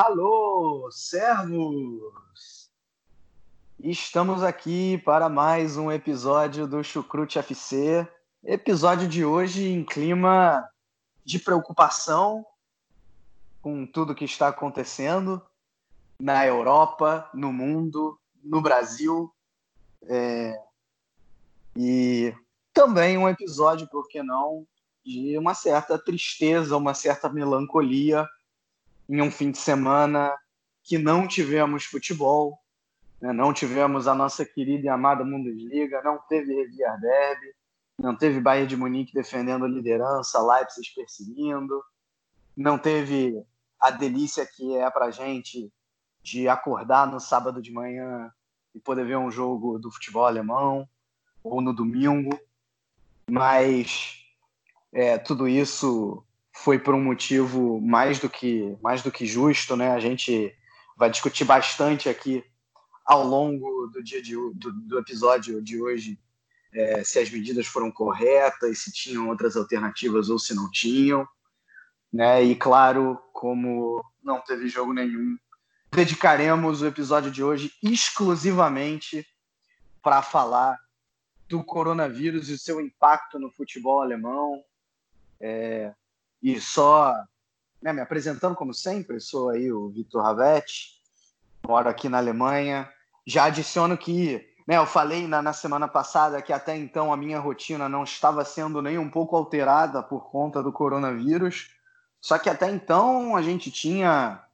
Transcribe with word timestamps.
Hallo! 0.00 0.88
Servus! 0.92 2.70
Estamos 3.80 4.44
aqui 4.44 4.96
para 4.98 5.28
mais 5.28 5.76
um 5.76 5.90
episódio 5.90 6.68
do 6.68 6.84
Chucrute 6.84 7.36
FC. 7.40 8.06
Episódio 8.44 9.08
de 9.08 9.24
hoje 9.24 9.66
em 9.66 9.82
clima 9.82 10.64
de 11.24 11.40
preocupação 11.40 12.46
com 13.60 13.84
tudo 13.84 14.14
que 14.14 14.24
está 14.24 14.46
acontecendo 14.46 15.42
na 16.16 16.46
Europa, 16.46 17.28
no 17.34 17.52
mundo, 17.52 18.20
no 18.40 18.62
Brasil. 18.62 19.34
É, 20.04 20.62
E 21.74 22.32
também 22.72 23.18
um 23.18 23.28
episódio, 23.28 23.88
por 23.88 24.06
que 24.06 24.22
não, 24.22 24.64
de 25.04 25.36
uma 25.36 25.54
certa 25.54 25.98
tristeza, 25.98 26.76
uma 26.76 26.94
certa 26.94 27.28
melancolia 27.28 28.28
em 29.08 29.22
um 29.22 29.30
fim 29.30 29.50
de 29.50 29.58
semana 29.58 30.36
que 30.82 30.98
não 30.98 31.26
tivemos 31.26 31.84
futebol, 31.84 32.58
né? 33.20 33.32
não 33.32 33.52
tivemos 33.52 34.06
a 34.06 34.14
nossa 34.14 34.44
querida 34.44 34.86
e 34.86 34.88
amada 34.88 35.24
Bundesliga, 35.24 36.02
não 36.02 36.18
teve 36.28 36.54
Revier 36.54 37.00
Derby, 37.00 37.54
não 37.98 38.14
teve 38.14 38.40
Bayern 38.40 38.68
de 38.68 38.76
Munique 38.76 39.12
defendendo 39.12 39.64
a 39.64 39.68
liderança, 39.68 40.40
Leipzig 40.40 40.94
perseguindo, 40.94 41.82
não 42.56 42.78
teve 42.78 43.42
a 43.80 43.90
delícia 43.90 44.46
que 44.46 44.76
é 44.76 44.88
pra 44.90 45.10
gente 45.10 45.72
de 46.22 46.48
acordar 46.48 47.06
no 47.06 47.20
sábado 47.20 47.62
de 47.62 47.72
manhã 47.72 48.30
e 48.74 48.80
poder 48.80 49.06
ver 49.06 49.16
um 49.16 49.30
jogo 49.30 49.78
do 49.78 49.90
futebol 49.90 50.26
alemão 50.26 50.88
ou 51.42 51.60
no 51.60 51.72
domingo, 51.72 52.38
mas 53.30 54.24
é, 54.92 55.18
tudo 55.18 55.48
isso 55.48 56.24
foi 56.52 56.78
por 56.78 56.94
um 56.94 57.02
motivo 57.02 57.80
mais 57.80 58.18
do 58.18 58.28
que 58.28 58.76
mais 58.82 59.02
do 59.02 59.10
que 59.10 59.26
justo, 59.26 59.76
né? 59.76 59.92
A 59.92 60.00
gente 60.00 60.54
vai 60.96 61.10
discutir 61.10 61.44
bastante 61.44 62.08
aqui 62.08 62.44
ao 63.04 63.24
longo 63.24 63.86
do 63.86 64.02
dia 64.02 64.20
de, 64.20 64.34
do, 64.34 64.72
do 64.72 64.98
episódio 64.98 65.62
de 65.62 65.80
hoje 65.80 66.18
é, 66.72 67.02
se 67.02 67.18
as 67.18 67.30
medidas 67.30 67.66
foram 67.66 67.90
corretas, 67.90 68.80
se 68.80 68.92
tinham 68.92 69.28
outras 69.28 69.56
alternativas 69.56 70.28
ou 70.28 70.38
se 70.38 70.54
não 70.54 70.70
tinham, 70.70 71.26
né? 72.12 72.42
E 72.42 72.54
claro, 72.54 73.18
como 73.32 74.04
não 74.22 74.40
teve 74.40 74.68
jogo 74.68 74.92
nenhum, 74.92 75.38
dedicaremos 75.90 76.82
o 76.82 76.86
episódio 76.86 77.30
de 77.30 77.42
hoje 77.42 77.72
exclusivamente 77.82 79.26
para 80.02 80.22
falar 80.22 80.78
do 81.48 81.64
coronavírus 81.64 82.48
e 82.50 82.58
seu 82.58 82.80
impacto 82.80 83.38
no 83.38 83.50
futebol 83.50 84.02
alemão, 84.02 84.62
e 86.42 86.60
só 86.60 87.14
né, 87.82 87.92
me 87.92 88.00
apresentando 88.00 88.54
como 88.54 88.74
sempre, 88.74 89.20
sou 89.20 89.50
aí 89.50 89.72
o 89.72 89.88
Vitor 89.88 90.22
Ravetti, 90.22 91.00
moro 91.66 91.88
aqui 91.88 92.08
na 92.08 92.18
Alemanha. 92.18 92.90
Já 93.26 93.44
adiciono 93.44 93.96
que 93.96 94.46
né, 94.66 94.76
eu 94.76 94.86
falei 94.86 95.26
na, 95.26 95.40
na 95.40 95.52
semana 95.52 95.88
passada 95.88 96.42
que 96.42 96.52
até 96.52 96.76
então 96.76 97.12
a 97.12 97.16
minha 97.16 97.38
rotina 97.38 97.88
não 97.88 98.04
estava 98.04 98.44
sendo 98.44 98.82
nem 98.82 98.98
um 98.98 99.10
pouco 99.10 99.36
alterada 99.36 100.02
por 100.02 100.30
conta 100.30 100.62
do 100.62 100.72
coronavírus. 100.72 101.70
Só 102.20 102.38
que 102.38 102.50
até 102.50 102.70
então 102.70 103.36
a 103.36 103.42
gente 103.42 103.70
tinha 103.70 104.44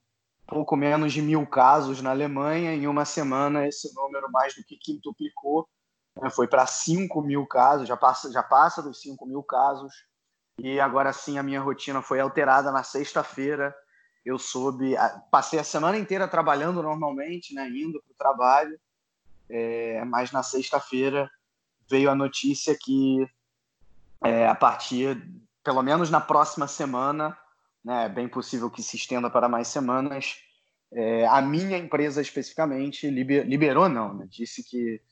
pouco 0.47 0.77
menos 0.77 1.13
de 1.13 1.23
mil 1.23 1.47
casos 1.47 2.03
na 2.03 2.11
Alemanha. 2.11 2.75
Em 2.75 2.87
uma 2.87 3.05
semana 3.05 3.67
esse 3.67 3.93
número 3.95 4.31
mais 4.31 4.55
do 4.55 4.63
que 4.63 4.77
quintuplicou. 4.77 5.69
né, 6.21 6.31
foi 6.31 6.47
para 6.47 6.67
5 6.67 7.21
mil 7.23 7.47
casos, 7.47 7.89
já 7.89 7.97
passa, 7.97 8.31
já 8.31 8.43
passa 8.43 8.83
dos 8.83 9.01
5 9.01 9.27
mil 9.27 9.43
casos. 9.43 9.93
E 10.59 10.79
agora 10.81 11.13
sim 11.13 11.39
a 11.39 11.43
minha 11.43 11.61
rotina 11.61 12.01
foi 12.01 12.21
alterada 12.21 12.71
na 12.71 12.83
sexta-feira. 12.83 13.75
Eu 14.25 14.39
soube, 14.39 14.95
passei 15.31 15.59
a 15.59 15.65
semana 15.65 15.99
inteira 15.99 16.27
trabalhando 16.27 16.83
normalmente, 16.83 17.55
né, 17.55 17.69
indo 17.69 18.01
para 18.03 18.13
o 18.13 18.17
trabalho, 18.17 18.81
é, 19.51 20.03
mas 20.05 20.33
na 20.33 20.43
sexta-feira 20.43 21.31
veio 21.91 22.11
a 22.11 22.15
notícia 22.15 22.77
que 22.81 23.27
é, 24.25 24.49
a 24.49 24.55
partir, 24.55 25.23
pelo 25.63 25.83
menos 25.83 26.09
na 26.11 26.21
próxima 26.21 26.67
semana, 26.67 27.37
né, 27.85 28.07
é 28.07 28.09
bem 28.09 28.27
possível 28.27 28.71
que 28.71 28.83
se 28.83 28.97
estenda 28.97 29.29
para 29.29 29.47
mais 29.47 29.69
semanas, 29.69 30.39
é, 30.91 31.27
a 31.27 31.43
minha 31.43 31.77
empresa 31.77 32.23
especificamente 32.23 33.11
liber- 33.11 33.47
liberou, 33.47 33.89
não, 33.91 34.15
né, 34.15 34.27
disse 34.31 34.65
que 34.65 35.03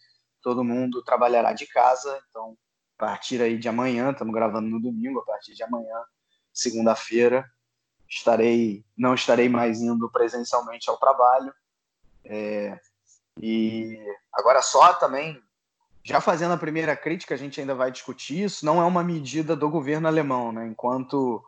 todo 0.40 0.64
mundo 0.64 1.02
trabalhará 1.02 1.52
de 1.52 1.66
casa, 1.66 2.18
então 2.30 2.56
partir 3.02 3.42
aí 3.42 3.58
de 3.58 3.68
amanhã, 3.68 4.12
estamos 4.12 4.32
gravando 4.32 4.68
no 4.68 4.80
domingo, 4.80 5.18
a 5.18 5.24
partir 5.24 5.54
de 5.54 5.62
amanhã, 5.64 6.04
segunda-feira, 6.54 7.50
estarei, 8.08 8.84
não 8.96 9.12
estarei 9.12 9.48
mais 9.48 9.82
indo 9.82 10.08
presencialmente 10.08 10.88
ao 10.88 10.96
trabalho. 10.96 11.52
É, 12.24 12.78
e 13.40 13.98
agora 14.32 14.62
só 14.62 14.94
também, 14.94 15.42
já 16.04 16.20
fazendo 16.20 16.54
a 16.54 16.56
primeira 16.56 16.96
crítica, 16.96 17.34
a 17.34 17.36
gente 17.36 17.60
ainda 17.60 17.74
vai 17.74 17.90
discutir 17.90 18.44
isso, 18.44 18.64
não 18.64 18.80
é 18.80 18.84
uma 18.84 19.02
medida 19.02 19.56
do 19.56 19.68
governo 19.68 20.06
alemão, 20.06 20.52
né? 20.52 20.64
Enquanto, 20.68 21.44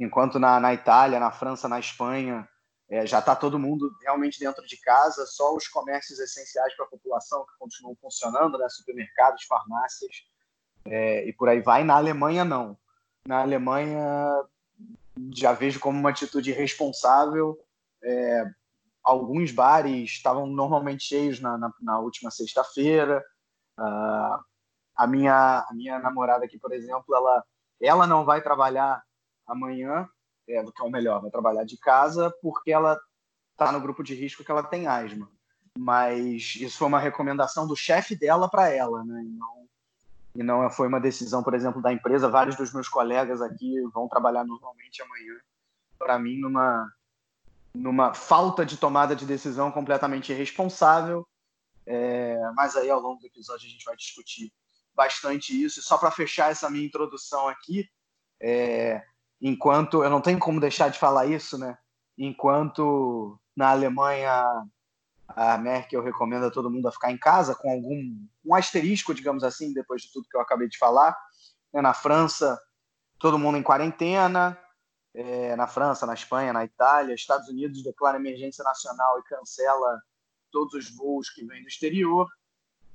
enquanto 0.00 0.40
na, 0.40 0.58
na 0.58 0.74
Itália, 0.74 1.20
na 1.20 1.30
França, 1.30 1.68
na 1.68 1.78
Espanha, 1.78 2.48
é, 2.90 3.06
já 3.06 3.20
está 3.20 3.36
todo 3.36 3.56
mundo 3.56 3.88
realmente 4.02 4.40
dentro 4.40 4.66
de 4.66 4.76
casa, 4.80 5.24
só 5.26 5.54
os 5.54 5.68
comércios 5.68 6.18
essenciais 6.18 6.74
para 6.74 6.86
a 6.86 6.88
população 6.88 7.46
que 7.46 7.56
continuam 7.56 7.94
funcionando, 8.00 8.58
né? 8.58 8.68
Supermercados, 8.68 9.44
farmácias, 9.44 10.26
é, 10.84 11.26
e 11.28 11.32
por 11.32 11.48
aí 11.48 11.60
vai. 11.60 11.84
Na 11.84 11.96
Alemanha, 11.96 12.44
não. 12.44 12.76
Na 13.26 13.40
Alemanha, 13.42 14.44
já 15.34 15.52
vejo 15.52 15.80
como 15.80 15.98
uma 15.98 16.10
atitude 16.10 16.50
irresponsável. 16.50 17.58
É, 18.02 18.44
alguns 19.02 19.50
bares 19.50 20.10
estavam 20.10 20.46
normalmente 20.46 21.04
cheios 21.04 21.40
na, 21.40 21.56
na, 21.58 21.72
na 21.80 21.98
última 21.98 22.30
sexta-feira. 22.30 23.24
Ah, 23.76 24.40
a, 24.96 25.06
minha, 25.06 25.66
a 25.68 25.74
minha 25.74 25.98
namorada 25.98 26.44
aqui, 26.44 26.58
por 26.58 26.72
exemplo, 26.72 27.14
ela, 27.14 27.44
ela 27.80 28.06
não 28.06 28.24
vai 28.24 28.42
trabalhar 28.42 29.02
amanhã, 29.46 30.08
é, 30.48 30.62
que 30.62 30.82
é 30.82 30.84
o 30.84 30.90
melhor, 30.90 31.20
vai 31.20 31.30
trabalhar 31.30 31.64
de 31.64 31.78
casa, 31.78 32.32
porque 32.42 32.70
ela 32.72 32.98
está 33.52 33.72
no 33.72 33.80
grupo 33.80 34.02
de 34.02 34.14
risco 34.14 34.44
que 34.44 34.50
ela 34.50 34.62
tem 34.62 34.86
asma. 34.86 35.30
Mas 35.76 36.56
isso 36.56 36.78
foi 36.78 36.88
uma 36.88 36.98
recomendação 36.98 37.66
do 37.66 37.76
chefe 37.76 38.16
dela 38.16 38.48
para 38.48 38.68
ela, 38.68 39.04
né? 39.04 39.22
Não, 39.24 39.57
e 40.38 40.42
não 40.44 40.70
foi 40.70 40.86
uma 40.86 41.00
decisão, 41.00 41.42
por 41.42 41.52
exemplo, 41.52 41.82
da 41.82 41.92
empresa. 41.92 42.28
Vários 42.28 42.54
dos 42.54 42.72
meus 42.72 42.88
colegas 42.88 43.42
aqui 43.42 43.80
vão 43.92 44.08
trabalhar 44.08 44.44
normalmente 44.44 45.02
amanhã. 45.02 45.34
Para 45.98 46.16
mim, 46.16 46.38
numa, 46.38 46.88
numa 47.74 48.14
falta 48.14 48.64
de 48.64 48.76
tomada 48.76 49.16
de 49.16 49.26
decisão 49.26 49.72
completamente 49.72 50.30
irresponsável. 50.30 51.26
É, 51.84 52.38
mas 52.54 52.76
aí, 52.76 52.88
ao 52.88 53.00
longo 53.00 53.18
do 53.18 53.26
episódio, 53.26 53.66
a 53.66 53.68
gente 53.68 53.84
vai 53.84 53.96
discutir 53.96 54.52
bastante 54.94 55.60
isso. 55.60 55.80
E 55.80 55.82
só 55.82 55.98
para 55.98 56.12
fechar 56.12 56.52
essa 56.52 56.70
minha 56.70 56.86
introdução 56.86 57.48
aqui, 57.48 57.90
é, 58.40 59.02
enquanto 59.40 60.04
eu 60.04 60.10
não 60.10 60.20
tenho 60.20 60.38
como 60.38 60.60
deixar 60.60 60.88
de 60.88 61.00
falar 61.00 61.26
isso, 61.26 61.58
né? 61.58 61.76
Enquanto 62.16 63.36
na 63.56 63.70
Alemanha 63.70 64.44
a 65.28 65.58
Merkel 65.58 66.02
recomenda 66.02 66.46
a 66.46 66.50
todo 66.50 66.70
mundo 66.70 66.88
a 66.88 66.92
ficar 66.92 67.12
em 67.12 67.18
casa, 67.18 67.54
com 67.54 67.70
algum 67.70 68.26
um 68.44 68.54
asterisco, 68.54 69.12
digamos 69.12 69.44
assim, 69.44 69.72
depois 69.72 70.02
de 70.02 70.12
tudo 70.12 70.28
que 70.28 70.36
eu 70.36 70.40
acabei 70.40 70.68
de 70.68 70.78
falar. 70.78 71.16
né? 71.72 71.82
Na 71.82 71.92
França, 71.92 72.58
todo 73.18 73.38
mundo 73.38 73.58
em 73.58 73.62
quarentena. 73.62 74.58
É, 75.14 75.56
na 75.56 75.66
França, 75.66 76.06
na 76.06 76.14
Espanha, 76.14 76.52
na 76.52 76.64
Itália. 76.64 77.14
Estados 77.14 77.48
Unidos 77.48 77.82
declara 77.82 78.18
emergência 78.18 78.62
nacional 78.62 79.18
e 79.18 79.24
cancela 79.24 80.00
todos 80.50 80.74
os 80.74 80.96
voos 80.96 81.28
que 81.28 81.44
vêm 81.44 81.62
do 81.62 81.68
exterior. 81.68 82.28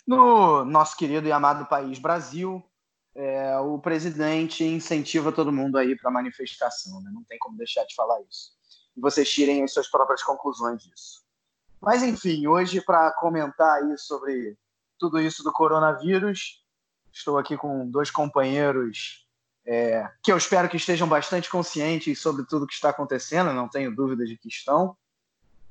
No 0.08 0.66
nosso 0.66 0.98
querido 0.98 1.28
e 1.28 1.32
amado 1.32 1.66
país 1.66 2.00
Brasil, 2.00 2.64
é, 3.16 3.58
o 3.60 3.78
presidente 3.80 4.64
incentiva 4.64 5.32
todo 5.32 5.52
mundo 5.52 5.78
aí 5.78 5.98
para 5.98 6.10
manifestação. 6.10 7.02
Né? 7.02 7.12
Não 7.14 7.24
tem 7.24 7.38
como 7.40 7.58
deixar 7.58 7.84
de 7.84 7.94
falar 7.94 8.22
isso. 8.22 8.52
E 8.96 9.02
vocês 9.02 9.30
tirem 9.30 9.64
as 9.64 9.74
suas 9.74 9.90
próprias 9.90 10.24
conclusões 10.24 10.82
disso. 10.82 11.23
Mas 11.84 12.02
enfim, 12.02 12.48
hoje 12.48 12.80
para 12.80 13.12
comentar 13.12 13.84
aí 13.84 13.98
sobre 13.98 14.58
tudo 14.98 15.20
isso 15.20 15.44
do 15.44 15.52
coronavírus. 15.52 16.64
Estou 17.12 17.38
aqui 17.38 17.58
com 17.58 17.90
dois 17.90 18.10
companheiros 18.10 19.28
é, 19.66 20.10
que 20.24 20.32
eu 20.32 20.38
espero 20.38 20.70
que 20.70 20.78
estejam 20.78 21.08
bastante 21.08 21.50
conscientes 21.50 22.22
sobre 22.22 22.46
tudo 22.46 22.66
que 22.66 22.74
está 22.74 22.90
acontecendo, 22.90 23.54
não 23.54 23.68
tenho 23.68 23.94
dúvida 23.94 24.26
de 24.26 24.38
que 24.38 24.48
estão. 24.48 24.96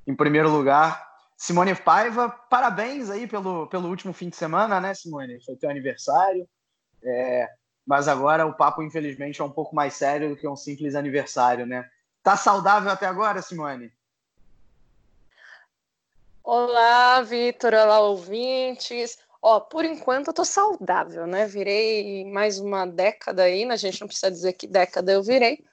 Em 0.06 0.14
primeiro 0.14 0.50
lugar, 0.50 1.02
Simone 1.34 1.74
Paiva, 1.74 2.28
parabéns 2.28 3.08
aí 3.08 3.26
pelo, 3.26 3.66
pelo 3.68 3.88
último 3.88 4.12
fim 4.12 4.28
de 4.28 4.36
semana, 4.36 4.80
né, 4.80 4.92
Simone? 4.92 5.42
Foi 5.42 5.56
teu 5.56 5.70
aniversário. 5.70 6.46
É, 7.02 7.48
mas 7.86 8.06
agora 8.06 8.44
o 8.44 8.54
papo, 8.54 8.82
infelizmente, 8.82 9.40
é 9.40 9.44
um 9.44 9.50
pouco 9.50 9.74
mais 9.74 9.94
sério 9.94 10.28
do 10.28 10.36
que 10.36 10.46
um 10.46 10.56
simples 10.56 10.94
aniversário, 10.94 11.64
né? 11.66 11.88
Tá 12.22 12.36
saudável 12.36 12.90
até 12.90 13.06
agora, 13.06 13.40
Simone? 13.40 13.90
Olá, 16.44 17.20
Vitor, 17.22 17.72
olá, 17.74 18.00
ouvintes. 18.00 19.18
Ó, 19.40 19.60
por 19.60 19.84
enquanto 19.84 20.28
eu 20.28 20.32
tô 20.34 20.44
saudável, 20.44 21.26
né? 21.26 21.46
Virei 21.46 22.24
mais 22.24 22.58
uma 22.58 22.86
década 22.86 23.44
aí, 23.44 23.64
né? 23.64 23.74
a 23.74 23.76
gente 23.76 24.00
não 24.00 24.08
precisa 24.08 24.30
dizer 24.30 24.52
que 24.54 24.66
década 24.66 25.12
eu 25.12 25.22
virei, 25.22 25.64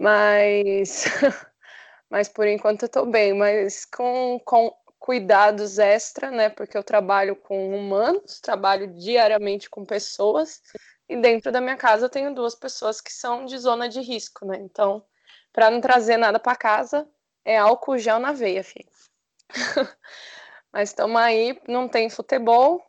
mas 0.00 1.04
mas 2.10 2.28
por 2.28 2.46
enquanto 2.48 2.84
eu 2.84 2.88
tô 2.88 3.06
bem, 3.06 3.34
mas 3.34 3.84
com, 3.86 4.40
com 4.44 4.74
cuidados 4.98 5.78
extra, 5.78 6.30
né? 6.30 6.50
Porque 6.50 6.76
eu 6.78 6.84
trabalho 6.84 7.36
com 7.36 7.76
humanos, 7.76 8.40
trabalho 8.40 8.88
diariamente 8.94 9.70
com 9.70 9.84
pessoas, 9.84 10.62
e 11.08 11.16
dentro 11.16 11.52
da 11.52 11.60
minha 11.60 11.76
casa 11.76 12.06
eu 12.06 12.10
tenho 12.10 12.34
duas 12.34 12.54
pessoas 12.54 13.00
que 13.00 13.12
são 13.12 13.44
de 13.46 13.58
zona 13.58 13.88
de 13.88 14.00
risco, 14.00 14.46
né? 14.46 14.58
Então, 14.60 15.04
para 15.52 15.70
não 15.70 15.80
trazer 15.80 16.16
nada 16.16 16.38
para 16.40 16.56
casa, 16.56 17.08
é 17.44 17.58
álcool 17.58 17.98
gel 17.98 18.18
na 18.18 18.32
veia, 18.32 18.64
filho. 18.64 18.88
Mas 20.72 20.90
estamos 20.90 21.16
aí, 21.16 21.58
não 21.66 21.88
tem 21.88 22.10
futebol, 22.10 22.84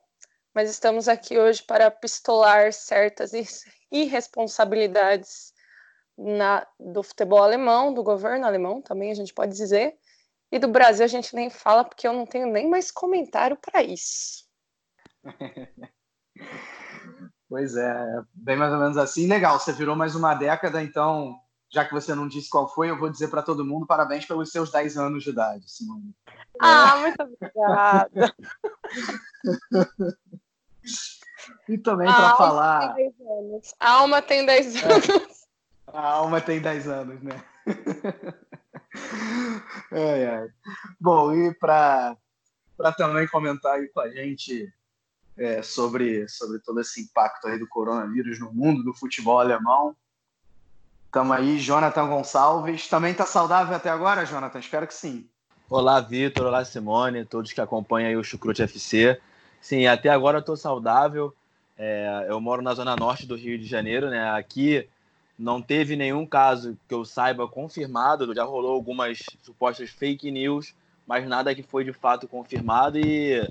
mas 0.53 0.69
estamos 0.69 1.07
aqui 1.07 1.37
hoje 1.37 1.63
para 1.63 1.89
pistolar 1.89 2.73
certas 2.73 3.31
irresponsabilidades 3.89 5.53
na, 6.17 6.67
do 6.79 7.03
futebol 7.03 7.43
alemão, 7.43 7.93
do 7.93 8.03
governo 8.03 8.45
alemão 8.45 8.81
também, 8.81 9.11
a 9.11 9.13
gente 9.13 9.33
pode 9.33 9.55
dizer. 9.55 9.95
E 10.51 10.57
do 10.57 10.67
Brasil 10.67 11.05
a 11.05 11.07
gente 11.07 11.35
nem 11.35 11.49
fala, 11.49 11.83
porque 11.83 12.07
eu 12.07 12.13
não 12.13 12.25
tenho 12.25 12.47
nem 12.47 12.67
mais 12.67 12.89
comentário 12.89 13.55
para 13.57 13.83
isso. 13.83 14.45
pois 17.47 17.77
é, 17.77 18.21
bem 18.33 18.57
mais 18.57 18.73
ou 18.73 18.79
menos 18.79 18.97
assim. 18.97 19.27
Legal, 19.27 19.59
você 19.59 19.71
virou 19.71 19.95
mais 19.95 20.15
uma 20.15 20.33
década, 20.33 20.81
então, 20.81 21.39
já 21.69 21.85
que 21.85 21.93
você 21.93 22.15
não 22.15 22.27
disse 22.27 22.49
qual 22.49 22.73
foi, 22.73 22.89
eu 22.89 22.97
vou 22.97 23.09
dizer 23.09 23.27
para 23.27 23.43
todo 23.43 23.65
mundo 23.65 23.85
parabéns 23.85 24.25
pelos 24.25 24.51
seus 24.51 24.71
10 24.71 24.97
anos 24.97 25.23
de 25.23 25.31
idade, 25.31 25.69
Simone. 25.69 26.15
Ah, 26.59 26.95
é. 26.97 27.01
muito 27.01 27.23
obrigada. 27.23 28.35
E 31.67 31.77
também 31.77 32.07
para 32.07 32.35
falar. 32.35 32.95
A 33.79 33.91
alma 33.91 34.21
tem 34.21 34.45
10 34.45 34.75
é. 34.75 34.85
anos. 34.85 35.07
É. 35.07 35.27
A 35.87 36.01
alma 36.01 36.41
tem 36.41 36.61
10 36.61 36.87
anos, 36.87 37.21
né? 37.21 37.43
ai, 39.91 40.25
ai. 40.25 40.49
Bom, 40.99 41.33
e 41.33 41.53
para 41.53 42.17
também 42.97 43.27
comentar 43.27 43.75
aí 43.75 43.87
com 43.89 44.01
a 44.01 44.09
gente 44.09 44.73
é, 45.37 45.61
sobre, 45.61 46.27
sobre 46.27 46.59
todo 46.59 46.81
esse 46.81 47.01
impacto 47.01 47.47
aí 47.47 47.59
do 47.59 47.67
coronavírus 47.67 48.39
no 48.39 48.51
mundo 48.51 48.83
do 48.83 48.93
futebol 48.93 49.39
alemão. 49.39 49.95
Estamos 51.17 51.35
aí, 51.35 51.57
Jonathan 51.57 52.07
Gonçalves. 52.09 52.87
Também 52.87 53.11
está 53.11 53.25
saudável 53.25 53.75
até 53.75 53.89
agora, 53.89 54.23
Jonathan? 54.23 54.59
Espero 54.59 54.85
que 54.85 54.93
sim. 54.93 55.25
Olá, 55.67 55.99
Vitor. 55.99 56.45
Olá, 56.45 56.63
Simone. 56.63 57.25
Todos 57.25 57.51
que 57.51 57.59
acompanham 57.59 58.09
aí 58.09 58.15
o 58.15 58.23
Chucrute 58.23 58.61
FC. 58.61 59.19
Sim, 59.59 59.87
até 59.87 60.09
agora 60.09 60.37
estou 60.37 60.55
saudável. 60.55 61.33
É, 61.75 62.27
eu 62.29 62.39
moro 62.39 62.61
na 62.61 62.75
zona 62.75 62.95
norte 62.95 63.25
do 63.25 63.35
Rio 63.35 63.57
de 63.57 63.65
Janeiro, 63.65 64.11
né? 64.11 64.29
Aqui 64.29 64.87
não 65.39 65.59
teve 65.59 65.95
nenhum 65.95 66.23
caso 66.23 66.77
que 66.87 66.93
eu 66.93 67.03
saiba 67.03 67.47
confirmado. 67.47 68.35
Já 68.35 68.43
rolou 68.43 68.75
algumas 68.75 69.23
supostas 69.41 69.89
fake 69.89 70.29
news, 70.29 70.75
mas 71.07 71.27
nada 71.27 71.55
que 71.55 71.63
foi 71.63 71.83
de 71.83 71.93
fato 71.93 72.27
confirmado 72.27 72.99
e 72.99 73.41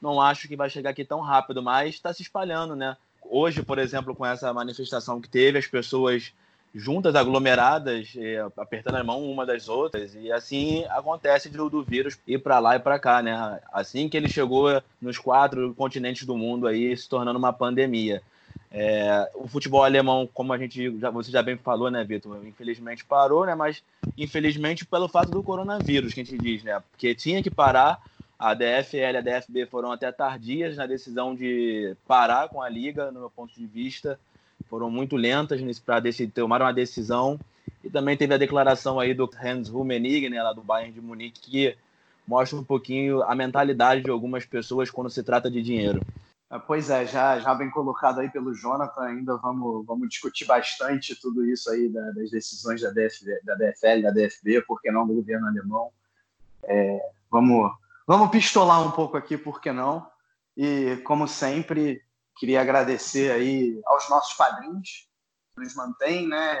não 0.00 0.20
acho 0.20 0.48
que 0.48 0.56
vai 0.56 0.68
chegar 0.68 0.90
aqui 0.90 1.04
tão 1.04 1.20
rápido, 1.20 1.62
mas 1.62 1.94
está 1.94 2.12
se 2.12 2.22
espalhando, 2.22 2.74
né? 2.74 2.96
Hoje, 3.22 3.62
por 3.62 3.78
exemplo, 3.78 4.12
com 4.12 4.26
essa 4.26 4.52
manifestação 4.52 5.20
que 5.20 5.28
teve, 5.28 5.56
as 5.56 5.68
pessoas 5.68 6.32
juntas, 6.74 7.14
aglomeradas, 7.14 8.14
apertando 8.56 8.96
a 8.96 9.04
mão 9.04 9.22
uma 9.30 9.44
das 9.44 9.68
outras, 9.68 10.14
e 10.14 10.32
assim 10.32 10.84
acontece 10.86 11.48
do, 11.50 11.68
do 11.68 11.82
vírus 11.82 12.18
ir 12.26 12.38
para 12.38 12.58
lá 12.58 12.76
e 12.76 12.80
para 12.80 12.98
cá, 12.98 13.22
né? 13.22 13.60
Assim 13.72 14.08
que 14.08 14.16
ele 14.16 14.28
chegou 14.28 14.82
nos 15.00 15.18
quatro 15.18 15.74
continentes 15.74 16.26
do 16.26 16.36
mundo 16.36 16.66
aí, 16.66 16.96
se 16.96 17.08
tornando 17.08 17.38
uma 17.38 17.52
pandemia. 17.52 18.22
É, 18.70 19.30
o 19.34 19.46
futebol 19.46 19.84
alemão, 19.84 20.26
como 20.32 20.52
a 20.52 20.58
gente 20.58 20.98
já, 20.98 21.10
você 21.10 21.30
já 21.30 21.42
bem 21.42 21.58
falou, 21.58 21.90
né, 21.90 22.02
Vitor? 22.04 22.40
Infelizmente 22.46 23.04
parou, 23.04 23.44
né? 23.44 23.54
Mas 23.54 23.82
infelizmente 24.16 24.86
pelo 24.86 25.08
fato 25.08 25.30
do 25.30 25.42
coronavírus, 25.42 26.14
que 26.14 26.22
a 26.22 26.24
gente 26.24 26.38
diz, 26.38 26.62
né? 26.62 26.82
Porque 26.90 27.14
tinha 27.14 27.42
que 27.42 27.50
parar. 27.50 28.00
A 28.38 28.54
DFL 28.54 28.96
e 28.96 29.16
a 29.16 29.20
DFB 29.20 29.66
foram 29.66 29.92
até 29.92 30.10
tardias 30.10 30.76
na 30.76 30.84
decisão 30.84 31.32
de 31.32 31.94
parar 32.08 32.48
com 32.48 32.60
a 32.60 32.68
liga, 32.68 33.12
no 33.12 33.20
meu 33.20 33.30
ponto 33.30 33.54
de 33.54 33.64
vista 33.64 34.18
foram 34.68 34.90
muito 34.90 35.16
lentas 35.16 35.60
para 35.78 36.02
tomar 36.34 36.62
uma 36.62 36.72
decisão. 36.72 37.38
E 37.82 37.90
também 37.90 38.16
teve 38.16 38.34
a 38.34 38.38
declaração 38.38 39.00
aí 39.00 39.12
do 39.12 39.28
Hans 39.42 39.68
Rummenigge, 39.68 40.28
né, 40.28 40.42
lá 40.42 40.52
do 40.52 40.62
Bayern 40.62 40.92
de 40.92 41.00
Munique, 41.00 41.40
que 41.40 41.76
mostra 42.26 42.58
um 42.58 42.64
pouquinho 42.64 43.22
a 43.22 43.34
mentalidade 43.34 44.02
de 44.02 44.10
algumas 44.10 44.44
pessoas 44.44 44.90
quando 44.90 45.10
se 45.10 45.22
trata 45.22 45.50
de 45.50 45.62
dinheiro. 45.62 46.00
Ah, 46.48 46.58
pois 46.58 46.90
é, 46.90 47.06
já, 47.06 47.38
já 47.38 47.54
bem 47.54 47.70
colocado 47.70 48.20
aí 48.20 48.28
pelo 48.28 48.54
Jonathan, 48.54 49.00
ainda 49.00 49.36
vamos, 49.38 49.86
vamos 49.86 50.08
discutir 50.08 50.44
bastante 50.44 51.18
tudo 51.18 51.46
isso 51.46 51.70
aí 51.70 51.88
da, 51.88 52.10
das 52.10 52.30
decisões 52.30 52.82
da, 52.82 52.90
DF, 52.90 53.24
da 53.42 53.54
DFL, 53.54 54.02
da 54.02 54.10
DFB, 54.10 54.60
por 54.66 54.80
que 54.80 54.90
não 54.90 55.06
do 55.06 55.14
governo 55.14 55.46
alemão. 55.46 55.90
É, 56.64 57.00
vamos, 57.30 57.72
vamos 58.06 58.30
pistolar 58.30 58.86
um 58.86 58.90
pouco 58.90 59.16
aqui, 59.16 59.38
por 59.38 59.62
que 59.62 59.72
não? 59.72 60.06
E, 60.54 60.98
como 61.04 61.26
sempre, 61.26 62.02
Queria 62.36 62.60
agradecer 62.60 63.30
aí 63.30 63.80
aos 63.84 64.08
nossos 64.08 64.34
padrinhos 64.34 65.08
que 65.54 65.60
nos 65.62 65.74
mantêm, 65.74 66.28
né? 66.28 66.60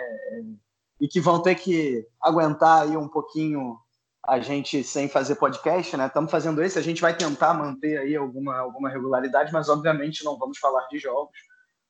E 1.00 1.08
que 1.08 1.20
vão 1.20 1.42
ter 1.42 1.54
que 1.56 2.06
aguentar 2.20 2.82
aí 2.82 2.96
um 2.96 3.08
pouquinho 3.08 3.78
a 4.24 4.38
gente 4.38 4.84
sem 4.84 5.08
fazer 5.08 5.34
podcast, 5.34 5.96
né? 5.96 6.06
Estamos 6.06 6.30
fazendo 6.30 6.62
esse, 6.62 6.78
a 6.78 6.82
gente 6.82 7.02
vai 7.02 7.16
tentar 7.16 7.54
manter 7.54 7.98
aí 7.98 8.14
alguma, 8.14 8.56
alguma 8.58 8.88
regularidade, 8.88 9.52
mas 9.52 9.68
obviamente 9.68 10.24
não 10.24 10.38
vamos 10.38 10.58
falar 10.58 10.86
de 10.86 10.98
jogos, 10.98 11.36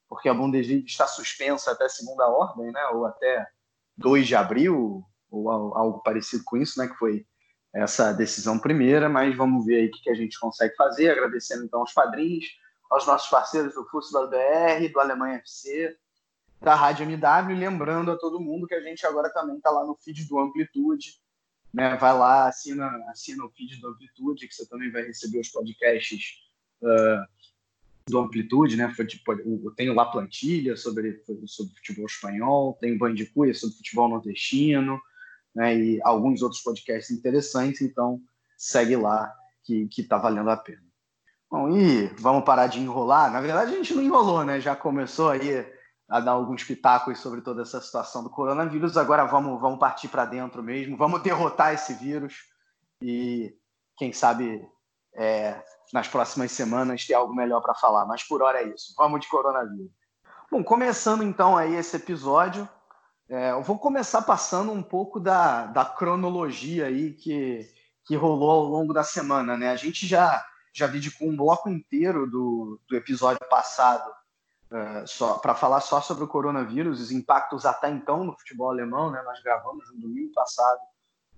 porque 0.08 0.28
a 0.28 0.34
Bundesliga 0.34 0.86
está 0.86 1.06
suspensa 1.06 1.72
até 1.72 1.88
segunda 1.88 2.26
ordem, 2.28 2.72
né? 2.72 2.86
Ou 2.94 3.04
até 3.04 3.46
2 3.98 4.26
de 4.26 4.34
abril, 4.34 5.04
ou 5.30 5.50
algo 5.50 6.02
parecido 6.02 6.42
com 6.44 6.56
isso, 6.56 6.78
né? 6.78 6.88
Que 6.88 6.96
foi 6.96 7.26
essa 7.74 8.12
decisão 8.12 8.58
primeira, 8.58 9.08
mas 9.08 9.36
vamos 9.36 9.64
ver 9.64 9.76
aí 9.76 9.86
o 9.86 9.90
que 9.90 10.10
a 10.10 10.14
gente 10.14 10.38
consegue 10.38 10.74
fazer, 10.74 11.10
agradecendo 11.10 11.64
então 11.64 11.80
aos 11.80 11.92
padrinhos, 11.92 12.46
aos 12.92 13.06
nossos 13.06 13.30
parceiros 13.30 13.74
do 13.74 13.86
Futsal 13.86 14.28
BR, 14.28 14.92
do 14.92 15.00
Alemanha 15.00 15.36
FC, 15.36 15.96
da 16.60 16.74
Rádio 16.74 17.04
MW, 17.04 17.56
lembrando 17.56 18.10
a 18.12 18.18
todo 18.18 18.38
mundo 18.38 18.66
que 18.66 18.74
a 18.74 18.82
gente 18.82 19.06
agora 19.06 19.32
também 19.32 19.56
está 19.56 19.70
lá 19.70 19.84
no 19.84 19.96
feed 19.96 20.26
do 20.28 20.38
Amplitude, 20.38 21.18
né? 21.72 21.96
Vai 21.96 22.12
lá, 22.12 22.48
assina, 22.48 22.86
assina 23.08 23.44
o 23.44 23.50
feed 23.50 23.80
do 23.80 23.88
Amplitude, 23.88 24.46
que 24.46 24.54
você 24.54 24.68
também 24.68 24.92
vai 24.92 25.04
receber 25.04 25.40
os 25.40 25.48
podcasts 25.48 26.34
uh, 26.82 27.26
do 28.06 28.18
Amplitude, 28.18 28.76
né? 28.76 28.92
Tipo, 29.08 29.32
eu 29.32 29.72
tenho 29.74 29.94
lá 29.94 30.04
plantilha 30.04 30.76
sobre, 30.76 31.22
sobre 31.46 31.74
futebol 31.74 32.04
espanhol, 32.04 32.76
tenho 32.78 32.98
Bandicuia 32.98 33.54
sobre 33.54 33.76
futebol 33.76 34.10
nordestino, 34.10 35.00
né? 35.54 35.74
E 35.74 36.02
alguns 36.02 36.42
outros 36.42 36.60
podcasts 36.60 37.10
interessantes, 37.10 37.80
então 37.80 38.20
segue 38.58 38.96
lá 38.96 39.32
que, 39.64 39.88
que 39.88 40.02
tá 40.02 40.18
valendo 40.18 40.50
a 40.50 40.58
pena. 40.58 40.91
Bom, 41.52 41.68
e 41.68 42.06
vamos 42.18 42.44
parar 42.44 42.66
de 42.66 42.80
enrolar. 42.80 43.30
Na 43.30 43.38
verdade, 43.38 43.74
a 43.74 43.76
gente 43.76 43.92
não 43.92 44.02
enrolou, 44.02 44.42
né? 44.42 44.58
Já 44.58 44.74
começou 44.74 45.28
aí 45.28 45.70
a 46.08 46.18
dar 46.18 46.30
alguns 46.30 46.64
pitacos 46.64 47.18
sobre 47.18 47.42
toda 47.42 47.60
essa 47.60 47.78
situação 47.78 48.24
do 48.24 48.30
coronavírus. 48.30 48.96
Agora 48.96 49.26
vamos, 49.26 49.60
vamos 49.60 49.78
partir 49.78 50.08
para 50.08 50.24
dentro 50.24 50.62
mesmo, 50.62 50.96
vamos 50.96 51.20
derrotar 51.20 51.74
esse 51.74 51.92
vírus 51.92 52.36
e, 53.02 53.54
quem 53.98 54.14
sabe, 54.14 54.66
é, 55.14 55.62
nas 55.92 56.08
próximas 56.08 56.50
semanas 56.52 57.04
ter 57.04 57.12
algo 57.12 57.34
melhor 57.34 57.60
para 57.60 57.74
falar. 57.74 58.06
Mas 58.06 58.22
por 58.22 58.40
hora 58.40 58.62
é 58.62 58.68
isso. 58.68 58.94
Vamos 58.96 59.20
de 59.20 59.28
coronavírus. 59.28 59.90
Bom, 60.50 60.64
começando 60.64 61.22
então 61.22 61.54
aí 61.54 61.74
esse 61.74 61.96
episódio, 61.96 62.66
é, 63.28 63.50
eu 63.50 63.62
vou 63.62 63.78
começar 63.78 64.22
passando 64.22 64.72
um 64.72 64.82
pouco 64.82 65.20
da, 65.20 65.66
da 65.66 65.84
cronologia 65.84 66.86
aí 66.86 67.12
que, 67.12 67.68
que 68.06 68.16
rolou 68.16 68.50
ao 68.50 68.64
longo 68.64 68.94
da 68.94 69.04
semana, 69.04 69.54
né? 69.54 69.70
A 69.70 69.76
gente 69.76 70.06
já 70.06 70.42
já 70.72 70.86
dedicou 70.86 71.28
um 71.28 71.36
bloco 71.36 71.68
inteiro 71.68 72.28
do, 72.28 72.80
do 72.88 72.96
episódio 72.96 73.46
passado 73.48 74.10
uh, 74.70 75.06
só 75.06 75.38
para 75.38 75.54
falar 75.54 75.80
só 75.80 76.00
sobre 76.00 76.24
o 76.24 76.28
coronavírus, 76.28 77.00
os 77.00 77.12
impactos 77.12 77.66
até 77.66 77.90
então 77.90 78.24
no 78.24 78.36
futebol 78.38 78.70
alemão, 78.70 79.10
né? 79.10 79.22
Nós 79.22 79.42
gravamos 79.42 79.92
no 79.92 80.00
domingo 80.00 80.32
passado 80.32 80.80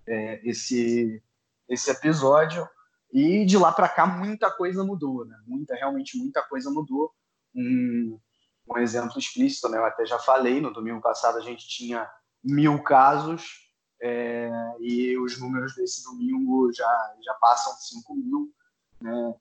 é, 0.07 0.41
esse 0.49 1.23
esse 1.67 1.91
episódio 1.91 2.69
E 3.11 3.45
de 3.47 3.57
lá 3.57 3.73
para 3.73 3.89
cá 3.89 4.07
muita 4.07 4.51
coisa 4.51 4.85
mudou, 4.85 5.25
né? 5.25 5.37
Muita, 5.47 5.75
realmente 5.75 6.19
muita 6.19 6.43
coisa 6.43 6.71
mudou. 6.71 7.13
Um, 7.55 8.19
um 8.69 8.79
exemplo 8.79 9.19
explícito, 9.19 9.69
né? 9.69 9.79
Eu 9.79 9.85
até 9.85 10.05
já 10.05 10.19
falei, 10.19 10.61
no 10.61 10.73
domingo 10.73 11.01
passado 11.01 11.39
a 11.39 11.41
gente 11.41 11.67
tinha 11.69 12.11
mil 12.43 12.83
casos 12.83 13.65
é, 14.03 14.51
e 14.81 15.17
os 15.17 15.41
números 15.41 15.75
desse 15.75 16.03
domingo 16.05 16.73
já, 16.73 17.15
já 17.25 17.35
passam 17.35 17.73
5 17.73 18.15
mil, 18.15 18.53
né? 19.05 19.35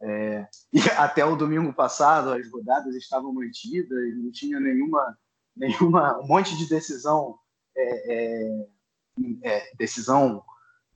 É, 0.00 0.48
e 0.72 0.80
até 0.96 1.24
o 1.24 1.36
domingo 1.36 1.72
passado 1.72 2.32
as 2.32 2.48
rodadas 2.50 2.94
estavam 2.94 3.32
mantidas, 3.32 4.16
não 4.16 4.30
tinha 4.30 4.60
nenhuma, 4.60 5.18
nenhuma 5.56 6.18
um 6.20 6.26
monte 6.26 6.56
de 6.56 6.68
decisão 6.68 7.36
é, 7.76 8.14
é, 8.14 8.66
é 9.42 9.70
decisão 9.76 10.44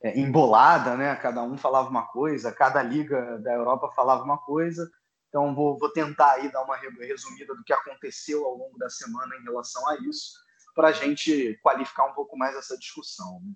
é, 0.01 0.19
embolada, 0.19 0.97
né? 0.97 1.15
Cada 1.17 1.43
um 1.43 1.57
falava 1.57 1.89
uma 1.89 2.07
coisa, 2.07 2.53
cada 2.53 2.83
liga 2.83 3.39
da 3.39 3.53
Europa 3.53 3.91
falava 3.95 4.23
uma 4.23 4.39
coisa. 4.39 4.89
Então 5.29 5.55
vou, 5.55 5.79
vou 5.79 5.91
tentar 5.91 6.33
aí 6.33 6.53
dar 6.53 6.63
uma 6.63 6.77
resumida 6.77 7.55
do 7.55 7.65
que 7.65 7.73
aconteceu 7.73 8.45
ao 8.45 8.55
longo 8.55 8.79
da 8.79 8.91
semana 8.91 9.35
em 9.37 9.43
relação 9.43 9.89
a 9.89 9.97
isso, 9.97 10.35
para 10.75 10.89
a 10.89 10.93
gente 10.93 11.59
qualificar 11.63 12.05
um 12.05 12.13
pouco 12.13 12.37
mais 12.37 12.55
essa 12.55 12.77
discussão. 12.77 13.41
Né? 13.43 13.53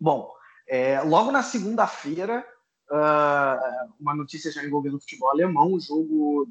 Bom, 0.00 0.32
é, 0.68 1.00
logo 1.00 1.32
na 1.32 1.42
segunda-feira, 1.42 2.46
uh, 2.90 3.92
uma 4.00 4.14
notícia 4.14 4.50
já 4.50 4.64
envolvendo 4.64 4.96
o 4.96 5.00
futebol 5.00 5.30
alemão, 5.30 5.72
o 5.72 5.80
jogo, 5.80 6.48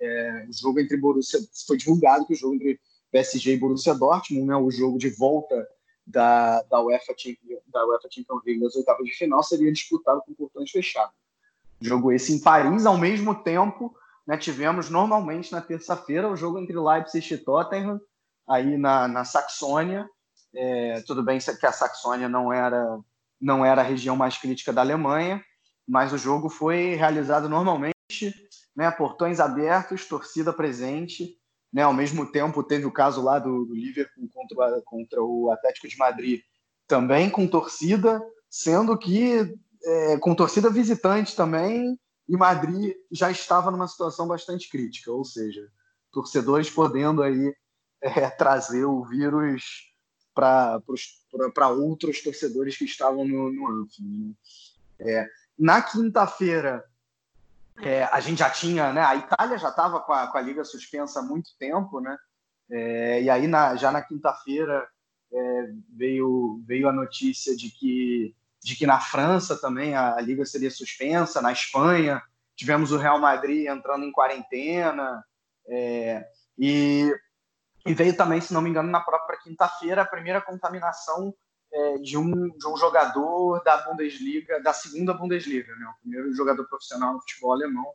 é, 0.00 0.46
o 0.48 0.52
jogo 0.52 0.80
entre 0.80 0.96
Borussia 0.96 1.40
foi 1.66 1.76
divulgado 1.76 2.26
que 2.26 2.32
o 2.32 2.36
jogo 2.36 2.54
entre 2.54 2.80
PSG 3.10 3.54
e 3.54 3.58
Borussia 3.58 3.94
Dortmund, 3.94 4.46
né, 4.46 4.56
o 4.56 4.70
jogo 4.70 4.98
de 4.98 5.10
volta 5.10 5.66
da, 6.06 6.62
da, 6.62 6.80
UEFA, 6.82 7.14
da 7.66 7.86
UEFA 7.86 8.08
Champions 8.10 8.42
League 8.44 8.60
das 8.60 8.74
oitavas 8.76 9.04
de 9.04 9.12
final 9.12 9.42
seria 9.42 9.72
disputado 9.72 10.22
com 10.22 10.34
portões 10.34 10.70
fechados. 10.70 11.14
Jogo 11.80 12.12
esse 12.12 12.32
em 12.32 12.40
Paris, 12.40 12.84
ao 12.84 12.98
mesmo 12.98 13.34
tempo, 13.42 13.94
né, 14.26 14.36
tivemos 14.36 14.90
normalmente 14.90 15.50
na 15.52 15.60
terça-feira 15.60 16.28
o 16.28 16.36
jogo 16.36 16.58
entre 16.58 16.78
Leipzig 16.78 17.34
e 17.34 17.38
Tottenham, 17.38 18.00
aí 18.48 18.76
na, 18.76 19.08
na 19.08 19.24
Saxônia. 19.24 20.08
É, 20.52 21.00
tudo 21.06 21.22
bem 21.22 21.38
que 21.38 21.66
a 21.66 21.72
Saxônia 21.72 22.28
não 22.28 22.52
era, 22.52 22.98
não 23.40 23.64
era 23.64 23.80
a 23.80 23.84
região 23.84 24.16
mais 24.16 24.36
crítica 24.36 24.72
da 24.72 24.80
Alemanha, 24.80 25.42
mas 25.88 26.12
o 26.12 26.18
jogo 26.18 26.48
foi 26.48 26.94
realizado 26.94 27.48
normalmente, 27.48 27.94
né, 28.76 28.90
portões 28.90 29.40
abertos, 29.40 30.06
torcida 30.06 30.52
presente, 30.52 31.36
né? 31.72 31.82
Ao 31.82 31.92
mesmo 31.92 32.26
tempo, 32.26 32.62
teve 32.62 32.84
o 32.84 32.92
caso 32.92 33.22
lá 33.22 33.38
do, 33.38 33.64
do 33.64 33.74
Liverpool 33.74 34.28
contra, 34.32 34.82
contra 34.82 35.22
o 35.22 35.50
Atlético 35.50 35.88
de 35.88 35.96
Madrid, 35.96 36.40
também 36.86 37.30
com 37.30 37.46
torcida, 37.46 38.20
sendo 38.48 38.98
que 38.98 39.54
é, 39.84 40.18
com 40.18 40.34
torcida 40.34 40.68
visitante 40.68 41.36
também, 41.36 41.98
e 42.28 42.36
Madrid 42.36 42.94
já 43.10 43.30
estava 43.30 43.70
numa 43.70 43.88
situação 43.88 44.26
bastante 44.26 44.68
crítica, 44.68 45.10
ou 45.10 45.24
seja, 45.24 45.68
torcedores 46.12 46.70
podendo 46.70 47.22
aí 47.22 47.54
é, 48.02 48.28
trazer 48.30 48.84
o 48.84 49.04
vírus 49.04 49.89
para 50.40 51.68
outros 51.68 52.22
torcedores 52.22 52.76
que 52.76 52.84
estavam 52.84 53.26
no, 53.26 53.52
no 53.52 53.68
Anfield. 53.68 54.08
Né? 54.08 54.34
É, 55.00 55.26
na 55.58 55.82
quinta-feira, 55.82 56.84
é, 57.82 58.04
a 58.04 58.20
gente 58.20 58.38
já 58.38 58.50
tinha, 58.50 58.92
né? 58.92 59.02
A 59.02 59.16
Itália 59.16 59.58
já 59.58 59.68
estava 59.68 60.00
com, 60.00 60.14
com, 60.14 60.38
a 60.38 60.40
liga 60.40 60.64
suspensa 60.64 61.20
há 61.20 61.22
muito 61.22 61.50
tempo, 61.58 62.00
né? 62.00 62.16
É, 62.70 63.22
e 63.22 63.30
aí 63.30 63.46
na, 63.46 63.76
já 63.76 63.90
na 63.90 64.02
quinta-feira 64.02 64.86
é, 65.32 65.70
veio 65.88 66.62
veio 66.66 66.88
a 66.88 66.92
notícia 66.92 67.56
de 67.56 67.70
que 67.70 68.34
de 68.62 68.76
que 68.76 68.86
na 68.86 69.00
França 69.00 69.56
também 69.56 69.94
a, 69.94 70.16
a, 70.16 70.20
liga 70.20 70.44
seria 70.44 70.70
suspensa, 70.70 71.40
na 71.40 71.50
Espanha 71.50 72.22
tivemos 72.54 72.92
o 72.92 72.98
Real 72.98 73.18
Madrid 73.18 73.66
entrando 73.66 74.04
em 74.04 74.12
quarentena 74.12 75.24
é, 75.66 76.26
e, 76.58 77.10
e 77.86 77.94
veio 77.94 78.16
também, 78.16 78.40
se 78.40 78.52
não 78.52 78.60
me 78.60 78.70
engano, 78.70 78.90
na 78.90 79.00
própria 79.00 79.38
quinta-feira 79.38 80.02
a 80.02 80.06
primeira 80.06 80.40
contaminação 80.40 81.34
é, 81.72 81.98
de, 81.98 82.18
um, 82.18 82.30
de 82.30 82.66
um 82.66 82.76
jogador 82.76 83.62
da 83.62 83.78
Bundesliga, 83.78 84.60
da 84.60 84.72
segunda 84.72 85.14
Bundesliga, 85.14 85.74
né? 85.76 85.86
o 85.86 86.00
primeiro 86.00 86.34
jogador 86.34 86.66
profissional 86.66 87.14
no 87.14 87.20
futebol 87.20 87.52
alemão. 87.52 87.86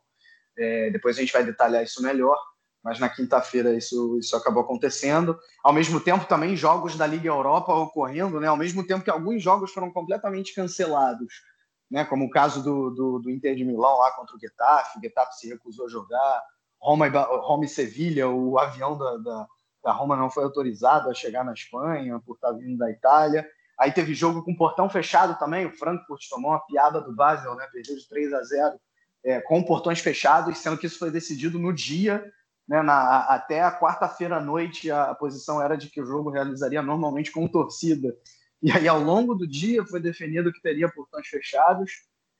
É, 0.58 0.90
depois 0.90 1.16
a 1.16 1.20
gente 1.20 1.32
vai 1.32 1.44
detalhar 1.44 1.84
isso 1.84 2.02
melhor, 2.02 2.38
mas 2.82 2.98
na 2.98 3.08
quinta-feira 3.08 3.74
isso, 3.74 4.18
isso 4.18 4.34
acabou 4.34 4.62
acontecendo. 4.62 5.38
Ao 5.62 5.72
mesmo 5.72 6.00
tempo, 6.00 6.24
também 6.24 6.56
jogos 6.56 6.96
da 6.96 7.06
Liga 7.06 7.28
Europa 7.28 7.74
ocorrendo, 7.74 8.40
né? 8.40 8.48
ao 8.48 8.56
mesmo 8.56 8.86
tempo 8.86 9.04
que 9.04 9.10
alguns 9.10 9.42
jogos 9.42 9.72
foram 9.72 9.92
completamente 9.92 10.54
cancelados, 10.54 11.42
né? 11.90 12.04
como 12.04 12.24
o 12.24 12.30
caso 12.30 12.62
do, 12.62 12.90
do, 12.90 13.18
do 13.18 13.30
Inter 13.30 13.54
de 13.54 13.64
Milão 13.64 13.98
lá 13.98 14.10
contra 14.12 14.34
o 14.34 14.40
Getafe, 14.40 14.98
o 14.98 15.00
Getafe 15.02 15.38
se 15.38 15.48
recusou 15.48 15.86
a 15.86 15.90
jogar, 15.90 16.42
Roma 16.80 17.06
e, 17.06 17.10
Roma 17.10 17.64
e 17.64 17.68
Sevilha, 17.68 18.28
o 18.28 18.58
avião 18.58 18.96
da, 18.96 19.16
da, 19.18 19.46
da 19.86 19.92
Roma 19.92 20.16
não 20.16 20.28
foi 20.28 20.42
autorizado 20.42 21.08
a 21.08 21.14
chegar 21.14 21.44
na 21.44 21.52
Espanha 21.52 22.20
por 22.26 22.34
estar 22.34 22.50
vindo 22.50 22.76
da 22.76 22.90
Itália. 22.90 23.48
Aí 23.78 23.92
teve 23.92 24.14
jogo 24.14 24.42
com 24.42 24.52
portão 24.52 24.90
fechado 24.90 25.38
também. 25.38 25.64
O 25.64 25.78
Frankfurt 25.78 26.28
tomou 26.28 26.50
uma 26.50 26.66
piada 26.66 27.00
do 27.00 27.14
Basel, 27.14 27.54
né? 27.54 27.68
Perdeu 27.72 27.96
de 27.96 28.08
3 28.08 28.32
a 28.32 28.42
0 28.42 28.80
é, 29.24 29.40
com 29.40 29.62
portões 29.62 30.00
fechados, 30.00 30.58
sendo 30.58 30.76
que 30.76 30.86
isso 30.86 30.98
foi 30.98 31.12
decidido 31.12 31.56
no 31.56 31.72
dia. 31.72 32.24
Né? 32.66 32.82
Na, 32.82 33.26
até 33.26 33.62
a 33.62 33.70
quarta-feira 33.70 34.38
à 34.38 34.40
noite, 34.40 34.90
a, 34.90 35.04
a, 35.04 35.14
posição 35.14 35.62
era 35.62 35.76
de 35.76 35.88
que 35.88 36.00
o 36.00 36.06
jogo 36.06 36.30
realizaria 36.30 36.82
normalmente 36.82 37.30
com 37.30 37.46
torcida. 37.46 38.12
E 38.60 38.72
aí, 38.72 38.88
ao 38.88 38.98
longo 38.98 39.36
do 39.36 39.46
dia, 39.46 39.86
foi 39.86 40.00
definido 40.00 40.52
que 40.52 40.60
teria 40.60 40.90
portões 40.90 41.28
fechados. 41.28 41.92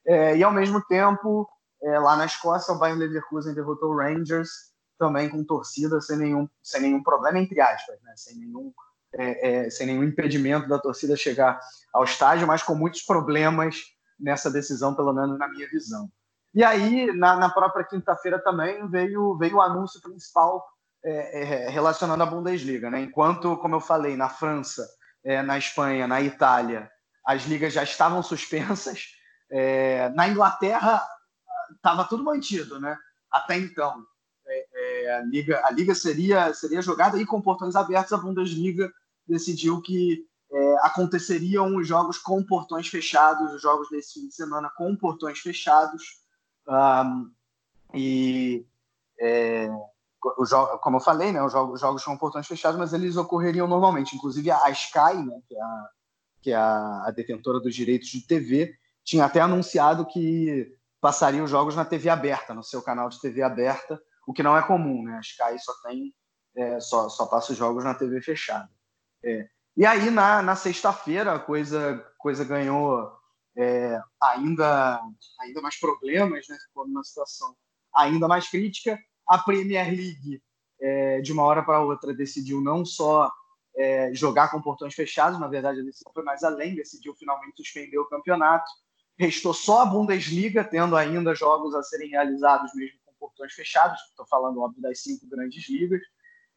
É, 0.04 0.36
e, 0.36 0.42
ao 0.42 0.52
mesmo 0.52 0.84
tempo, 0.86 1.48
é, 1.80 1.96
lá 1.96 2.16
na 2.16 2.26
Escócia, 2.26 2.74
o 2.74 2.78
Bayern 2.78 2.98
Leverkusen 2.98 3.54
derrotou 3.54 3.90
o 3.90 3.96
Rangers 3.96 4.74
também 4.98 5.28
com 5.28 5.44
torcida, 5.44 6.00
sem 6.00 6.16
nenhum, 6.16 6.48
sem 6.62 6.80
nenhum 6.80 7.02
problema, 7.02 7.38
entre 7.38 7.60
aspas, 7.60 8.00
né? 8.02 8.12
sem 8.16 8.36
nenhum 8.36 8.72
é, 9.18 9.66
é, 9.66 9.70
sem 9.70 9.86
nenhum 9.86 10.04
impedimento 10.04 10.68
da 10.68 10.78
torcida 10.78 11.16
chegar 11.16 11.58
ao 11.92 12.04
estádio, 12.04 12.46
mas 12.46 12.62
com 12.62 12.74
muitos 12.74 13.02
problemas 13.02 13.82
nessa 14.18 14.50
decisão, 14.50 14.94
pelo 14.94 15.12
menos 15.12 15.38
na 15.38 15.48
minha 15.48 15.68
visão. 15.68 16.10
E 16.54 16.64
aí, 16.64 17.12
na, 17.12 17.36
na 17.36 17.50
própria 17.50 17.84
quinta-feira 17.84 18.38
também, 18.38 18.88
veio, 18.88 19.36
veio 19.36 19.56
o 19.56 19.60
anúncio 19.60 20.00
principal 20.00 20.64
é, 21.04 21.68
é 21.70 21.78
à 21.78 22.26
Bundesliga. 22.26 22.90
Né? 22.90 23.02
Enquanto, 23.02 23.56
como 23.58 23.74
eu 23.74 23.80
falei, 23.80 24.16
na 24.16 24.28
França, 24.28 24.86
é, 25.24 25.42
na 25.42 25.58
Espanha, 25.58 26.06
na 26.06 26.20
Itália, 26.20 26.90
as 27.24 27.44
ligas 27.44 27.72
já 27.72 27.82
estavam 27.82 28.22
suspensas, 28.22 29.04
é, 29.50 30.08
na 30.10 30.28
Inglaterra 30.28 31.06
estava 31.74 32.04
tudo 32.04 32.24
mantido, 32.24 32.80
né? 32.80 32.96
até 33.30 33.56
então. 33.56 34.04
A, 35.08 35.20
liga, 35.22 35.62
a 35.64 35.70
liga 35.70 35.94
seria, 35.94 36.52
seria 36.54 36.82
jogada 36.82 37.20
e 37.20 37.26
com 37.26 37.40
portões 37.40 37.76
abertos, 37.76 38.12
a 38.12 38.18
Bundesliga 38.18 38.92
decidiu 39.26 39.80
que 39.82 40.24
é, 40.52 40.76
aconteceriam 40.82 41.76
os 41.76 41.86
jogos 41.86 42.18
com 42.18 42.42
portões 42.42 42.88
fechados, 42.88 43.52
os 43.52 43.60
jogos 43.60 43.88
desse 43.90 44.14
fim 44.14 44.28
de 44.28 44.34
semana 44.34 44.70
com 44.76 44.94
portões 44.96 45.38
fechados. 45.38 46.20
Um, 46.68 47.30
e, 47.94 48.66
é, 49.20 49.68
como 50.80 50.96
eu 50.96 51.00
falei, 51.00 51.32
né, 51.32 51.42
os 51.42 51.52
jogos, 51.52 51.80
jogos 51.80 52.04
com 52.04 52.16
portões 52.16 52.46
fechados, 52.46 52.78
mas 52.78 52.92
eles 52.92 53.16
ocorreriam 53.16 53.66
normalmente. 53.66 54.16
Inclusive 54.16 54.50
a 54.50 54.70
Sky, 54.70 55.14
né, 55.24 55.40
que 55.48 55.56
é, 55.56 55.62
a, 55.62 55.88
que 56.42 56.52
é 56.52 56.56
a, 56.56 57.12
detentora 57.14 57.60
dos 57.60 57.74
direitos 57.74 58.08
de 58.08 58.20
TV, 58.26 58.74
tinha 59.04 59.24
até 59.24 59.40
anunciado 59.40 60.06
que 60.06 60.74
passaria 61.00 61.42
os 61.42 61.50
jogos 61.50 61.76
na 61.76 61.84
TV 61.84 62.08
aberta, 62.08 62.54
no 62.54 62.62
seu 62.62 62.82
canal 62.82 63.08
de 63.08 63.20
TV 63.20 63.42
aberta, 63.42 64.00
o 64.26 64.32
que 64.32 64.42
não 64.42 64.56
é 64.56 64.62
comum, 64.62 65.04
né? 65.04 65.16
A 65.16 65.20
Sky 65.20 65.58
só 65.58 65.72
tem 65.84 66.12
é, 66.56 66.80
só, 66.80 67.08
só 67.08 67.26
passa 67.26 67.52
os 67.52 67.58
jogos 67.58 67.84
na 67.84 67.94
TV 67.94 68.20
fechada. 68.20 68.68
É. 69.22 69.48
E 69.76 69.84
aí, 69.84 70.10
na, 70.10 70.42
na 70.42 70.56
sexta-feira, 70.56 71.34
a 71.34 71.38
coisa, 71.38 72.04
coisa 72.18 72.44
ganhou 72.44 73.12
é, 73.56 74.00
ainda, 74.20 75.00
ainda 75.40 75.60
mais 75.60 75.78
problemas, 75.78 76.48
né? 76.48 76.56
Ficou 76.66 76.88
numa 76.88 77.04
situação 77.04 77.54
ainda 77.94 78.26
mais 78.26 78.48
crítica. 78.48 78.98
A 79.28 79.38
Premier 79.38 79.86
League, 79.88 80.42
é, 80.80 81.20
de 81.20 81.32
uma 81.32 81.42
hora 81.42 81.62
para 81.62 81.82
outra, 81.82 82.14
decidiu 82.14 82.60
não 82.60 82.84
só 82.84 83.30
é, 83.76 84.10
jogar 84.14 84.50
com 84.50 84.62
portões 84.62 84.94
fechados, 84.94 85.38
na 85.38 85.48
verdade, 85.48 85.80
a 85.80 85.84
decisão 85.84 86.10
foi 86.12 86.22
mais 86.22 86.42
além, 86.42 86.74
decidiu 86.74 87.14
finalmente 87.14 87.56
suspender 87.56 87.98
o 87.98 88.08
campeonato. 88.08 88.70
Restou 89.18 89.52
só 89.52 89.82
a 89.82 89.86
Bundesliga, 89.86 90.64
tendo 90.64 90.96
ainda 90.96 91.34
jogos 91.34 91.74
a 91.74 91.82
serem 91.82 92.10
realizados 92.10 92.72
mesmo 92.74 92.98
portões 93.18 93.52
fechados. 93.52 94.00
Estou 94.10 94.26
falando, 94.26 94.60
óbvio, 94.60 94.82
das 94.82 95.02
cinco 95.02 95.26
grandes 95.28 95.68
ligas. 95.68 96.00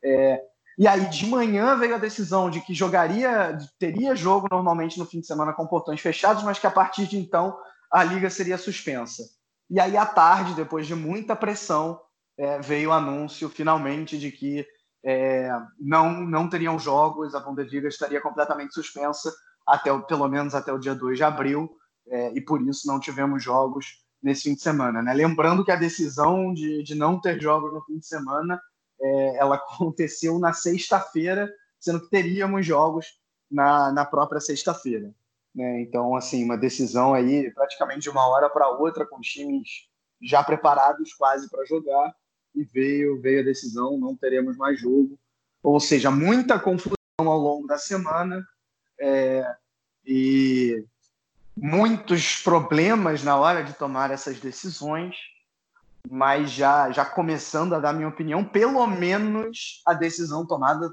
É, 0.04 0.42
e 0.78 0.88
aí, 0.88 1.10
de 1.10 1.25
manhã, 1.25 1.75
veio 1.75 1.96
a 1.96 1.98
decisão 1.98 2.50
de 2.50 2.62
que 2.62 2.74
jogaria, 2.74 3.58
teria 3.78 4.16
jogo 4.16 4.48
normalmente 4.50 4.98
no 4.98 5.06
fim 5.06 5.20
de 5.20 5.28
semana 5.28 5.51
com 5.51 5.68
portões 5.68 6.00
fechados, 6.00 6.42
mas 6.44 6.58
que 6.58 6.68
a 6.68 6.72
partir 6.72 7.06
de 7.06 7.18
então 7.18 7.60
a 7.92 8.04
liga 8.04 8.30
seria 8.30 8.58
suspensa. 8.58 9.24
E 9.70 9.80
aí, 9.80 9.98
à 9.98 10.06
tarde, 10.06 10.56
depois 10.56 10.88
de 10.88 10.96
muita 10.96 11.36
pressão, 11.36 12.00
é, 12.38 12.60
veio 12.60 12.92
o 12.92 12.94
anúncio 12.94 13.50
finalmente 13.50 14.18
de 14.18 14.32
que 14.32 14.66
é, 15.04 15.50
não, 15.78 16.22
não 16.22 16.50
teriam 16.50 16.80
jogos, 16.80 17.36
a 17.36 17.39
Bundesliga 17.42 17.88
estaria 17.88 18.22
completamente 18.22 18.74
suspensa, 18.74 19.34
até 19.68 19.96
pelo 20.04 20.28
menos 20.28 20.56
até 20.56 20.72
o 20.72 20.80
dia 20.80 20.96
2 20.96 21.18
de 21.18 21.24
abril. 21.24 21.70
é, 22.08 22.32
e 22.34 22.42
por 22.42 22.62
isso 22.62 22.88
não 22.88 23.00
tivemos 23.00 23.44
jogos 23.44 23.86
nesse 24.21 24.43
fim 24.43 24.55
de 24.55 24.61
semana. 24.61 25.01
Né? 25.01 25.13
Lembrando 25.13 25.63
que 25.63 25.71
a 25.71 25.77
decisão 25.77 26.53
de, 26.53 26.83
de 26.83 26.95
não 26.95 27.19
ter 27.19 27.41
jogos 27.41 27.73
no 27.73 27.83
fim 27.83 27.97
de 27.97 28.05
semana 28.05 28.61
é, 29.01 29.38
ela 29.38 29.55
aconteceu 29.75 30.39
na 30.39 30.53
sexta-feira, 30.53 31.51
sendo 31.79 32.01
que 32.01 32.09
teríamos 32.09 32.65
jogos 32.65 33.19
na, 33.49 33.91
na 33.91 34.05
própria 34.05 34.41
sexta-feira. 34.41 35.13
Né? 35.55 35.81
Então, 35.81 36.15
assim, 36.15 36.43
uma 36.43 36.57
decisão 36.57 37.13
aí 37.13 37.51
praticamente 37.51 38.01
de 38.01 38.09
uma 38.09 38.27
hora 38.27 38.49
para 38.49 38.69
outra, 38.69 39.05
com 39.05 39.19
times 39.19 39.88
já 40.21 40.43
preparados 40.43 41.13
quase 41.13 41.49
para 41.49 41.65
jogar, 41.65 42.13
e 42.53 42.63
veio, 42.63 43.21
veio 43.21 43.41
a 43.41 43.45
decisão, 43.45 43.97
não 43.97 44.15
teremos 44.15 44.57
mais 44.57 44.79
jogo. 44.79 45.17
Ou 45.63 45.79
seja, 45.79 46.11
muita 46.11 46.59
confusão 46.59 46.95
ao 47.17 47.38
longo 47.38 47.67
da 47.67 47.77
semana 47.77 48.45
é, 48.99 49.45
e 50.05 50.85
muitos 51.62 52.42
problemas 52.42 53.24
na 53.24 53.36
hora 53.36 53.63
de 53.63 53.74
tomar 53.74 54.12
essas 54.12 54.39
decisões, 54.39 55.16
mas 56.10 56.51
já, 56.51 56.89
já 56.92 57.06
começando 57.06 57.74
a 57.74 57.80
dar 57.80 57.94
minha 57.94 58.08
opinião, 58.08 58.44
pelo 58.44 58.86
menos 58.88 59.82
a 59.86 59.94
decisão 59.94 60.46
tomada, 60.46 60.89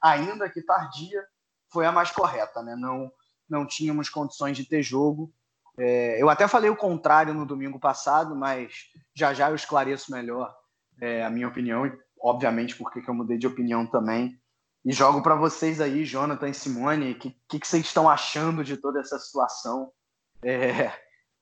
ainda 0.00 0.48
que 0.48 0.62
tardia, 0.62 1.24
foi 1.72 1.86
a 1.86 1.92
mais 1.92 2.10
correta, 2.10 2.62
né? 2.62 2.76
Não, 2.76 3.10
não 3.48 3.66
tínhamos 3.66 4.08
condições 4.08 4.56
de 4.56 4.64
ter 4.64 4.82
jogo. 4.82 5.32
É, 5.78 6.20
eu 6.20 6.28
até 6.28 6.46
falei 6.46 6.68
o 6.68 6.76
contrário 6.76 7.32
no 7.32 7.46
domingo 7.46 7.78
passado, 7.78 8.36
mas 8.36 8.90
já 9.14 9.32
já 9.32 9.48
eu 9.48 9.54
esclareço 9.54 10.12
melhor 10.12 10.54
é, 11.00 11.24
a 11.24 11.30
minha 11.30 11.48
opinião 11.48 11.86
e, 11.86 11.98
obviamente, 12.20 12.76
porque 12.76 13.08
eu 13.08 13.14
mudei 13.14 13.38
de 13.38 13.46
opinião 13.46 13.86
também. 13.86 14.38
E 14.84 14.92
jogo 14.92 15.22
para 15.22 15.34
vocês 15.34 15.80
aí, 15.80 16.04
Jonathan 16.04 16.48
e 16.48 16.54
Simone, 16.54 17.12
o 17.12 17.18
que, 17.18 17.30
que, 17.48 17.60
que, 17.60 17.66
vocês 17.66 17.84
estão 17.84 18.08
achando 18.08 18.64
de 18.64 18.76
toda 18.76 19.00
essa 19.00 19.18
situação? 19.18 19.92
É, 20.42 20.92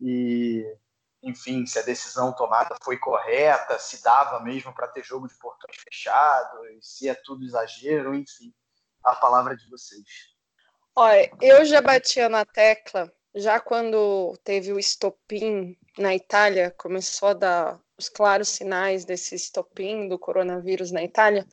e, 0.01 0.65
enfim, 1.23 1.67
se 1.67 1.79
a 1.79 1.83
decisão 1.83 2.33
tomada 2.33 2.77
foi 2.83 2.99
correta, 2.99 3.79
se 3.79 4.03
dava 4.03 4.41
mesmo 4.41 4.75
para 4.75 4.89
ter 4.89 5.05
jogo 5.05 5.29
de 5.29 5.39
portões 5.39 5.77
fechados, 5.77 6.61
se 6.81 7.09
é 7.09 7.15
tudo 7.15 7.45
exagero, 7.45 8.15
enfim, 8.15 8.53
a 9.05 9.15
palavra 9.15 9.57
de 9.57 9.69
vocês. 9.69 10.05
Olha, 10.95 11.31
eu 11.41 11.65
já 11.65 11.81
batia 11.81 12.29
na 12.29 12.45
tecla, 12.45 13.13
já 13.35 13.61
quando 13.61 14.37
teve 14.43 14.73
o 14.73 14.79
estopim 14.79 15.79
na 15.97 16.15
Itália, 16.15 16.75
começou 16.77 17.29
a 17.29 17.35
dar 17.35 17.81
os 17.97 18.09
claros 18.09 18.49
sinais 18.49 19.05
desse 19.05 19.35
estopim 19.35 20.09
do 20.09 20.19
coronavírus 20.19 20.91
na 20.91 21.03
Itália, 21.03 21.47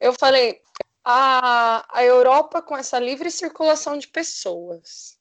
eu 0.00 0.12
falei, 0.12 0.60
a, 1.04 1.86
a 1.88 2.04
Europa 2.04 2.60
com 2.60 2.76
essa 2.76 2.98
livre 2.98 3.30
circulação 3.30 3.96
de 3.96 4.08
pessoas, 4.08 5.18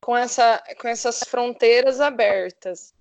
com, 0.00 0.16
essa, 0.16 0.62
com 0.80 0.88
essas 0.88 1.20
fronteiras 1.20 2.00
abertas, 2.00 2.94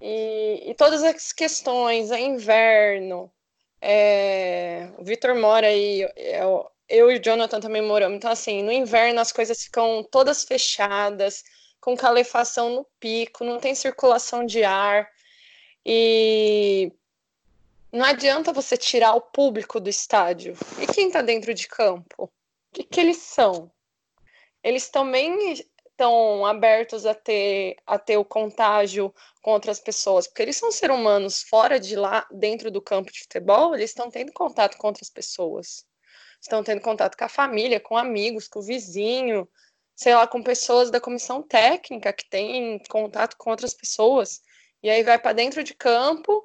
e, 0.00 0.70
e 0.70 0.74
todas 0.74 1.02
as 1.02 1.32
questões, 1.32 2.10
é 2.10 2.20
inverno, 2.20 3.32
é, 3.80 4.88
o 4.98 5.04
Vitor 5.04 5.34
mora 5.34 5.66
aí, 5.66 6.02
é, 6.16 6.40
eu 6.88 7.10
e 7.10 7.16
o 7.16 7.22
Jonathan 7.22 7.60
também 7.60 7.82
moramos, 7.82 8.16
então 8.16 8.30
assim, 8.30 8.62
no 8.62 8.70
inverno 8.70 9.20
as 9.20 9.32
coisas 9.32 9.64
ficam 9.64 10.06
todas 10.10 10.44
fechadas, 10.44 11.42
com 11.80 11.96
calefação 11.96 12.70
no 12.70 12.86
pico, 13.00 13.44
não 13.44 13.58
tem 13.58 13.74
circulação 13.74 14.46
de 14.46 14.62
ar, 14.62 15.10
e 15.84 16.92
não 17.92 18.04
adianta 18.04 18.52
você 18.52 18.76
tirar 18.76 19.14
o 19.14 19.20
público 19.20 19.80
do 19.80 19.90
estádio. 19.90 20.56
E 20.80 20.86
quem 20.86 21.08
está 21.08 21.20
dentro 21.20 21.52
de 21.52 21.66
campo? 21.66 22.24
O 22.24 22.30
que, 22.72 22.84
que 22.84 23.00
eles 23.00 23.18
são? 23.18 23.70
Eles 24.62 24.88
também 24.88 25.62
estão 25.92 26.44
abertos 26.44 27.06
a 27.06 27.14
ter, 27.14 27.76
a 27.86 27.98
ter 27.98 28.16
o 28.16 28.24
contágio 28.24 29.14
com 29.40 29.52
outras 29.52 29.78
pessoas, 29.78 30.26
porque 30.26 30.42
eles 30.42 30.56
são 30.56 30.72
seres 30.72 30.96
humanos 30.96 31.42
fora 31.42 31.78
de 31.78 31.94
lá, 31.96 32.26
dentro 32.30 32.70
do 32.70 32.82
campo 32.82 33.12
de 33.12 33.20
futebol, 33.20 33.74
eles 33.74 33.90
estão 33.90 34.10
tendo 34.10 34.32
contato 34.32 34.76
com 34.76 34.88
outras 34.88 35.10
pessoas. 35.10 35.84
Estão 36.40 36.64
tendo 36.64 36.80
contato 36.80 37.16
com 37.16 37.24
a 37.24 37.28
família, 37.28 37.78
com 37.78 37.96
amigos, 37.96 38.48
com 38.48 38.58
o 38.58 38.62
vizinho, 38.62 39.48
sei 39.94 40.14
lá, 40.14 40.26
com 40.26 40.42
pessoas 40.42 40.90
da 40.90 41.00
comissão 41.00 41.42
técnica 41.42 42.12
que 42.12 42.28
têm 42.28 42.82
contato 42.88 43.36
com 43.36 43.50
outras 43.50 43.74
pessoas 43.74 44.40
e 44.82 44.90
aí 44.90 45.02
vai 45.02 45.18
para 45.18 45.32
dentro 45.32 45.62
de 45.62 45.74
campo. 45.74 46.44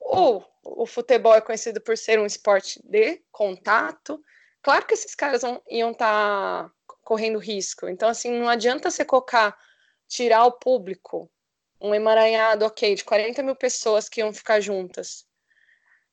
Ou 0.00 0.44
o 0.64 0.86
futebol 0.86 1.34
é 1.34 1.40
conhecido 1.40 1.80
por 1.80 1.96
ser 1.96 2.18
um 2.18 2.26
esporte 2.26 2.80
de 2.82 3.22
contato. 3.30 4.20
Claro 4.62 4.86
que 4.86 4.94
esses 4.94 5.14
caras 5.14 5.42
vão, 5.42 5.62
iam 5.70 5.92
estar 5.92 6.64
tá 6.64 6.72
correndo 7.10 7.40
risco. 7.40 7.88
Então, 7.88 8.08
assim, 8.08 8.30
não 8.30 8.48
adianta 8.48 8.88
você 8.88 9.04
colocar, 9.04 9.58
tirar 10.06 10.46
o 10.46 10.52
público, 10.52 11.28
um 11.80 11.92
emaranhado, 11.92 12.64
ok, 12.64 12.94
de 12.94 13.02
40 13.02 13.42
mil 13.42 13.56
pessoas 13.56 14.08
que 14.08 14.20
iam 14.20 14.32
ficar 14.32 14.60
juntas. 14.60 15.26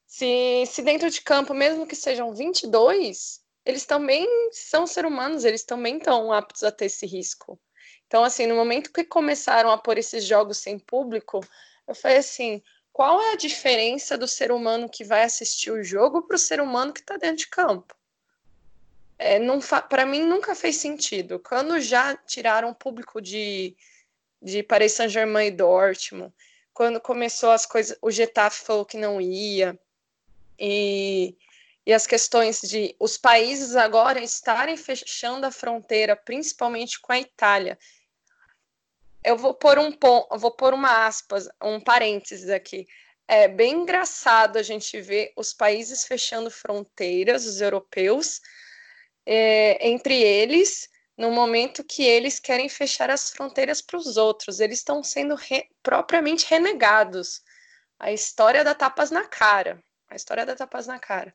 Se, 0.08 0.66
se 0.66 0.82
dentro 0.82 1.08
de 1.12 1.22
campo, 1.22 1.54
mesmo 1.54 1.86
que 1.86 1.96
sejam 1.96 2.34
22, 2.34 3.44
eles 3.64 3.86
também 3.86 4.28
são 4.52 4.88
seres 4.88 5.12
humanos, 5.12 5.46
eles 5.46 5.64
também 5.64 5.98
estão 5.98 6.34
aptos 6.34 6.64
a 6.64 6.72
ter 6.72 6.86
esse 6.86 7.06
risco. 7.06 7.60
Então, 8.08 8.24
assim, 8.24 8.48
no 8.48 8.56
momento 8.56 8.92
que 8.92 9.04
começaram 9.04 9.70
a 9.70 9.78
pôr 9.78 10.00
esses 10.00 10.24
jogos 10.24 10.58
sem 10.58 10.80
público, 10.80 11.42
eu 11.88 11.94
falei 11.94 12.18
assim: 12.18 12.60
qual 12.92 13.22
é 13.22 13.34
a 13.34 13.38
diferença 13.38 14.18
do 14.18 14.28
ser 14.28 14.52
humano 14.52 14.90
que 14.90 15.04
vai 15.04 15.22
assistir 15.22 15.70
o 15.70 15.84
jogo 15.84 16.24
para 16.24 16.38
o 16.38 16.40
ser 16.40 16.60
humano 16.60 16.92
que 16.92 17.02
está 17.02 17.18
dentro 17.18 17.38
de 17.38 17.50
campo? 17.50 17.97
É, 19.20 19.40
para 19.90 20.06
mim 20.06 20.24
nunca 20.24 20.54
fez 20.54 20.78
sentido. 20.78 21.40
Quando 21.40 21.80
já 21.80 22.16
tiraram 22.16 22.70
o 22.70 22.76
público 22.76 23.22
de, 23.22 23.76
de 24.42 24.62
Paris 24.62 24.94
Saint-Germain 24.94 25.48
e 25.48 25.52
Dortmund, 25.52 26.34
quando 26.74 27.02
começou 27.02 27.50
as 27.52 27.66
coisas, 27.66 27.98
o 28.02 28.12
Getafe 28.12 28.64
falou 28.64 28.86
que 28.86 28.98
não 28.98 29.20
ia, 29.20 29.80
e, 30.60 31.36
e 31.86 31.94
as 31.94 32.06
questões 32.06 32.62
de 32.62 32.96
os 33.00 33.18
países 33.18 33.76
agora 33.76 34.22
estarem 34.22 34.78
fechando 34.78 35.46
a 35.46 35.52
fronteira, 35.52 36.16
principalmente 36.16 37.00
com 37.00 37.12
a 37.14 37.20
Itália, 37.20 37.78
eu 39.24 39.36
vou 39.36 39.54
pôr 39.54 39.80
um 39.80 39.92
ponto, 39.92 40.38
vou 40.38 40.52
pôr 40.52 40.74
uma 40.74 41.06
aspas, 41.06 41.50
um 41.62 41.80
parênteses 41.80 42.50
aqui. 42.50 42.88
É 43.28 43.48
bem 43.48 43.82
engraçado 43.82 44.58
a 44.58 44.64
gente 44.64 45.02
ver 45.02 45.34
os 45.36 45.54
países 45.54 46.06
fechando 46.06 46.50
fronteiras, 46.50 47.46
os 47.46 47.60
europeus, 47.60 48.40
é, 49.28 49.90
entre 49.90 50.16
eles, 50.16 50.90
no 51.18 51.32
momento 51.32 51.84
que 51.84 52.04
eles 52.04 52.40
querem 52.40 52.70
fechar 52.70 53.10
as 53.10 53.30
fronteiras 53.30 53.82
para 53.82 53.98
os 53.98 54.16
outros. 54.18 54.60
Eles 54.60 54.80
estão 54.80 55.04
sendo 55.04 55.36
re, 55.36 55.68
propriamente 55.84 56.46
renegados. 56.50 57.42
A 58.00 58.12
história 58.12 58.64
da 58.64 58.74
tapas 58.74 59.12
na 59.12 59.28
cara. 59.28 59.84
A 60.10 60.16
história 60.16 60.46
da 60.46 60.56
tapas 60.56 60.88
na 60.88 60.98
cara. 60.98 61.34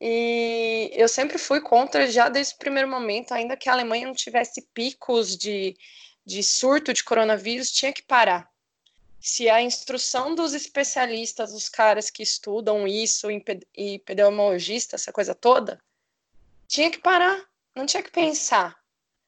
E 0.00 0.90
eu 0.94 1.08
sempre 1.08 1.36
fui 1.36 1.60
contra, 1.60 2.06
já 2.10 2.28
desde 2.28 2.54
o 2.54 2.58
primeiro 2.58 2.88
momento, 2.88 3.32
ainda 3.32 3.56
que 3.56 3.68
a 3.68 3.72
Alemanha 3.72 4.06
não 4.06 4.14
tivesse 4.14 4.62
picos 4.72 5.36
de 5.36 5.76
de 6.24 6.42
surto 6.42 6.92
de 6.92 7.02
coronavírus 7.02 7.72
tinha 7.72 7.92
que 7.92 8.02
parar. 8.02 8.48
Se 9.20 9.50
a 9.50 9.60
instrução 9.60 10.34
dos 10.34 10.54
especialistas, 10.54 11.52
os 11.52 11.68
caras 11.68 12.08
que 12.08 12.22
estudam 12.22 12.86
isso, 12.86 13.26
epidemiologista, 13.74 14.96
essa 14.96 15.12
coisa 15.12 15.34
toda, 15.34 15.82
tinha 16.70 16.90
que 16.90 16.98
parar, 16.98 17.38
não 17.74 17.84
tinha 17.84 18.02
que 18.02 18.12
pensar. 18.12 18.78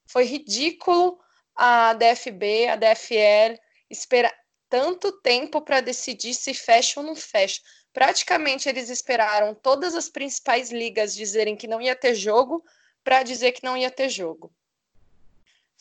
Foi 0.06 0.24
ridículo 0.24 1.18
a 1.56 1.92
DFB, 1.94 2.68
a 2.68 2.76
DFL 2.76 3.60
esperar 3.90 4.32
tanto 4.68 5.12
tempo 5.20 5.60
para 5.60 5.80
decidir 5.80 6.34
se 6.34 6.54
fecha 6.54 7.00
ou 7.00 7.04
não 7.04 7.16
fecha. 7.16 7.60
Praticamente 7.92 8.68
eles 8.68 8.88
esperaram 8.88 9.54
todas 9.54 9.94
as 9.94 10.08
principais 10.08 10.70
ligas 10.70 11.14
dizerem 11.14 11.56
que 11.56 11.66
não 11.66 11.80
ia 11.80 11.96
ter 11.96 12.14
jogo 12.14 12.64
para 13.02 13.22
dizer 13.24 13.52
que 13.52 13.64
não 13.64 13.76
ia 13.76 13.90
ter 13.90 14.08
jogo 14.08 14.54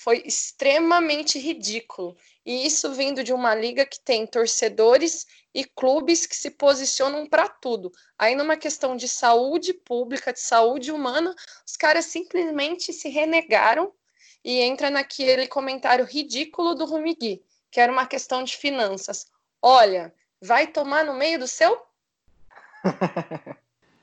foi 0.01 0.23
extremamente 0.25 1.37
ridículo. 1.37 2.17
E 2.45 2.65
isso 2.65 2.91
vindo 2.93 3.23
de 3.23 3.33
uma 3.33 3.53
liga 3.53 3.85
que 3.85 3.99
tem 3.99 4.25
torcedores 4.25 5.27
e 5.53 5.63
clubes 5.63 6.25
que 6.25 6.35
se 6.35 6.49
posicionam 6.49 7.27
para 7.27 7.47
tudo. 7.47 7.91
Aí, 8.17 8.35
numa 8.35 8.57
questão 8.57 8.95
de 8.95 9.07
saúde 9.07 9.73
pública, 9.73 10.33
de 10.33 10.39
saúde 10.39 10.91
humana, 10.91 11.35
os 11.67 11.77
caras 11.77 12.05
simplesmente 12.05 12.91
se 12.93 13.09
renegaram 13.09 13.91
e 14.43 14.59
entra 14.59 14.89
naquele 14.89 15.47
comentário 15.47 16.05
ridículo 16.05 16.73
do 16.73 16.85
Rumigui, 16.85 17.43
que 17.69 17.79
era 17.79 17.91
uma 17.91 18.07
questão 18.07 18.43
de 18.43 18.57
finanças. 18.57 19.27
Olha, 19.61 20.13
vai 20.41 20.65
tomar 20.65 21.05
no 21.05 21.13
meio 21.13 21.37
do 21.37 21.47
seu? 21.47 21.79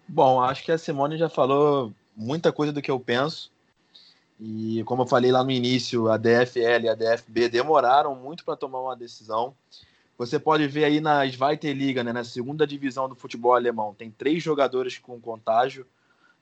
Bom, 0.07 0.41
acho 0.41 0.65
que 0.65 0.73
a 0.73 0.79
Simone 0.79 1.19
já 1.19 1.29
falou 1.29 1.93
muita 2.17 2.53
coisa 2.53 2.73
do 2.73 2.81
que 2.81 2.91
eu 2.91 3.01
penso. 3.01 3.51
E 4.41 4.85
como 4.85 5.03
eu 5.03 5.07
falei 5.07 5.33
lá 5.33 5.43
no 5.43 5.51
início, 5.51 6.09
a 6.09 6.17
DFL 6.17 6.85
e 6.85 6.89
a 6.89 6.95
DFB 6.95 7.49
demoraram 7.49 8.15
muito 8.15 8.45
para 8.45 8.57
tomar 8.57 8.81
uma 8.81 8.97
decisão. 8.97 9.55
Você 10.17 10.39
pode 10.39 10.67
ver 10.67 10.85
aí 10.85 11.01
na 11.01 11.27
Zweite 11.27 11.73
Liga, 11.73 12.05
né, 12.05 12.13
na 12.13 12.25
segunda 12.25 12.67
divisão 12.67 13.09
do 13.09 13.15
futebol 13.15 13.55
alemão, 13.55 13.95
tem 13.95 14.11
três 14.11 14.43
jogadores 14.43 14.99
com 14.99 15.21
contágio. 15.21 15.87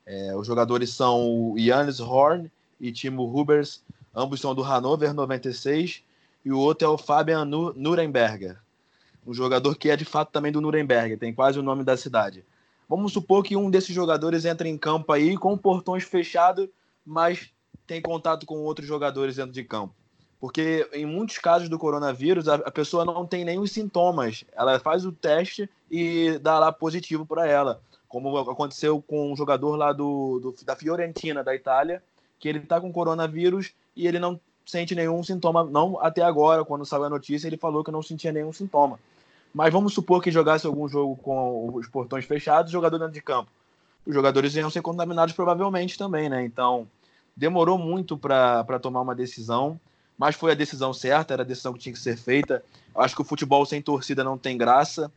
É, 0.04 0.34
os 0.36 0.46
jogadores 0.46 0.90
são 0.90 1.52
o 1.52 1.54
Jannis 1.58 2.00
Horn 2.00 2.50
e 2.80 2.92
Timo 2.92 3.24
Hubers, 3.24 3.82
ambos 4.14 4.40
são 4.40 4.54
do 4.54 4.62
Hannover 4.62 5.12
96. 5.12 6.02
e 6.44 6.52
o 6.52 6.58
outro 6.58 6.86
é 6.86 6.90
o 6.90 6.96
Fabian 6.96 7.44
Nuremberger, 7.44 8.56
um 9.26 9.34
jogador 9.34 9.76
que 9.76 9.90
é 9.90 9.96
de 9.96 10.04
fato 10.04 10.30
também 10.30 10.52
do 10.52 10.60
Nuremberg, 10.60 11.16
tem 11.16 11.34
quase 11.34 11.58
o 11.58 11.62
nome 11.62 11.82
da 11.82 11.96
cidade. 11.96 12.44
Vamos 12.88 13.12
supor 13.12 13.42
que 13.42 13.56
um 13.56 13.68
desses 13.68 13.94
jogadores 13.94 14.44
entra 14.44 14.68
em 14.68 14.78
campo 14.78 15.12
aí 15.12 15.36
com 15.36 15.58
portões 15.58 16.04
fechados, 16.04 16.68
mas 17.04 17.50
tem 17.86 18.00
contato 18.00 18.44
com 18.44 18.56
outros 18.58 18.86
jogadores 18.86 19.36
dentro 19.36 19.52
de 19.52 19.64
campo. 19.64 19.94
Porque 20.38 20.88
em 20.92 21.06
muitos 21.06 21.38
casos 21.38 21.68
do 21.68 21.78
coronavírus, 21.78 22.48
a, 22.48 22.70
pessoa 22.70 23.04
não 23.04 23.26
tem 23.26 23.44
nenhum 23.44 23.66
sintomas. 23.66 24.44
Ela 24.52 24.78
faz 24.78 25.04
o 25.06 25.12
teste 25.12 25.68
e 25.90 26.38
dá 26.38 26.58
lá 26.58 26.70
positivo 26.70 27.24
para 27.24 27.46
ela. 27.46 27.80
Como 28.06 28.36
aconteceu 28.38 29.02
com 29.02 29.32
um 29.32 29.36
jogador 29.36 29.76
lá 29.76 29.92
do, 29.92 30.38
do 30.40 30.64
da 30.64 30.76
Fiorentina, 30.76 31.42
da 31.42 31.54
Itália, 31.54 32.02
que 32.38 32.48
ele 32.48 32.58
está 32.58 32.80
com 32.80 32.92
coronavírus 32.92 33.72
e 33.94 34.06
ele 34.06 34.18
não 34.18 34.38
sente 34.64 34.94
nenhum 34.94 35.22
sintoma. 35.22 35.64
Não 35.64 35.98
até 36.00 36.22
agora, 36.22 36.64
quando 36.64 36.84
saiu 36.84 37.04
a 37.04 37.10
notícia, 37.10 37.46
ele 37.46 37.56
falou 37.56 37.82
que 37.82 37.90
não 37.90 38.02
sentia 38.02 38.32
nenhum 38.32 38.52
sintoma. 38.52 38.98
Mas 39.54 39.72
vamos 39.72 39.94
supor 39.94 40.22
que 40.22 40.30
jogasse 40.30 40.66
algum 40.66 40.86
jogo 40.86 41.16
com 41.16 41.74
os 41.74 41.88
portões 41.88 42.26
fechados, 42.26 42.70
jogador 42.70 42.98
dentro 42.98 43.14
de 43.14 43.22
campo. 43.22 43.50
Os 44.04 44.14
jogadores 44.14 44.54
iam 44.54 44.70
ser 44.70 44.82
contaminados 44.82 45.34
provavelmente 45.34 45.96
também, 45.96 46.28
né? 46.28 46.44
Então, 46.44 46.86
demorou 47.36 47.78
muito 47.78 48.16
para 48.16 48.78
tomar 48.80 49.02
uma 49.02 49.14
decisão 49.14 49.78
mas 50.18 50.34
foi 50.34 50.52
a 50.52 50.54
decisão 50.54 50.92
certa, 50.92 51.34
era 51.34 51.42
a 51.42 51.46
decisão 51.46 51.72
que 51.72 51.78
tinha 51.78 51.92
que 51.92 51.98
ser 51.98 52.16
feita. 52.16 52.64
Acho 52.94 53.14
que 53.14 53.22
o 53.22 53.24
futebol 53.24 53.64
sem 53.66 53.82
torcida 53.82 54.24
não 54.24 54.38
tem 54.38 54.56
graça 54.56 55.12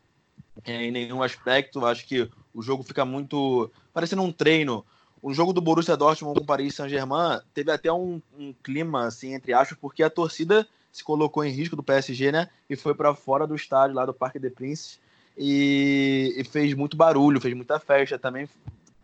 é, 0.64 0.84
em 0.84 0.90
nenhum 0.90 1.22
aspecto. 1.22 1.84
Acho 1.86 2.06
que 2.06 2.28
o 2.54 2.62
jogo 2.62 2.82
fica 2.82 3.04
muito 3.04 3.70
parecendo 3.94 4.22
um 4.22 4.32
treino. 4.32 4.84
O 5.22 5.32
jogo 5.32 5.52
do 5.52 5.60
Borussia 5.60 5.96
Dortmund 5.96 6.38
com 6.38 6.44
o 6.44 6.46
Paris 6.46 6.74
Saint-Germain 6.74 7.40
teve 7.54 7.70
até 7.70 7.92
um, 7.92 8.20
um, 8.38 8.52
clima, 8.62 9.06
assim, 9.06 9.34
entre 9.34 9.52
aspas, 9.52 9.76
porque 9.78 10.02
a 10.02 10.10
torcida 10.10 10.66
se 10.92 11.04
colocou 11.04 11.44
em 11.44 11.50
risco 11.50 11.76
do 11.76 11.82
PSG, 11.82 12.32
né? 12.32 12.48
E 12.68 12.76
foi 12.76 12.94
para 12.94 13.14
fora 13.14 13.46
do 13.46 13.54
estádio, 13.54 13.96
lá 13.96 14.04
do 14.04 14.14
Parque 14.14 14.38
des 14.38 14.52
Princes, 14.52 14.98
e, 15.36 16.34
e, 16.36 16.44
fez 16.44 16.74
muito 16.74 16.96
barulho, 16.96 17.40
fez 17.40 17.54
muita 17.54 17.78
festa 17.78 18.18
também, 18.18 18.48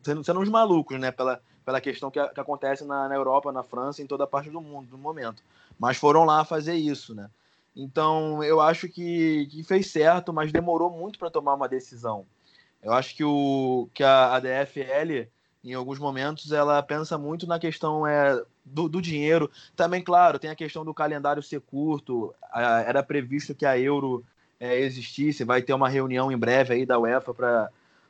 sendo, 0.03 0.25
sendo 0.25 0.41
uns 0.41 0.49
malucos, 0.49 0.99
né? 0.99 1.11
Pela, 1.11 1.41
pela 1.67 1.83
questão 1.83 2.11
que, 2.11 2.27
que 2.29 2.41
acontece 2.41 2.87
na, 2.87 3.09
na 3.11 3.15
Europa, 3.15 3.53
na 3.53 3.63
França, 3.63 4.03
em 4.03 4.07
toda 4.07 4.25
a 4.25 4.27
parte 4.27 4.49
do 4.49 4.63
mundo 4.63 4.89
no 4.93 4.99
momento 4.99 5.43
mas 5.79 5.97
foram 5.97 6.25
lá 6.25 6.45
fazer 6.45 6.75
isso, 6.75 7.15
né? 7.15 7.29
Então, 7.75 8.43
eu 8.43 8.61
acho 8.61 8.89
que, 8.89 9.47
que 9.51 9.63
fez 9.63 9.91
certo, 9.91 10.33
mas 10.33 10.51
demorou 10.51 10.91
muito 10.91 11.19
para 11.19 11.31
tomar 11.31 11.55
uma 11.55 11.69
decisão. 11.69 12.25
Eu 12.83 12.93
acho 12.93 13.15
que, 13.15 13.23
o, 13.23 13.89
que 13.93 14.03
a, 14.03 14.35
a 14.35 14.41
DFL, 14.41 15.29
em 15.63 15.75
alguns 15.75 15.99
momentos, 15.99 16.53
ela 16.53 16.83
pensa 16.83 17.19
muito 17.19 17.47
na 17.47 17.59
questão 17.59 18.07
é, 18.07 18.43
do, 18.65 18.89
do 18.89 19.03
dinheiro. 19.03 19.51
Também, 19.75 20.03
claro, 20.03 20.39
tem 20.39 20.49
a 20.49 20.57
questão 20.57 20.85
do 20.87 20.95
calendário 20.95 21.43
ser 21.43 21.61
curto. 21.61 22.35
A, 22.51 22.81
era 22.81 23.03
previsto 23.03 23.55
que 23.55 23.67
a 23.67 23.79
Euro 23.79 24.25
é, 24.59 24.81
existisse, 24.81 25.45
vai 25.45 25.61
ter 25.61 25.75
uma 25.75 25.89
reunião 25.89 26.33
em 26.33 26.39
breve 26.39 26.73
aí 26.73 26.87
da 26.87 26.99
UEFA 26.99 27.35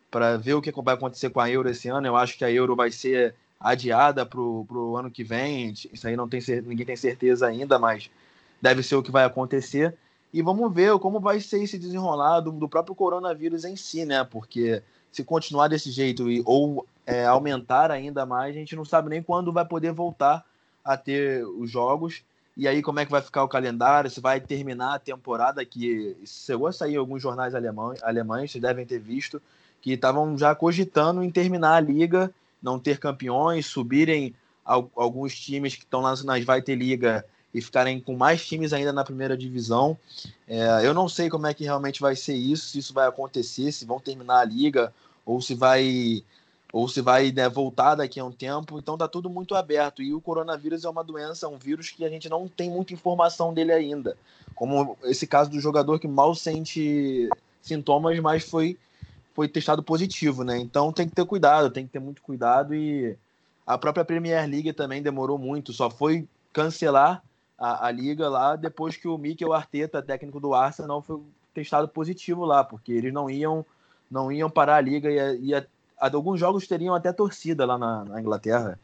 para 0.09 0.37
ver 0.37 0.55
o 0.55 0.62
que 0.62 0.71
vai 0.81 0.95
acontecer 0.95 1.31
com 1.31 1.40
a 1.40 1.51
Euro 1.51 1.69
esse 1.69 1.88
ano. 1.88 2.07
Eu 2.07 2.14
acho 2.14 2.38
que 2.38 2.45
a 2.45 2.53
Euro 2.53 2.77
vai 2.77 2.92
ser 2.92 3.35
adiada 3.61 4.25
para 4.25 4.40
o 4.40 4.97
ano 4.97 5.11
que 5.11 5.25
vem. 5.25 5.73
Isso 5.92 6.07
aí 6.07 6.16
não 6.16 6.29
tem 6.29 6.40
ninguém 6.64 6.87
tem 6.87 6.97
certeza 6.97 7.47
ainda, 7.47 7.79
mas 7.79 8.11
deve 8.61 8.83
ser 8.83 8.97
o 8.97 9.03
que 9.03 9.11
vai 9.11 9.25
acontecer. 9.25 9.95
E 10.33 10.42
vamos 10.42 10.73
ver 10.73 10.99
como 10.99 11.21
vai 11.21 11.40
ser 11.40 11.62
esse 11.62 11.79
desenrolado 11.79 12.53
do 12.53 12.69
próprio 12.69 12.95
coronavírus 12.95 13.64
em 13.64 13.77
si, 13.77 14.05
né? 14.05 14.25
Porque 14.25 14.83
se 15.11 15.25
continuar 15.25 15.69
desse 15.69 15.90
jeito 15.90 16.31
e, 16.31 16.42
ou 16.45 16.87
é, 17.07 17.25
aumentar 17.25 17.90
ainda 17.90 18.27
mais, 18.27 18.55
a 18.55 18.59
gente 18.59 18.77
não 18.77 18.85
sabe 18.85 19.09
nem 19.09 19.23
quando 19.23 19.53
vai 19.53 19.64
poder 19.64 19.92
voltar 19.92 20.45
a 20.85 20.97
ter 20.97 21.45
os 21.47 21.71
jogos. 21.71 22.23
E 22.57 22.66
aí, 22.66 22.83
como 22.83 23.01
é 23.01 23.05
que 23.05 23.11
vai 23.11 23.21
ficar 23.21 23.45
o 23.45 23.49
calendário? 23.49 24.11
Se 24.11 24.21
vai 24.21 24.40
terminar 24.40 24.95
a 24.95 24.99
temporada, 24.99 25.64
que 25.64 26.16
chegou 26.25 26.66
a 26.66 26.73
sair 26.73 26.97
alguns 26.97 27.23
jornais 27.23 27.55
alemães, 27.55 28.03
alemães 28.03 28.51
vocês 28.51 28.62
devem 28.62 28.87
ter 28.87 28.99
visto, 28.99 29.40
que 29.81 29.92
estavam 29.92 30.37
já 30.37 30.55
cogitando 30.55 31.23
em 31.23 31.31
terminar 31.31 31.77
a 31.77 31.81
liga 31.81 32.33
não 32.62 32.79
ter 32.79 32.99
campeões, 32.99 33.66
subirem 33.66 34.35
alguns 34.64 35.38
times 35.38 35.77
que 35.77 35.85
estão 35.85 36.03
nas, 36.03 36.25
nas 36.25 36.45
Vai 36.45 36.61
Ter 36.61 36.75
Liga 36.75 37.25
e 37.55 37.61
ficarem 37.61 38.01
com 38.01 38.16
mais 38.16 38.45
times 38.45 38.73
ainda 38.73 38.92
na 38.92 39.05
primeira 39.05 39.37
divisão. 39.37 39.97
É, 40.47 40.85
eu 40.85 40.92
não 40.92 41.09
sei 41.09 41.31
como 41.31 41.47
é 41.47 41.55
que 41.55 41.64
realmente 41.64 42.01
vai 42.01 42.16
ser 42.16 42.35
isso, 42.35 42.69
se 42.69 42.79
isso 42.79 42.92
vai 42.92 43.07
acontecer, 43.07 43.73
se 43.73 43.87
vão 43.87 44.01
terminar 44.01 44.40
a 44.40 44.45
liga 44.45 44.92
ou 45.25 45.40
se 45.40 45.55
vai 45.55 46.23
ou 46.73 46.88
se 46.88 47.01
vai 47.01 47.33
né, 47.33 47.49
voltar 47.49 47.95
daqui 47.95 48.21
a 48.21 48.25
um 48.25 48.33
tempo. 48.33 48.79
Então 48.79 48.99
tá 48.99 49.09
tudo 49.09 49.31
muito 49.31 49.55
aberto. 49.55 50.03
E 50.03 50.12
o 50.12 50.21
coronavírus 50.21 50.85
é 50.85 50.88
uma 50.90 51.03
doença, 51.03 51.49
um 51.49 51.57
vírus 51.57 51.90
que 51.90 52.05
a 52.05 52.09
gente 52.09 52.29
não 52.29 52.49
tem 52.49 52.69
muita 52.69 52.92
informação 52.92 53.55
dele 53.55 53.73
ainda. 53.73 54.16
Como 54.55 54.99
esse 55.05 55.27
caso 55.27 55.49
do 55.49 55.61
jogador 55.61 55.99
que 55.99 56.09
mal 56.09 56.35
sente 56.35 57.31
sintomas, 57.62 58.19
mas 58.21 58.45
foi 58.45 58.77
foi 59.37 59.46
testado 59.46 59.83
positivo, 59.83 60.42
né? 60.42 60.59
Então 60.59 60.90
tem 60.90 61.07
que 61.07 61.14
ter 61.14 61.27
cuidado, 61.27 61.70
tem 61.70 61.85
que 61.85 61.92
ter 61.92 61.99
muito 61.99 62.22
cuidado 62.22 62.75
e 62.75 63.14
a 63.66 63.77
própria 63.77 64.03
Premier 64.03 64.49
League 64.49 64.72
também 64.72 65.03
demorou 65.03 65.37
muito, 65.37 65.75
só 65.75 65.90
foi 65.90 66.27
cancelar 66.55 67.22
a, 67.59 67.87
a 67.87 67.90
liga 67.90 68.31
lá 68.31 68.57
depois 68.57 68.96
que 68.96 69.07
o 69.07 69.18
Mikel 69.18 69.53
Arteta, 69.53 70.01
técnico 70.01 70.40
do 70.40 70.55
Arsenal, 70.55 71.03
foi 71.03 71.20
testado 71.53 71.87
positivo 71.87 72.46
lá, 72.46 72.64
porque 72.64 72.90
eles 72.90 73.12
não 73.12 73.29
iam 73.29 73.64
não 74.11 74.33
iam 74.33 74.49
parar 74.49 74.77
a 74.77 74.81
liga 74.81 75.11
e, 75.11 75.51
e 75.51 75.66
alguns 75.99 76.40
jogos 76.40 76.66
teriam 76.66 76.94
até 76.94 77.12
torcida 77.12 77.66
lá 77.66 77.77
na, 77.77 78.05
na, 78.07 78.20
Inglaterra. 78.20 78.79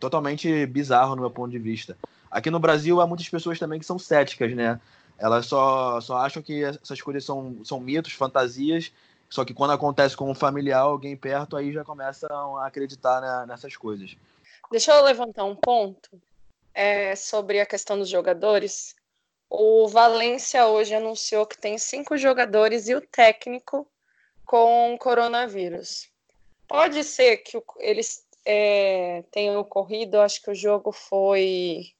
Totalmente 0.00 0.66
bizarro 0.66 1.14
no 1.14 1.20
meu 1.22 1.30
ponto 1.30 1.50
de 1.52 1.58
vista. 1.60 1.96
Aqui 2.28 2.50
no 2.50 2.58
Brasil 2.58 3.00
há 3.00 3.06
muitas 3.06 3.28
pessoas 3.28 3.58
também 3.58 3.78
que 3.78 3.86
são 3.86 3.98
céticas, 3.98 4.52
né? 4.54 4.80
Elas 5.18 5.46
só, 5.46 6.00
só 6.00 6.16
acham 6.18 6.42
que 6.42 6.64
essas 6.64 7.00
coisas 7.00 7.24
são, 7.24 7.56
são 7.64 7.78
mitos, 7.78 8.12
fantasias, 8.12 8.92
só 9.28 9.44
que 9.44 9.54
quando 9.54 9.72
acontece 9.72 10.16
com 10.16 10.30
um 10.30 10.34
familiar, 10.34 10.80
alguém 10.80 11.16
perto, 11.16 11.56
aí 11.56 11.72
já 11.72 11.84
começam 11.84 12.56
a 12.58 12.66
acreditar 12.66 13.20
né, 13.20 13.46
nessas 13.46 13.76
coisas. 13.76 14.16
Deixa 14.70 14.92
eu 14.92 15.04
levantar 15.04 15.44
um 15.44 15.56
ponto 15.56 16.10
é, 16.74 17.14
sobre 17.16 17.60
a 17.60 17.66
questão 17.66 17.98
dos 17.98 18.08
jogadores. 18.08 18.94
O 19.48 19.88
Valência 19.88 20.66
hoje 20.66 20.94
anunciou 20.94 21.46
que 21.46 21.58
tem 21.58 21.78
cinco 21.78 22.16
jogadores 22.16 22.88
e 22.88 22.94
o 22.94 23.00
técnico 23.00 23.86
com 24.44 24.96
coronavírus. 24.98 26.08
Pode 26.68 27.02
ser 27.04 27.38
que 27.38 27.60
eles 27.78 28.24
é, 28.44 29.24
tenham 29.30 29.60
ocorrido, 29.60 30.20
acho 30.20 30.42
que 30.42 30.50
o 30.50 30.54
jogo 30.54 30.92
foi 30.92 31.92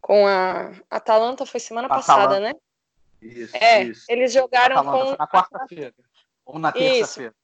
com 0.00 0.26
a 0.26 0.72
Atalanta, 0.90 1.44
foi 1.44 1.60
semana 1.60 1.86
Atalanta. 1.86 2.06
passada, 2.06 2.40
né? 2.40 2.54
Isso, 3.20 3.56
é, 3.56 3.82
isso. 3.82 4.04
eles 4.08 4.32
jogaram 4.32 4.84
com. 4.84 5.16
Na 5.16 5.26
quarta-feira. 5.26 5.94
Ou 6.46 6.58
na 6.58 6.72
terça-feira. 6.72 7.34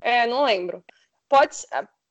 É, 0.00 0.26
não 0.26 0.44
lembro. 0.44 0.82
Pode 1.28 1.56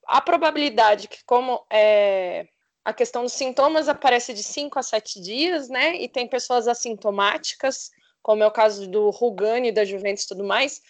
a 0.06 0.22
probabilidade 0.22 1.08
que, 1.08 1.24
como 1.24 1.66
é, 1.70 2.48
a 2.84 2.94
questão 2.94 3.24
dos 3.24 3.34
sintomas 3.34 3.88
aparece 3.88 4.34
de 4.34 4.44
5 4.44 4.78
a 4.78 4.84
7 4.84 5.22
dias, 5.22 5.70
né? 5.70 5.96
E 5.96 6.08
tem 6.08 6.28
pessoas 6.28 6.68
assintomáticas, 6.68 7.92
como 8.22 8.44
é 8.44 8.48
o 8.48 8.52
caso 8.52 8.88
do 8.88 9.10
Rugani, 9.10 9.72
da 9.72 9.86
Juventus 9.86 10.24
e 10.24 10.28
tudo 10.28 10.44
mais. 10.44 10.82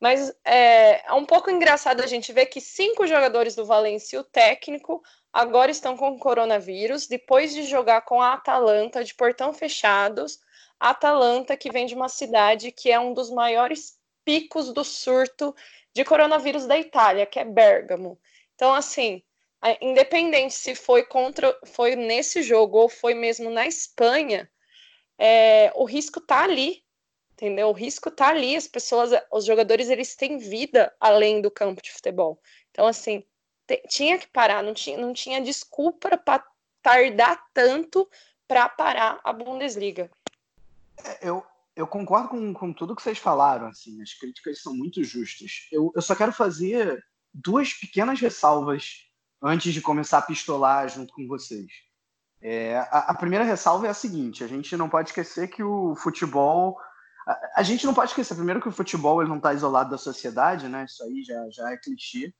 Mas 0.00 0.34
é, 0.44 1.06
é 1.06 1.12
um 1.12 1.24
pouco 1.24 1.50
engraçado 1.50 2.00
a 2.00 2.06
gente 2.06 2.32
ver 2.32 2.46
que 2.46 2.60
cinco 2.60 3.06
jogadores 3.06 3.54
do 3.54 3.64
Valencia, 3.64 4.20
o 4.20 4.24
técnico, 4.24 5.02
agora 5.32 5.70
estão 5.70 5.96
com 5.96 6.18
coronavírus, 6.18 7.06
depois 7.06 7.54
de 7.54 7.62
jogar 7.64 8.02
com 8.02 8.20
a 8.20 8.34
Atalanta 8.34 9.04
de 9.04 9.14
portão 9.14 9.52
fechados. 9.52 10.40
Atalanta, 10.80 11.56
que 11.56 11.70
vem 11.70 11.86
de 11.86 11.94
uma 11.94 12.08
cidade 12.08 12.72
que 12.72 12.90
é 12.90 12.98
um 12.98 13.14
dos 13.14 13.30
maiores 13.30 13.96
picos 14.24 14.72
do 14.72 14.84
surto 14.84 15.54
de 15.94 16.04
coronavírus 16.04 16.66
da 16.66 16.78
Itália, 16.78 17.26
que 17.26 17.38
é 17.38 17.44
Bergamo. 17.44 18.18
Então, 18.54 18.72
assim, 18.72 19.22
independente 19.80 20.54
se 20.54 20.74
foi 20.74 21.04
contra, 21.04 21.56
foi 21.66 21.94
nesse 21.94 22.42
jogo 22.42 22.78
ou 22.78 22.88
foi 22.88 23.14
mesmo 23.14 23.50
na 23.50 23.66
Espanha, 23.66 24.50
é, 25.18 25.70
o 25.74 25.84
risco 25.84 26.20
tá 26.20 26.42
ali, 26.42 26.82
entendeu? 27.32 27.68
O 27.68 27.72
risco 27.72 28.10
tá 28.10 28.28
ali. 28.28 28.56
As 28.56 28.66
pessoas, 28.66 29.10
os 29.30 29.44
jogadores, 29.44 29.88
eles 29.88 30.16
têm 30.16 30.38
vida 30.38 30.94
além 30.98 31.40
do 31.40 31.50
campo 31.50 31.82
de 31.82 31.92
futebol. 31.92 32.40
Então, 32.70 32.86
assim, 32.86 33.24
tinha 33.88 34.18
que 34.18 34.26
parar, 34.28 34.62
não 34.62 34.74
tinha, 34.74 34.98
não 34.98 35.12
tinha 35.12 35.40
desculpa 35.40 36.16
para 36.16 36.44
tardar 36.82 37.42
tanto 37.54 38.08
para 38.48 38.68
parar 38.68 39.20
a 39.22 39.32
Bundesliga. 39.32 40.10
É, 41.04 41.28
eu, 41.28 41.44
eu 41.74 41.86
concordo 41.86 42.28
com, 42.28 42.52
com 42.52 42.72
tudo 42.72 42.94
que 42.94 43.02
vocês 43.02 43.18
falaram, 43.18 43.68
assim, 43.68 44.00
as 44.02 44.12
críticas 44.14 44.60
são 44.60 44.74
muito 44.74 45.02
justas. 45.02 45.68
Eu, 45.70 45.92
eu 45.94 46.02
só 46.02 46.14
quero 46.14 46.32
fazer 46.32 47.02
duas 47.32 47.72
pequenas 47.72 48.20
ressalvas 48.20 49.10
antes 49.42 49.72
de 49.72 49.80
começar 49.80 50.18
a 50.18 50.22
pistolar 50.22 50.88
junto 50.88 51.12
com 51.14 51.26
vocês. 51.26 51.70
É, 52.40 52.78
a, 52.78 53.10
a, 53.10 53.14
primeira 53.14 53.44
ressalva 53.44 53.86
é 53.86 53.90
a 53.90 53.94
seguinte: 53.94 54.44
a 54.44 54.46
gente 54.46 54.76
não 54.76 54.88
pode 54.88 55.10
esquecer 55.10 55.48
que 55.48 55.62
o 55.62 55.94
futebol. 55.94 56.78
A, 57.26 57.60
a 57.60 57.62
gente 57.62 57.86
não 57.86 57.94
pode 57.94 58.10
esquecer, 58.10 58.34
primeiro, 58.34 58.60
que 58.60 58.68
o 58.68 58.72
futebol 58.72 59.20
ele 59.20 59.30
não 59.30 59.36
está 59.36 59.54
isolado 59.54 59.90
da 59.90 59.98
sociedade, 59.98 60.68
né? 60.68 60.84
Isso 60.84 61.02
aí 61.04 61.22
já, 61.22 61.50
já 61.50 61.72
é 61.72 61.76
clichê. 61.76 62.34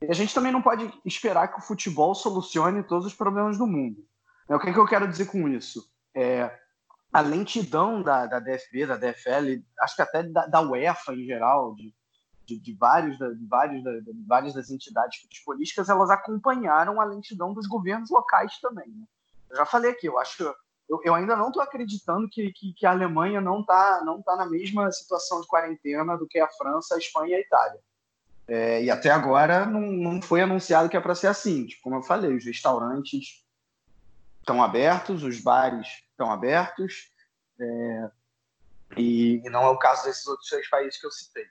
E 0.00 0.06
a 0.06 0.14
gente 0.14 0.32
também 0.32 0.52
não 0.52 0.62
pode 0.62 0.88
esperar 1.04 1.48
que 1.48 1.58
o 1.58 1.62
futebol 1.62 2.14
solucione 2.14 2.84
todos 2.84 3.06
os 3.06 3.14
problemas 3.14 3.58
do 3.58 3.66
mundo. 3.66 4.06
É, 4.48 4.54
o 4.54 4.60
que, 4.60 4.68
é 4.68 4.72
que 4.72 4.78
eu 4.78 4.86
quero 4.86 5.08
dizer 5.08 5.26
com 5.26 5.48
isso? 5.48 5.90
É, 6.14 6.56
a 7.18 7.22
lentidão 7.22 8.02
da, 8.02 8.26
da 8.26 8.38
DFB, 8.38 8.86
da 8.86 8.96
DFL, 8.96 9.62
acho 9.80 9.96
que 9.96 10.02
até 10.02 10.22
da, 10.22 10.46
da 10.46 10.60
UEFA 10.60 11.12
em 11.12 11.24
geral, 11.24 11.74
de, 11.74 11.94
de, 12.46 12.58
de 12.58 12.74
vários, 12.74 13.18
de, 13.18 13.46
vários, 13.46 13.82
de, 13.82 14.24
várias 14.26 14.54
das 14.54 14.70
entidades 14.70 15.20
futebolísticas, 15.20 15.88
elas 15.88 16.10
acompanharam 16.10 17.00
a 17.00 17.04
lentidão 17.04 17.52
dos 17.52 17.66
governos 17.66 18.10
locais 18.10 18.58
também. 18.60 18.88
Né? 18.88 19.04
Eu 19.50 19.56
já 19.56 19.66
falei 19.66 19.90
aqui, 19.90 20.06
eu 20.06 20.18
acho 20.18 20.54
eu, 20.88 21.00
eu 21.04 21.14
ainda 21.14 21.36
não 21.36 21.48
estou 21.48 21.62
acreditando 21.62 22.28
que, 22.30 22.50
que, 22.52 22.72
que, 22.72 22.86
a 22.86 22.90
Alemanha 22.90 23.42
não 23.42 23.60
está 23.60 24.02
não 24.04 24.22
tá 24.22 24.34
na 24.36 24.46
mesma 24.46 24.90
situação 24.90 25.40
de 25.40 25.46
quarentena 25.46 26.16
do 26.16 26.26
que 26.26 26.38
a 26.38 26.48
França, 26.48 26.94
a 26.94 26.98
Espanha 26.98 27.32
e 27.32 27.34
a 27.34 27.40
Itália. 27.40 27.80
É, 28.46 28.82
e 28.82 28.90
até 28.90 29.10
agora 29.10 29.66
não, 29.66 29.82
não 29.82 30.22
foi 30.22 30.40
anunciado 30.40 30.88
que 30.88 30.96
é 30.96 31.00
para 31.00 31.14
ser 31.14 31.26
assim. 31.26 31.66
Tipo, 31.66 31.82
como 31.82 31.96
eu 31.96 32.02
falei, 32.02 32.34
os 32.34 32.46
restaurantes 32.46 33.44
estão 34.40 34.62
abertos, 34.62 35.22
os 35.22 35.38
bares 35.40 36.07
estão 36.18 36.32
abertos, 36.32 37.12
é, 37.60 38.10
e, 38.96 39.40
não 39.50 39.62
é 39.62 39.68
o 39.68 39.78
caso 39.78 40.04
desses 40.04 40.26
outros 40.26 40.48
três 40.48 40.68
países 40.68 41.00
que 41.00 41.06
eu 41.06 41.12
citei. 41.12 41.46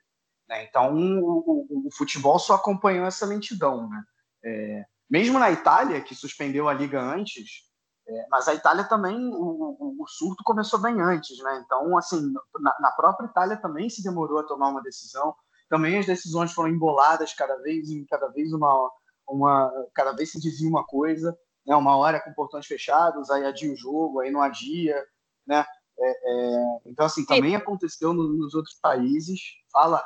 Né? 0.49 0.65
Então, 0.65 0.93
o, 0.93 1.67
o, 1.69 1.87
o, 1.87 1.91
futebol 1.91 2.37
só 2.37 2.55
acompanhou 2.55 3.05
essa 3.05 3.25
lentidão. 3.25 3.89
Né? 3.89 4.03
É, 4.43 4.85
mesmo 5.09 5.39
na 5.39 5.51
Itália, 5.51 6.01
que 6.01 6.13
suspendeu 6.13 6.67
a 6.67 6.73
liga 6.73 7.01
antes, 7.01 7.65
é, 8.07 8.27
mas 8.29 8.47
a 8.47 8.53
Itália 8.53 8.83
também, 8.85 9.17
o, 9.33 9.95
o, 9.99 10.07
surto 10.07 10.43
começou 10.43 10.79
bem 10.79 11.01
antes, 11.01 11.37
né? 11.39 11.61
Então, 11.65 11.97
assim, 11.97 12.33
na, 12.59 12.75
na, 12.79 12.91
própria 12.91 13.27
Itália 13.27 13.57
também 13.57 13.89
se 13.89 14.01
demorou 14.01 14.39
a 14.39 14.43
tomar 14.43 14.69
uma 14.69 14.81
decisão. 14.81 15.35
Também 15.69 15.97
as 15.97 16.05
decisões 16.05 16.53
foram 16.53 16.69
emboladas 16.69 17.33
cada 17.33 17.57
vez 17.57 17.89
em 17.89 18.05
cada 18.05 18.29
vez 18.29 18.53
uma, 18.53 18.91
uma 19.27 19.69
cada 19.93 20.13
vez 20.13 20.31
se 20.31 20.39
dizia 20.39 20.69
uma 20.69 20.85
coisa, 20.85 21.37
né? 21.67 21.75
Uma 21.75 21.97
hora 21.97 22.19
com 22.21 22.33
portões 22.33 22.65
fechados, 22.65 23.29
aí 23.29 23.43
adia 23.43 23.71
o 23.71 23.75
jogo, 23.75 24.21
aí 24.21 24.31
não 24.31 24.41
adia, 24.41 25.03
né? 25.45 25.65
É, 25.99 26.09
é, 26.09 26.79
então, 26.85 27.05
assim, 27.05 27.25
também 27.25 27.55
aconteceu 27.55 28.13
no, 28.13 28.27
nos 28.29 28.53
outros 28.53 28.75
países. 28.79 29.41
Fala. 29.71 30.03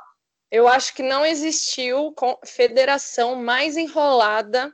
Eu 0.49 0.67
acho 0.67 0.93
que 0.93 1.03
não 1.03 1.25
existiu 1.25 2.13
federação 2.45 3.35
mais 3.35 3.77
enrolada 3.77 4.73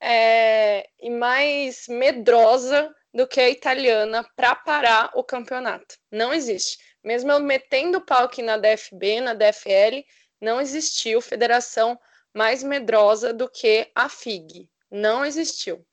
é, 0.00 0.86
e 1.00 1.10
mais 1.10 1.86
medrosa 1.88 2.94
do 3.12 3.26
que 3.26 3.40
a 3.40 3.50
italiana 3.50 4.26
para 4.36 4.54
parar 4.54 5.10
o 5.14 5.24
campeonato. 5.24 5.96
Não 6.10 6.32
existe. 6.32 6.78
Mesmo 7.02 7.32
eu 7.32 7.40
metendo 7.40 8.00
pau 8.00 8.24
aqui 8.24 8.42
na 8.42 8.56
DFB, 8.56 9.20
na 9.20 9.34
DFL, 9.34 10.04
não 10.40 10.60
existiu 10.60 11.20
federação 11.20 11.98
mais 12.34 12.62
medrosa 12.62 13.32
do 13.32 13.48
que 13.48 13.90
a 13.94 14.08
FIG. 14.08 14.68
Não 14.90 15.24
existiu. 15.24 15.84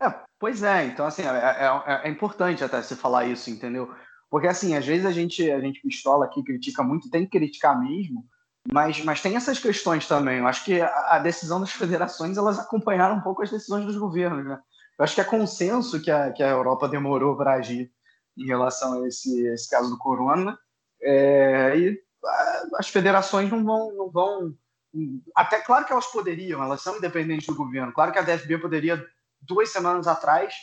É, 0.00 0.12
pois 0.38 0.62
é, 0.62 0.86
então 0.86 1.06
assim, 1.06 1.22
é, 1.22 1.28
é, 1.28 2.02
é, 2.04 2.10
importante 2.10 2.62
até 2.62 2.82
você 2.82 2.94
falar 2.94 3.26
isso, 3.26 3.50
entendeu? 3.50 3.92
Porque 4.30 4.46
assim, 4.46 4.74
às 4.76 4.84
vezes 4.84 5.06
a 5.06 5.12
gente, 5.12 5.50
a 5.50 5.60
gente 5.60 5.80
pistola 5.80 6.26
aqui, 6.26 6.42
critica 6.42 6.82
muito, 6.82 7.10
tem 7.10 7.24
que 7.24 7.38
criticar 7.38 7.80
mesmo, 7.80 8.24
mas, 8.72 9.02
mas 9.04 9.20
tem 9.20 9.36
essas 9.36 9.58
questões 9.58 10.06
também. 10.08 10.38
Eu 10.38 10.46
acho 10.46 10.64
que 10.64 10.80
a, 10.80 11.18
decisão 11.18 11.60
das 11.60 11.70
federações 11.70 12.36
elas 12.36 12.58
acompanharam 12.58 13.16
um 13.16 13.20
pouco 13.20 13.42
as 13.42 13.50
decisões 13.50 13.84
dos 13.84 13.96
governos. 13.96 14.44
Né? 14.44 14.58
Eu 14.98 15.04
acho 15.04 15.14
que 15.14 15.20
é 15.20 15.24
consenso 15.24 16.00
que 16.02 16.10
a, 16.10 16.32
que 16.32 16.42
a 16.42 16.48
Europa 16.48 16.88
demorou 16.88 17.36
para 17.36 17.54
agir 17.54 17.92
em 18.36 18.46
relação 18.46 19.02
a 19.02 19.08
esse, 19.08 19.46
esse 19.46 19.70
caso 19.70 19.88
do 19.88 19.98
corona. 19.98 20.58
É, 21.00 21.78
e 21.78 22.02
as 22.74 22.88
federações 22.88 23.50
não 23.50 23.64
vão, 23.64 23.94
não 23.94 24.10
vão. 24.10 24.54
Até 25.34 25.60
claro 25.60 25.84
que 25.84 25.92
elas 25.92 26.06
poderiam, 26.06 26.62
elas 26.62 26.82
são 26.82 26.96
independentes 26.96 27.46
do 27.46 27.54
governo. 27.54 27.92
Claro 27.92 28.12
que 28.12 28.18
a 28.18 28.22
DFB 28.22 28.58
poderia, 28.58 29.04
duas 29.46 29.70
semanas 29.70 30.06
atrás, 30.06 30.54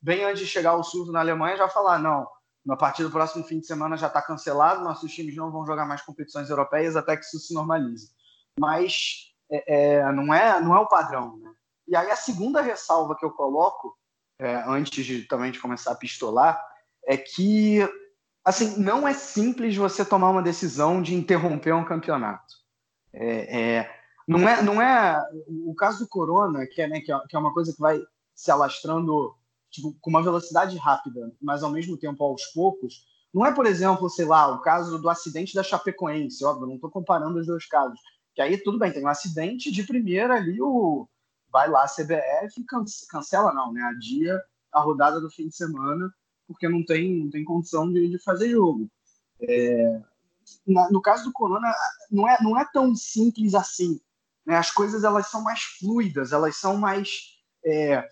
bem 0.00 0.24
antes 0.24 0.40
de 0.40 0.46
chegar 0.46 0.74
o 0.74 0.82
surto 0.82 1.12
na 1.12 1.20
Alemanha, 1.20 1.56
já 1.56 1.68
falar: 1.68 1.98
não, 1.98 2.26
a 2.68 2.76
partir 2.76 3.02
do 3.02 3.10
próximo 3.10 3.44
fim 3.44 3.60
de 3.60 3.66
semana 3.66 3.96
já 3.96 4.06
está 4.06 4.22
cancelado, 4.22 4.84
nossos 4.84 5.12
times 5.12 5.34
não 5.34 5.50
vão 5.50 5.66
jogar 5.66 5.86
mais 5.86 6.02
competições 6.02 6.48
europeias 6.50 6.96
até 6.96 7.16
que 7.16 7.24
isso 7.24 7.38
se 7.38 7.54
normalize. 7.54 8.10
Mas 8.58 9.32
é, 9.50 9.96
é, 9.96 10.12
não, 10.12 10.32
é, 10.32 10.60
não 10.60 10.76
é 10.76 10.80
o 10.80 10.88
padrão. 10.88 11.36
Né? 11.38 11.50
E 11.88 11.96
aí 11.96 12.10
a 12.10 12.16
segunda 12.16 12.60
ressalva 12.60 13.16
que 13.16 13.24
eu 13.24 13.30
coloco, 13.30 13.96
é, 14.38 14.56
antes 14.66 15.04
de 15.04 15.22
também 15.22 15.50
de 15.50 15.60
começar 15.60 15.92
a 15.92 15.96
pistolar, 15.96 16.60
é 17.06 17.16
que 17.16 17.80
assim 18.44 18.78
não 18.78 19.06
é 19.06 19.14
simples 19.14 19.76
você 19.76 20.04
tomar 20.04 20.30
uma 20.30 20.42
decisão 20.42 21.02
de 21.02 21.14
interromper 21.14 21.74
um 21.74 21.84
campeonato. 21.84 22.54
É, 23.12 23.60
é, 23.60 24.02
não 24.26 24.48
é, 24.48 24.62
não 24.62 24.80
é 24.80 25.20
o 25.66 25.74
caso 25.74 26.04
do 26.04 26.08
Corona, 26.08 26.66
que 26.66 26.80
é, 26.80 26.88
né, 26.88 27.00
que 27.00 27.12
é, 27.12 27.18
que 27.28 27.36
é 27.36 27.38
uma 27.38 27.52
coisa 27.52 27.72
que 27.72 27.80
vai 27.80 28.00
se 28.34 28.50
alastrando 28.50 29.34
tipo, 29.70 29.96
com 30.00 30.10
uma 30.10 30.22
velocidade 30.22 30.76
rápida, 30.76 31.32
mas 31.40 31.62
ao 31.62 31.70
mesmo 31.70 31.96
tempo 31.96 32.22
aos 32.22 32.44
poucos, 32.46 33.06
não 33.32 33.46
é, 33.46 33.52
por 33.52 33.64
exemplo, 33.64 34.10
sei 34.10 34.26
lá, 34.26 34.54
o 34.54 34.60
caso 34.60 34.98
do 34.98 35.08
acidente 35.08 35.54
da 35.54 35.62
Chapecoense, 35.62 36.44
óbvio, 36.44 36.66
não 36.66 36.74
estou 36.74 36.90
comparando 36.90 37.38
os 37.38 37.46
dois 37.46 37.66
casos, 37.66 37.98
que 38.34 38.42
aí 38.42 38.58
tudo 38.58 38.78
bem, 38.78 38.92
tem 38.92 39.02
um 39.02 39.08
acidente 39.08 39.70
de 39.72 39.82
primeira 39.84 40.34
ali, 40.34 40.60
o 40.60 41.08
vai 41.50 41.68
lá 41.68 41.84
a 41.84 41.86
CBF 41.86 42.64
cancela 43.10 43.52
não, 43.52 43.72
né, 43.72 43.82
adia 43.82 44.40
a 44.72 44.80
rodada 44.80 45.20
do 45.20 45.30
fim 45.30 45.48
de 45.48 45.56
semana, 45.56 46.12
porque 46.46 46.68
não 46.68 46.84
tem, 46.84 47.24
não 47.24 47.30
tem 47.30 47.44
condição 47.44 47.90
de, 47.92 48.08
de 48.08 48.18
fazer 48.18 48.50
jogo. 48.50 48.90
É, 49.40 50.00
na, 50.66 50.90
no 50.90 51.00
caso 51.00 51.24
do 51.24 51.32
Corona, 51.32 51.72
não 52.10 52.28
é, 52.28 52.38
não 52.42 52.58
é 52.58 52.64
tão 52.72 52.94
simples 52.94 53.54
assim. 53.54 54.00
Né? 54.46 54.56
As 54.56 54.70
coisas 54.70 55.04
elas 55.04 55.28
são 55.28 55.42
mais 55.42 55.62
fluidas, 55.62 56.32
elas 56.32 56.56
são 56.56 56.76
mais 56.76 57.41
é, 57.64 58.08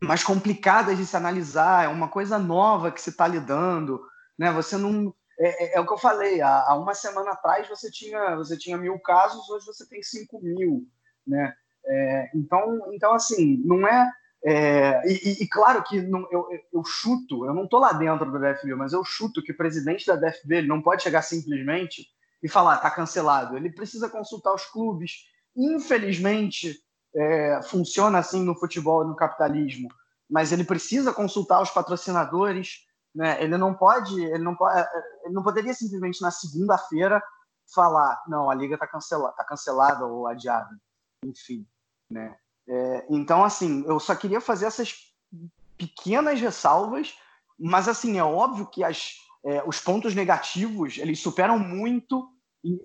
mais 0.00 0.24
complicadas 0.24 0.96
de 0.96 1.06
se 1.06 1.16
analisar, 1.16 1.84
é 1.84 1.88
uma 1.88 2.08
coisa 2.08 2.38
nova 2.38 2.90
que 2.90 3.00
se 3.00 3.10
está 3.10 3.26
lidando, 3.26 4.02
né? 4.38 4.50
Você 4.52 4.76
não 4.76 5.14
é, 5.38 5.64
é, 5.64 5.76
é, 5.76 5.80
o 5.80 5.86
que 5.86 5.92
eu 5.92 5.98
falei. 5.98 6.40
Há, 6.40 6.64
há, 6.68 6.74
uma 6.76 6.94
semana 6.94 7.32
atrás 7.32 7.68
você 7.68 7.90
tinha 7.90 8.36
você 8.36 8.56
tinha 8.56 8.76
mil 8.76 8.98
casos, 8.98 9.48
hoje 9.48 9.66
você 9.66 9.86
tem 9.88 10.02
cinco 10.02 10.40
mil, 10.42 10.86
né? 11.26 11.54
É, 11.84 12.30
então 12.34 12.92
então 12.92 13.12
assim 13.12 13.60
não 13.64 13.86
é, 13.86 14.10
é 14.44 15.02
e, 15.04 15.42
e, 15.42 15.48
claro 15.48 15.82
que 15.82 16.00
não, 16.00 16.26
eu, 16.30 16.46
eu 16.72 16.84
chuto, 16.84 17.44
eu 17.44 17.52
não 17.52 17.64
estou 17.64 17.80
lá 17.80 17.92
dentro 17.92 18.30
do 18.30 18.38
DFB, 18.38 18.74
mas 18.74 18.92
eu 18.92 19.02
chuto 19.04 19.42
que 19.42 19.52
o 19.52 19.56
presidente 19.56 20.06
da 20.06 20.16
DFB 20.16 20.62
não 20.62 20.80
pode 20.80 21.02
chegar 21.02 21.22
simplesmente 21.22 22.06
e 22.42 22.48
falar 22.48 22.76
está 22.76 22.90
cancelado. 22.90 23.56
Ele 23.56 23.70
precisa 23.70 24.08
consultar 24.08 24.52
os 24.52 24.64
clubes. 24.64 25.26
Infelizmente, 25.56 26.82
é, 27.14 27.60
funciona 27.62 28.18
assim 28.18 28.42
no 28.42 28.54
futebol 28.54 29.04
e 29.04 29.08
no 29.08 29.16
capitalismo, 29.16 29.88
mas 30.28 30.52
ele 30.52 30.64
precisa 30.64 31.12
consultar 31.12 31.60
os 31.60 31.70
patrocinadores, 31.70 32.86
né? 33.14 33.42
Ele 33.42 33.56
não 33.56 33.74
pode, 33.74 34.18
ele 34.22 34.42
não 34.42 34.54
pode, 34.54 34.78
é, 34.78 34.80
é, 34.80 35.26
ele 35.26 35.34
não 35.34 35.42
poderia 35.42 35.74
simplesmente 35.74 36.22
na 36.22 36.30
segunda-feira 36.30 37.22
falar, 37.74 38.22
não, 38.26 38.50
a 38.50 38.54
liga 38.54 38.74
está 38.74 38.86
cancelada, 38.86 39.34
tá 39.34 39.44
cancelada 39.44 40.06
ou 40.06 40.26
adiada, 40.26 40.70
enfim, 41.24 41.66
né? 42.10 42.36
É, 42.66 43.06
então, 43.10 43.44
assim, 43.44 43.84
eu 43.86 43.98
só 43.98 44.14
queria 44.14 44.40
fazer 44.40 44.66
essas 44.66 45.12
pequenas 45.76 46.40
ressalvas, 46.40 47.14
mas 47.58 47.88
assim 47.88 48.18
é 48.18 48.24
óbvio 48.24 48.66
que 48.66 48.84
as, 48.84 49.16
é, 49.44 49.62
os 49.66 49.80
pontos 49.80 50.14
negativos 50.14 50.98
eles 50.98 51.20
superam 51.20 51.58
muito, 51.58 52.28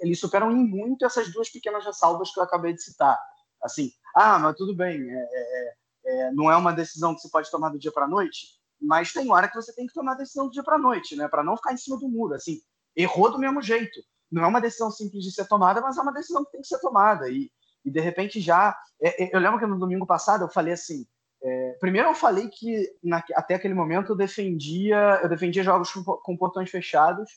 eles 0.01 0.19
superam 0.19 0.51
em 0.51 0.63
muito 0.63 1.05
essas 1.05 1.31
duas 1.31 1.49
pequenas 1.49 1.85
ressalvas 1.85 2.33
que 2.33 2.39
eu 2.39 2.43
acabei 2.43 2.73
de 2.73 2.81
citar. 2.81 3.17
Assim, 3.67 3.91
ah, 4.15 4.39
mas 4.39 4.55
tudo 4.55 4.75
bem, 4.75 4.99
é, 5.09 5.15
é, 5.15 5.73
é, 6.05 6.31
não 6.31 6.51
é 6.51 6.57
uma 6.57 6.73
decisão 6.73 7.13
que 7.13 7.21
você 7.21 7.29
pode 7.29 7.51
tomar 7.51 7.69
do 7.69 7.77
dia 7.79 7.91
para 7.91 8.05
a 8.05 8.09
noite, 8.09 8.57
mas 8.81 9.13
tem 9.13 9.31
hora 9.31 9.47
que 9.47 9.55
você 9.55 9.73
tem 9.73 9.85
que 9.85 9.93
tomar 9.93 10.13
a 10.13 10.17
decisão 10.17 10.45
do 10.45 10.51
dia 10.51 10.63
para 10.63 10.75
a 10.75 10.79
noite, 10.79 11.15
né? 11.15 11.27
Para 11.27 11.43
não 11.43 11.57
ficar 11.57 11.73
em 11.73 11.77
cima 11.77 11.97
do 11.97 12.07
muro. 12.07 12.33
Assim, 12.33 12.59
errou 12.95 13.31
do 13.31 13.39
mesmo 13.39 13.61
jeito. 13.61 13.99
Não 14.31 14.43
é 14.43 14.47
uma 14.47 14.61
decisão 14.61 14.91
simples 14.91 15.23
de 15.23 15.31
ser 15.31 15.47
tomada, 15.47 15.81
mas 15.81 15.97
é 15.97 16.01
uma 16.01 16.13
decisão 16.13 16.43
que 16.45 16.51
tem 16.51 16.61
que 16.61 16.67
ser 16.67 16.79
tomada. 16.79 17.29
E, 17.29 17.51
e 17.83 17.91
de 17.91 17.99
repente 17.99 18.39
já. 18.39 18.77
É, 19.01 19.23
é 19.23 19.35
eu 19.35 19.39
lembro 19.39 19.59
que 19.59 19.65
no 19.65 19.79
domingo 19.79 20.05
passado 20.05 20.43
eu 20.43 20.49
falei 20.49 20.73
assim. 20.73 21.05
É, 21.41 21.77
primeiro 21.79 22.09
eu 22.09 22.15
falei 22.15 22.49
que 22.49 22.91
na, 23.03 23.23
até 23.35 23.55
aquele 23.55 23.75
momento 23.75 24.11
eu 24.11 24.15
defendia, 24.15 25.19
eu 25.21 25.29
defendia 25.29 25.63
jogos 25.63 25.91
com, 25.91 26.03
com 26.03 26.35
portões 26.35 26.69
fechados, 26.69 27.29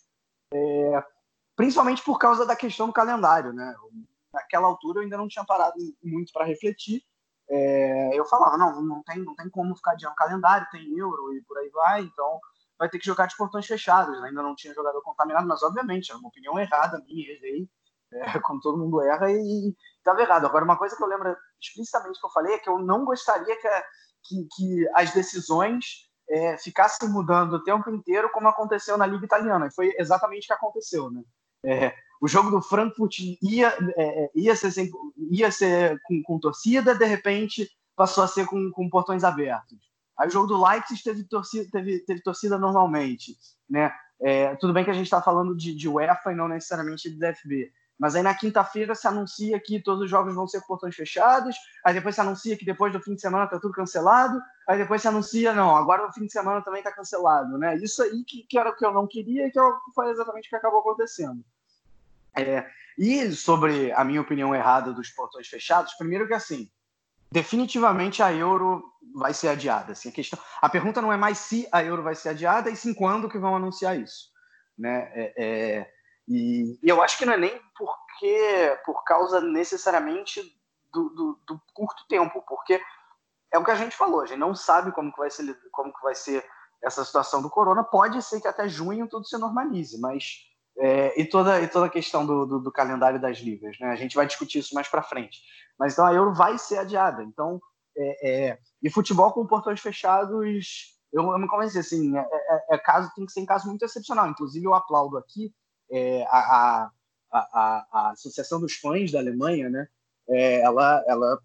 é, 0.53 1.05
principalmente 1.55 2.03
por 2.03 2.19
causa 2.19 2.47
da 2.47 2.57
questão 2.57 2.87
do 2.87 2.93
calendário, 2.95 3.53
né? 3.53 3.75
Naquela 4.33 4.67
altura 4.67 4.99
eu 4.99 5.03
ainda 5.05 5.17
não 5.17 5.29
tinha 5.29 5.45
parado 5.45 5.77
muito 6.03 6.33
para 6.33 6.45
refletir. 6.45 7.03
É, 7.49 8.11
eu 8.19 8.25
falava, 8.27 8.57
não, 8.57 8.81
não 8.81 9.03
tem, 9.03 9.19
não 9.19 9.35
tem 9.35 9.51
como 9.51 9.75
ficar 9.75 9.93
adiando 9.93 10.15
calendário, 10.15 10.69
tem 10.71 10.97
euro 10.97 11.35
e 11.35 11.43
por 11.43 11.59
aí 11.59 11.69
vai, 11.71 12.03
então 12.03 12.39
vai 12.79 12.89
ter 12.89 12.99
que 12.99 13.07
jogar 13.07 13.27
de 13.27 13.37
portões 13.37 13.67
fechados. 13.67 14.23
Ainda 14.23 14.43
não 14.43 14.55
tinha 14.55 14.73
jogador 14.73 15.03
contaminado, 15.03 15.47
mas 15.47 15.63
obviamente 15.63 16.13
é 16.13 16.15
uma 16.15 16.29
opinião 16.29 16.59
errada, 16.59 17.03
minha, 17.05 17.31
errei, 17.33 17.69
é, 18.13 18.39
como 18.41 18.61
todo 18.61 18.79
mundo 18.79 19.03
erra, 19.03 19.31
e 19.31 19.75
estava 19.99 20.23
errado. 20.23 20.47
Agora, 20.47 20.65
uma 20.65 20.79
coisa 20.79 20.97
que 20.97 21.03
eu 21.03 21.09
lembro 21.09 21.37
explicitamente 21.61 22.21
que 22.21 22.27
eu 22.27 22.31
falei 22.31 22.55
é 22.55 22.59
que 22.59 22.69
eu 22.69 22.79
não 22.79 23.05
gostaria 23.05 23.57
que, 23.57 23.69
que, 24.25 24.49
que 24.57 24.89
as 24.95 25.13
decisões 25.13 26.09
é, 26.29 26.57
ficassem 26.57 27.09
mudando 27.09 27.55
o 27.55 27.65
tempo 27.65 27.91
inteiro, 27.91 28.31
como 28.31 28.49
aconteceu 28.49 28.97
na 28.97 29.07
Liga 29.07 29.25
Italiana. 29.25 29.67
E 29.67 29.75
foi 29.75 29.93
exatamente 29.99 30.45
o 30.45 30.47
que 30.47 30.53
aconteceu, 30.53 31.11
né? 31.11 31.23
É, 31.65 31.93
o 32.21 32.29
jogo 32.29 32.51
do 32.51 32.61
Frankfurt 32.61 33.19
ia, 33.43 33.75
é, 33.97 34.25
é, 34.25 34.31
ia 34.35 34.55
ser, 34.55 34.91
ia 35.31 35.51
ser 35.51 35.99
com, 36.05 36.23
com, 36.23 36.39
torcida, 36.39 36.95
de 36.95 37.05
repente 37.07 37.69
passou 37.97 38.23
a 38.23 38.29
ser 38.29 38.47
com, 38.47 38.71
com 38.71 38.91
portões 38.91 39.25
abertos. 39.25 39.79
Aí 40.19 40.29
o 40.29 40.31
jogo 40.31 40.47
do 40.47 40.63
Leipzig 40.63 41.03
teve 41.03 41.25
torcida, 41.25 41.67
teve, 41.73 42.01
teve 42.01 42.23
torcida 42.23 42.59
normalmente, 42.59 43.37
né? 43.69 43.91
É, 44.23 44.55
tudo 44.57 44.75
bem 44.75 44.85
que 44.85 44.91
a 44.91 44.95
gente 44.95 45.07
está 45.07 45.23
falando 45.23 45.57
de, 45.57 45.75
de 45.75 45.89
UEFA 45.89 46.33
e 46.33 46.37
não 46.37 46.47
necessariamente 46.47 47.11
de 47.11 47.19
DFB. 47.19 47.73
Mas 47.99 48.15
aí 48.15 48.23
na 48.23 48.35
quinta-feira 48.35 48.95
se 48.95 49.07
anuncia 49.07 49.59
que 49.59 49.81
todos 49.81 50.05
os 50.05 50.11
jogos 50.11 50.35
vão 50.35 50.47
ser 50.47 50.61
portões 50.63 50.95
fechados, 50.95 51.57
aí 51.85 51.95
depois 51.95 52.15
se 52.15 52.21
anuncia 52.21 52.57
que 52.57 52.65
depois 52.65 52.93
do 52.93 53.01
fim 53.01 53.15
de 53.15 53.21
semana 53.21 53.45
está 53.45 53.59
tudo 53.59 53.73
cancelado, 53.73 54.39
aí 54.69 54.79
depois 54.79 55.01
se 55.01 55.09
anuncia, 55.09 55.55
não, 55.55 55.75
agora 55.75 56.07
o 56.07 56.13
fim 56.13 56.27
de 56.27 56.33
semana 56.33 56.63
também 56.63 56.81
está 56.81 56.93
cancelado, 56.93 57.57
né? 57.57 57.77
Isso 57.77 58.03
aí 58.03 58.23
que, 58.25 58.43
que, 58.45 58.59
era 58.59 58.71
o 58.71 58.77
que 58.77 58.85
eu 58.85 58.93
não 58.93 59.07
queria 59.07 59.47
e 59.47 59.51
que 59.51 59.61
foi 59.95 60.11
exatamente 60.11 60.47
o 60.47 60.51
que 60.51 60.57
acabou 60.57 60.81
acontecendo. 60.81 61.43
É, 62.37 62.67
e 62.99 63.33
sobre 63.33 63.93
a 63.93 64.05
minha 64.05 64.21
opinião 64.21 64.55
errada 64.55 64.93
dos 64.93 65.11
portões 65.11 65.49
fechados, 65.49 65.95
primeiro 65.95 66.27
que 66.27 66.35
assim, 66.35 66.71
definitivamente 67.31 68.23
a 68.23 68.33
Euro 68.33 68.85
vai 69.15 69.33
ser 69.33 69.49
adiada. 69.49 69.93
Assim, 69.93 70.09
a, 70.09 70.13
questão, 70.13 70.39
a 70.61 70.69
pergunta 70.69 71.01
não 71.01 71.13
é 71.13 71.17
mais 71.17 71.39
se 71.39 71.69
a 71.73 71.83
Euro 71.83 72.03
vai 72.03 72.15
ser 72.15 72.31
adiada, 72.31 72.71
e 72.71 72.77
sim 72.77 72.93
quando 72.93 73.29
que 73.29 73.39
vão 73.39 73.57
anunciar 73.57 73.99
isso. 73.99 74.31
Né? 74.79 75.11
É, 75.15 75.35
é, 75.37 75.93
e, 76.29 76.79
e, 76.83 76.89
eu 76.89 77.03
acho 77.03 77.19
que 77.19 77.25
não 77.25 77.35
é 77.35 77.37
nem 77.37 77.61
porque 77.77 78.79
por 78.85 79.05
causa 79.05 79.41
necessariamente 79.41 80.43
do, 80.93 81.09
do, 81.11 81.41
do, 81.47 81.61
curto 81.75 82.07
tempo, 82.09 82.43
porque 82.47 82.81
é 83.53 83.59
o 83.59 83.65
que 83.65 83.71
a 83.71 83.77
gente 83.77 83.97
falou, 83.97 84.23
a 84.23 84.27
gente 84.27 84.39
não 84.39 84.55
sabe 84.55 84.93
como 84.93 85.13
que 85.13 85.19
vai 85.19 85.31
ser, 85.31 85.57
como 85.71 85.93
que 85.93 86.03
vai 86.03 86.15
ser 86.15 86.45
essa 86.83 87.05
situação 87.05 87.43
do 87.43 87.51
corona. 87.51 87.85
Pode 87.85 88.23
ser 88.23 88.41
que 88.41 88.49
até 88.49 88.69
junho 88.69 89.09
tudo 89.09 89.27
se 89.27 89.37
normalize, 89.39 90.01
mas 90.01 90.50
é, 90.81 91.21
e, 91.21 91.27
toda, 91.27 91.61
e 91.61 91.69
toda 91.69 91.87
a 91.87 91.91
questão 91.91 92.25
do, 92.25 92.47
do, 92.47 92.59
do, 92.59 92.73
calendário 92.73 93.21
das 93.21 93.39
ligas, 93.39 93.77
né? 93.79 93.91
A 93.91 93.97
gente 93.97 94.17
vai 94.17 94.27
discutir 94.27 94.61
isso 94.61 94.75
mais 94.75 94.89
para 94.89 95.03
frente. 95.03 95.39
Mas 95.79 95.93
então 95.93 96.07
a 96.07 96.15
Euro 96.15 96.33
vai 96.33 96.57
ser 96.57 96.79
adiada. 96.79 97.23
Então, 97.23 97.61
é, 97.97 98.31
é, 98.31 98.59
e 98.83 98.89
futebol 98.89 99.31
com 99.33 99.47
portões 99.47 99.79
fechados, 99.79 100.97
eu, 101.13 101.23
eu 101.23 101.39
me 101.39 101.47
convenci 101.47 101.79
assim, 101.79 102.17
é, 102.17 102.21
é, 102.21 102.75
é, 102.75 102.79
caso 102.79 103.13
tem 103.15 103.27
que 103.27 103.33
ser 103.33 103.41
em 103.41 103.47
caso 103.47 103.69
muito 103.69 103.85
excepcional. 103.85 104.29
Inclusive 104.29 104.65
eu 104.65 104.75
aplaudo 104.75 105.19
aqui 105.19 105.53
é, 105.91 106.25
a, 106.29 106.39
a, 106.39 106.91
a, 107.31 107.87
a, 107.93 108.11
Associação 108.13 108.59
dos 108.59 108.75
Fãs 108.77 109.13
da 109.13 109.19
Alemanha, 109.19 109.69
né? 109.69 109.87
ela, 110.63 111.05
ela 111.09 111.41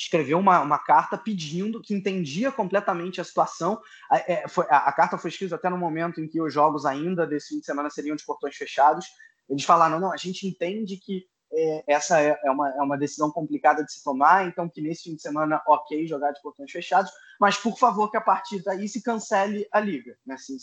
escreveu 0.00 0.38
uma, 0.38 0.60
uma 0.60 0.78
carta 0.78 1.18
pedindo 1.18 1.80
que 1.80 1.94
entendia 1.94 2.50
completamente 2.50 3.20
a 3.20 3.24
situação. 3.24 3.80
A, 4.10 4.18
é, 4.18 4.48
foi, 4.48 4.64
a, 4.70 4.88
a, 4.88 4.92
carta 4.92 5.18
foi 5.18 5.28
escrita 5.28 5.56
até 5.56 5.68
no 5.68 5.76
momento 5.76 6.20
em 6.20 6.26
que 6.26 6.40
os 6.40 6.52
jogos 6.52 6.86
ainda 6.86 7.26
desse 7.26 7.48
fim 7.48 7.60
de 7.60 7.66
semana 7.66 7.90
seriam 7.90 8.16
de 8.16 8.24
portões 8.24 8.56
fechados. 8.56 9.06
Eles 9.48 9.64
falaram: 9.64 10.00
não, 10.00 10.10
a 10.10 10.16
gente 10.16 10.46
entende 10.46 10.96
que 10.96 11.26
é, 11.52 11.84
essa 11.86 12.18
é, 12.18 12.38
é, 12.42 12.50
uma, 12.50 12.70
é 12.70 12.80
uma 12.80 12.96
decisão 12.96 13.30
complicada 13.30 13.84
de 13.84 13.92
se 13.92 14.02
tomar, 14.02 14.46
então 14.46 14.68
que 14.68 14.80
nesse 14.80 15.02
fim 15.02 15.16
de 15.16 15.20
semana, 15.20 15.60
ok, 15.66 16.06
jogar 16.06 16.30
de 16.32 16.40
portões 16.40 16.70
fechados, 16.70 17.10
mas 17.38 17.58
por 17.58 17.76
favor 17.76 18.10
que 18.10 18.16
a 18.16 18.22
partir 18.22 18.62
daí 18.62 18.88
se 18.88 19.02
cancele 19.02 19.68
a 19.70 19.80
liga, 19.80 20.16
né? 20.24 20.34
Assim, 20.34 20.56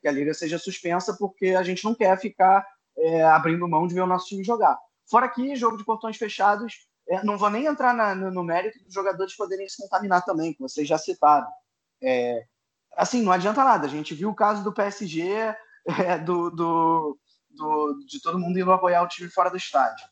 que 0.00 0.06
a 0.06 0.12
liga 0.12 0.32
seja 0.34 0.58
suspensa, 0.58 1.16
porque 1.18 1.48
a 1.48 1.64
gente 1.64 1.82
não 1.82 1.94
quer 1.96 2.16
ficar 2.20 2.64
é, 2.96 3.22
abrindo 3.24 3.66
mão 3.66 3.88
de 3.88 3.94
ver 3.94 4.02
o 4.02 4.06
nosso 4.06 4.26
time 4.26 4.44
jogar. 4.44 4.78
Fora 5.10 5.28
que 5.28 5.56
jogo 5.56 5.76
de 5.76 5.84
portões 5.84 6.16
fechados 6.16 6.86
não 7.22 7.36
vou 7.36 7.50
nem 7.50 7.66
entrar 7.66 7.92
na, 7.94 8.14
no, 8.14 8.30
no, 8.30 8.42
mérito 8.42 8.82
dos 8.82 8.92
jogadores 8.92 9.36
poderem 9.36 9.68
se 9.68 9.82
contaminar 9.82 10.24
também, 10.24 10.52
que 10.52 10.60
vocês 10.60 10.88
já 10.88 10.98
citaram. 10.98 11.48
É, 12.02 12.46
assim, 12.96 13.22
não 13.22 13.32
adianta 13.32 13.62
nada. 13.62 13.86
A 13.86 13.90
gente 13.90 14.14
viu 14.14 14.30
o 14.30 14.34
caso 14.34 14.64
do 14.64 14.72
PSG, 14.72 15.54
é, 15.86 16.18
do, 16.18 16.50
do, 16.50 17.18
do, 17.50 18.04
de 18.06 18.20
todo 18.20 18.38
mundo 18.38 18.58
indo 18.58 18.72
apoiar 18.72 19.02
o 19.02 19.08
time 19.08 19.28
fora 19.28 19.50
do 19.50 19.56
estádio. 19.56 20.06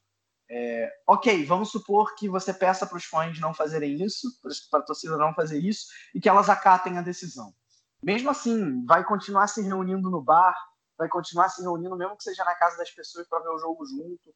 É, 0.50 0.92
ok, 1.06 1.46
vamos 1.46 1.70
supor 1.70 2.14
que 2.14 2.28
você 2.28 2.52
peça 2.52 2.86
para 2.86 2.98
os 2.98 3.04
fãs 3.04 3.40
não 3.40 3.54
fazerem 3.54 4.02
isso, 4.02 4.28
para 4.70 4.80
a 4.80 4.82
torcida 4.82 5.16
não 5.16 5.32
fazer 5.32 5.58
isso, 5.58 5.86
e 6.14 6.20
que 6.20 6.28
elas 6.28 6.50
acatem 6.50 6.98
a 6.98 7.02
decisão. 7.02 7.54
Mesmo 8.02 8.28
assim, 8.28 8.84
vai 8.84 9.02
continuar 9.02 9.46
se 9.46 9.62
reunindo 9.62 10.10
no 10.10 10.20
bar, 10.20 10.54
vai 10.98 11.08
continuar 11.08 11.48
se 11.48 11.62
reunindo, 11.62 11.96
mesmo 11.96 12.16
que 12.18 12.24
seja 12.24 12.44
na 12.44 12.54
casa 12.54 12.76
das 12.76 12.90
pessoas 12.90 13.26
para 13.28 13.42
ver 13.42 13.48
o 13.48 13.58
jogo 13.58 13.86
junto, 13.86 14.34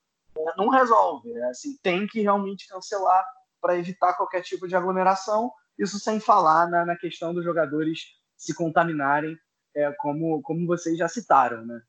não 0.57 0.69
resolve. 0.69 1.33
É 1.33 1.51
assim, 1.51 1.77
tem 1.83 2.07
que 2.07 2.21
realmente 2.21 2.69
cancelar 2.69 3.25
para 3.61 3.77
evitar 3.77 4.15
qualquer 4.15 4.43
tipo 4.43 4.69
de 4.69 4.77
aglomeração. 4.77 5.53
Isso 5.79 5.99
sem 5.99 6.21
falar 6.21 6.69
na, 6.69 6.85
na 6.85 6.97
questão 6.97 7.35
dos 7.35 7.45
jogadores 7.45 8.17
se 8.37 8.55
contaminarem, 8.55 9.37
é, 9.75 9.91
como, 9.93 10.43
como 10.43 10.67
vocês 10.67 10.97
já 10.97 11.09
citaram. 11.09 11.65
Né? 11.65 11.83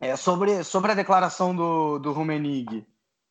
É, 0.00 0.16
sobre, 0.16 0.64
sobre 0.64 0.92
a 0.92 0.94
declaração 0.94 1.54
do, 1.54 1.98
do 1.98 2.12
Rumenig, 2.12 2.86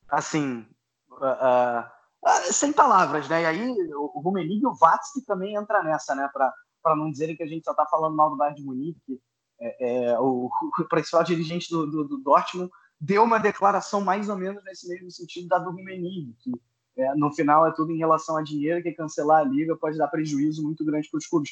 assim, 0.08 0.66
uh, 1.12 1.86
uh, 2.24 2.54
sem 2.54 2.72
palavras, 2.74 3.28
né? 3.28 3.44
E 3.44 3.46
aí 3.46 3.72
o, 3.94 4.12
o 4.16 4.20
Rumenig 4.20 4.62
e 4.62 4.68
o 4.68 4.74
Vatsky 4.74 5.22
também 5.26 5.56
entra 5.56 5.82
nessa, 5.82 6.14
né? 6.14 6.30
Para 6.32 6.96
não 6.96 7.10
dizerem 7.10 7.36
que 7.36 7.44
a 7.44 7.48
gente 7.48 7.64
só 7.64 7.72
está 7.72 7.86
falando 7.86 8.16
mal 8.16 8.30
do 8.30 8.38
Bayern 8.38 8.60
de 8.60 8.66
Munique. 8.66 9.22
É, 9.60 10.12
é, 10.12 10.20
o, 10.20 10.50
o 10.80 10.86
principal 10.88 11.24
dirigente 11.24 11.70
do, 11.70 11.88
do, 11.90 12.04
do 12.08 12.18
Dortmund 12.18 12.72
deu 13.00 13.24
uma 13.24 13.40
declaração 13.40 14.02
mais 14.02 14.28
ou 14.28 14.36
menos 14.36 14.64
nesse 14.64 14.88
mesmo 14.88 15.10
sentido 15.10 15.48
da 15.48 15.58
do 15.58 15.72
Rummenigge, 15.72 16.36
que 16.40 16.52
é, 16.98 17.16
no 17.16 17.32
final 17.32 17.66
é 17.66 17.72
tudo 17.72 17.92
em 17.92 17.98
relação 17.98 18.36
a 18.36 18.44
dinheiro, 18.44 18.84
que 18.84 18.92
cancelar 18.92 19.40
a 19.40 19.44
liga 19.44 19.76
pode 19.76 19.98
dar 19.98 20.08
prejuízo 20.10 20.62
muito 20.62 20.84
grande 20.84 21.10
para 21.10 21.18
os 21.18 21.28
clubes. 21.28 21.52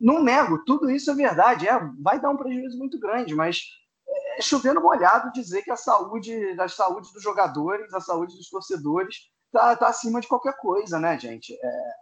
Não 0.00 0.22
nego, 0.22 0.64
tudo 0.64 0.90
isso 0.90 1.10
é 1.10 1.14
verdade, 1.14 1.68
é, 1.68 1.78
vai 2.00 2.20
dar 2.20 2.30
um 2.30 2.36
prejuízo 2.36 2.76
muito 2.76 2.98
grande, 2.98 3.34
mas 3.34 3.62
é, 4.08 4.38
é 4.38 4.42
chovendo 4.42 4.80
molhado 4.80 5.32
dizer 5.32 5.62
que 5.62 5.70
a 5.70 5.76
saúde, 5.76 6.34
a 6.58 6.68
saúde 6.68 7.12
dos 7.12 7.22
jogadores, 7.22 7.94
a 7.94 8.00
saúde 8.00 8.36
dos 8.36 8.50
torcedores 8.50 9.30
está 9.46 9.76
tá 9.76 9.88
acima 9.88 10.20
de 10.20 10.26
qualquer 10.26 10.56
coisa, 10.56 10.98
né, 10.98 11.18
gente? 11.18 11.52
É, 11.54 11.92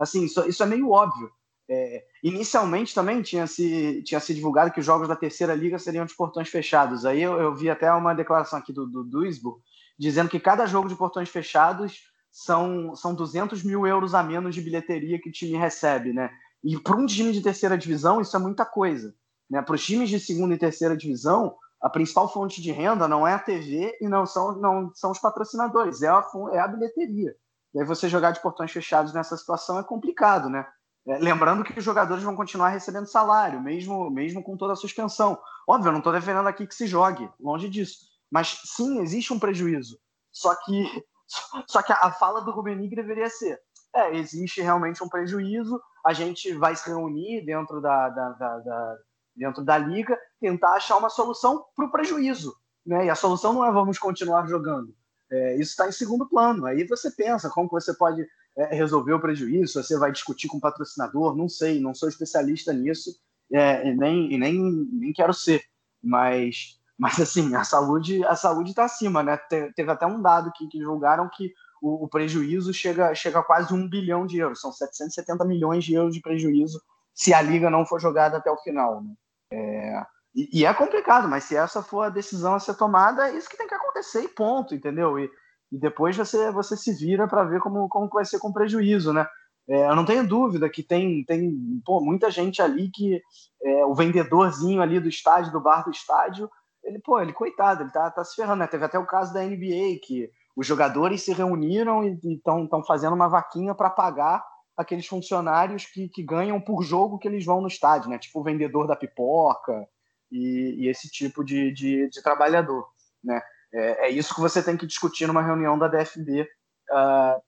assim, 0.00 0.24
isso, 0.24 0.46
isso 0.48 0.62
é 0.62 0.66
meio 0.66 0.90
óbvio. 0.90 1.30
É, 1.68 2.04
inicialmente 2.22 2.94
também 2.94 3.22
tinha 3.22 3.46
se, 3.46 4.02
tinha 4.02 4.20
se 4.20 4.34
divulgado 4.34 4.70
que 4.70 4.80
os 4.80 4.86
jogos 4.86 5.08
da 5.08 5.16
terceira 5.16 5.54
liga 5.54 5.78
seriam 5.78 6.04
de 6.04 6.14
portões 6.14 6.48
fechados. 6.48 7.06
Aí 7.06 7.22
eu, 7.22 7.40
eu 7.40 7.54
vi 7.54 7.70
até 7.70 7.90
uma 7.92 8.14
declaração 8.14 8.58
aqui 8.58 8.72
do, 8.72 8.86
do 8.86 9.02
Duisburg 9.02 9.60
dizendo 9.98 10.28
que 10.28 10.40
cada 10.40 10.66
jogo 10.66 10.88
de 10.88 10.96
portões 10.96 11.28
fechados 11.28 12.02
são, 12.30 12.94
são 12.96 13.14
200 13.14 13.62
mil 13.62 13.86
euros 13.86 14.14
a 14.14 14.22
menos 14.22 14.54
de 14.54 14.60
bilheteria 14.60 15.20
que 15.20 15.28
o 15.28 15.32
time 15.32 15.56
recebe, 15.56 16.12
né? 16.12 16.30
E 16.62 16.78
para 16.78 16.96
um 16.96 17.06
time 17.06 17.32
de 17.32 17.42
terceira 17.42 17.78
divisão, 17.78 18.20
isso 18.20 18.36
é 18.36 18.40
muita 18.40 18.64
coisa. 18.64 19.14
Né? 19.48 19.62
Para 19.62 19.74
os 19.74 19.84
times 19.84 20.08
de 20.08 20.18
segunda 20.18 20.54
e 20.54 20.58
terceira 20.58 20.96
divisão, 20.96 21.54
a 21.80 21.90
principal 21.90 22.32
fonte 22.32 22.62
de 22.62 22.72
renda 22.72 23.06
não 23.06 23.26
é 23.26 23.34
a 23.34 23.38
TV 23.38 23.96
e 24.00 24.08
não 24.08 24.24
são, 24.24 24.58
não 24.58 24.90
são 24.94 25.10
os 25.10 25.18
patrocinadores, 25.18 26.02
é 26.02 26.08
a, 26.08 26.24
é 26.52 26.58
a 26.58 26.66
bilheteria. 26.66 27.36
E 27.74 27.80
aí 27.80 27.86
você 27.86 28.08
jogar 28.08 28.30
de 28.30 28.40
portões 28.40 28.72
fechados 28.72 29.12
nessa 29.12 29.36
situação 29.36 29.78
é 29.78 29.84
complicado, 29.84 30.48
né? 30.48 30.66
É, 31.06 31.18
lembrando 31.18 31.64
que 31.64 31.78
os 31.78 31.84
jogadores 31.84 32.22
vão 32.22 32.34
continuar 32.34 32.68
recebendo 32.68 33.06
salário, 33.06 33.60
mesmo, 33.60 34.10
mesmo 34.10 34.42
com 34.42 34.56
toda 34.56 34.72
a 34.72 34.76
suspensão. 34.76 35.38
Óbvio, 35.68 35.88
eu 35.88 35.92
não 35.92 35.98
estou 35.98 36.12
defendendo 36.12 36.46
aqui 36.46 36.66
que 36.66 36.74
se 36.74 36.86
jogue, 36.86 37.28
longe 37.38 37.68
disso. 37.68 37.98
Mas 38.30 38.60
sim, 38.64 39.00
existe 39.00 39.32
um 39.32 39.38
prejuízo. 39.38 39.98
Só 40.32 40.54
que, 40.54 41.04
só 41.68 41.82
que 41.82 41.92
a 41.92 42.10
fala 42.10 42.40
do 42.40 42.50
Rubenig 42.50 42.94
deveria 42.94 43.28
ser: 43.28 43.60
é, 43.94 44.16
existe 44.16 44.60
realmente 44.60 45.04
um 45.04 45.08
prejuízo, 45.08 45.80
a 46.04 46.12
gente 46.12 46.52
vai 46.54 46.74
se 46.74 46.88
reunir 46.88 47.44
dentro 47.44 47.80
da, 47.80 48.08
da, 48.08 48.30
da, 48.30 48.58
da 48.58 48.96
dentro 49.36 49.64
da 49.64 49.76
liga, 49.76 50.18
tentar 50.40 50.74
achar 50.74 50.96
uma 50.96 51.10
solução 51.10 51.64
para 51.74 51.86
o 51.86 51.90
prejuízo. 51.90 52.54
Né? 52.86 53.06
E 53.06 53.10
a 53.10 53.14
solução 53.14 53.52
não 53.52 53.64
é 53.64 53.72
vamos 53.72 53.98
continuar 53.98 54.46
jogando. 54.46 54.94
É, 55.30 55.54
isso 55.54 55.70
está 55.70 55.88
em 55.88 55.92
segundo 55.92 56.28
plano. 56.28 56.66
Aí 56.66 56.86
você 56.86 57.10
pensa 57.10 57.50
como 57.50 57.68
você 57.68 57.94
pode 57.94 58.26
é, 58.56 58.74
resolver 58.74 59.12
o 59.12 59.20
prejuízo, 59.20 59.82
você 59.82 59.98
vai 59.98 60.12
discutir 60.12 60.48
com 60.48 60.58
o 60.58 60.60
patrocinador, 60.60 61.36
não 61.36 61.48
sei, 61.48 61.80
não 61.80 61.94
sou 61.94 62.08
especialista 62.08 62.72
nisso 62.72 63.10
é, 63.52 63.88
e 63.88 63.94
nem, 63.94 64.32
e 64.32 64.38
nem, 64.38 64.60
nem 64.92 65.12
quero 65.12 65.34
ser, 65.34 65.62
mas, 66.02 66.78
mas 66.98 67.20
assim, 67.20 67.54
a 67.54 67.64
saúde 67.64 68.24
a 68.24 68.36
saúde 68.36 68.70
está 68.70 68.84
acima, 68.84 69.22
né? 69.22 69.36
Te, 69.36 69.72
teve 69.74 69.90
até 69.90 70.06
um 70.06 70.22
dado 70.22 70.52
que, 70.52 70.66
que 70.68 70.80
julgaram 70.80 71.28
que 71.28 71.52
o, 71.82 72.04
o, 72.04 72.08
prejuízo 72.08 72.72
chega, 72.72 73.14
chega 73.14 73.40
a 73.40 73.44
quase 73.44 73.74
um 73.74 73.88
bilhão 73.88 74.26
de 74.26 74.38
euros, 74.38 74.60
são 74.60 74.72
770 74.72 75.44
milhões 75.44 75.84
de 75.84 75.94
euros 75.94 76.14
de 76.14 76.20
prejuízo 76.20 76.80
se 77.12 77.32
a 77.34 77.42
liga 77.42 77.70
não 77.70 77.86
for 77.86 78.00
jogada 78.00 78.38
até 78.38 78.50
o 78.50 78.56
final, 78.58 79.02
né? 79.02 79.14
É, 79.52 80.02
e, 80.34 80.60
e, 80.60 80.66
é 80.66 80.74
complicado, 80.74 81.28
mas 81.28 81.44
se 81.44 81.56
essa 81.56 81.80
for 81.80 82.02
a 82.02 82.10
decisão 82.10 82.54
a 82.54 82.58
ser 82.58 82.74
tomada, 82.74 83.28
é 83.28 83.36
isso 83.36 83.48
que 83.48 83.56
tem 83.56 83.68
que 83.68 83.74
acontecer 83.74 84.26
ponto, 84.28 84.74
entendeu? 84.74 85.16
E, 85.18 85.30
e 85.74 85.78
depois 85.78 86.16
você, 86.16 86.52
você 86.52 86.76
se 86.76 86.92
vira 86.92 87.26
para 87.26 87.42
ver 87.42 87.58
como, 87.58 87.88
como 87.88 88.08
vai 88.08 88.24
ser 88.24 88.38
com 88.38 88.52
prejuízo, 88.52 89.12
né? 89.12 89.26
É, 89.68 89.88
eu 89.88 89.96
não 89.96 90.04
tenho 90.04 90.26
dúvida 90.26 90.70
que 90.70 90.84
tem, 90.84 91.24
tem 91.24 91.52
pô, 91.84 92.00
muita 92.00 92.30
gente 92.30 92.62
ali 92.62 92.88
que 92.92 93.20
é, 93.60 93.84
o 93.84 93.92
vendedorzinho 93.92 94.80
ali 94.80 95.00
do 95.00 95.08
estádio, 95.08 95.50
do 95.50 95.60
bar 95.60 95.82
do 95.82 95.90
estádio, 95.90 96.48
ele, 96.84 97.00
pô, 97.00 97.18
ele, 97.18 97.32
coitado, 97.32 97.82
ele 97.82 97.90
tá, 97.90 98.08
tá 98.08 98.22
se 98.22 98.36
ferrando, 98.36 98.60
né? 98.60 98.68
Teve 98.68 98.84
até 98.84 98.96
o 98.96 99.06
caso 99.06 99.34
da 99.34 99.42
NBA, 99.42 99.98
que 100.04 100.30
os 100.54 100.64
jogadores 100.64 101.22
se 101.22 101.32
reuniram 101.32 102.04
e 102.04 102.16
estão 102.24 102.84
fazendo 102.86 103.14
uma 103.14 103.28
vaquinha 103.28 103.74
para 103.74 103.90
pagar 103.90 104.44
aqueles 104.76 105.08
funcionários 105.08 105.86
que, 105.86 106.08
que 106.08 106.22
ganham 106.22 106.60
por 106.60 106.84
jogo 106.84 107.18
que 107.18 107.26
eles 107.26 107.44
vão 107.44 107.60
no 107.60 107.66
estádio, 107.66 108.10
né? 108.10 108.18
Tipo 108.18 108.40
o 108.40 108.44
vendedor 108.44 108.86
da 108.86 108.94
pipoca 108.94 109.88
e, 110.30 110.84
e 110.84 110.88
esse 110.88 111.10
tipo 111.10 111.42
de, 111.42 111.72
de, 111.72 112.08
de 112.10 112.22
trabalhador, 112.22 112.86
né? 113.24 113.42
É, 113.74 114.06
é, 114.06 114.10
isso 114.10 114.34
que 114.34 114.40
você 114.40 114.62
tem 114.62 114.76
que 114.76 114.86
discutir 114.86 115.26
numa 115.26 115.42
reunião 115.42 115.76
da 115.76 115.88
DFB 115.88 116.42
uh, 116.42 116.46
ah, 116.92 117.40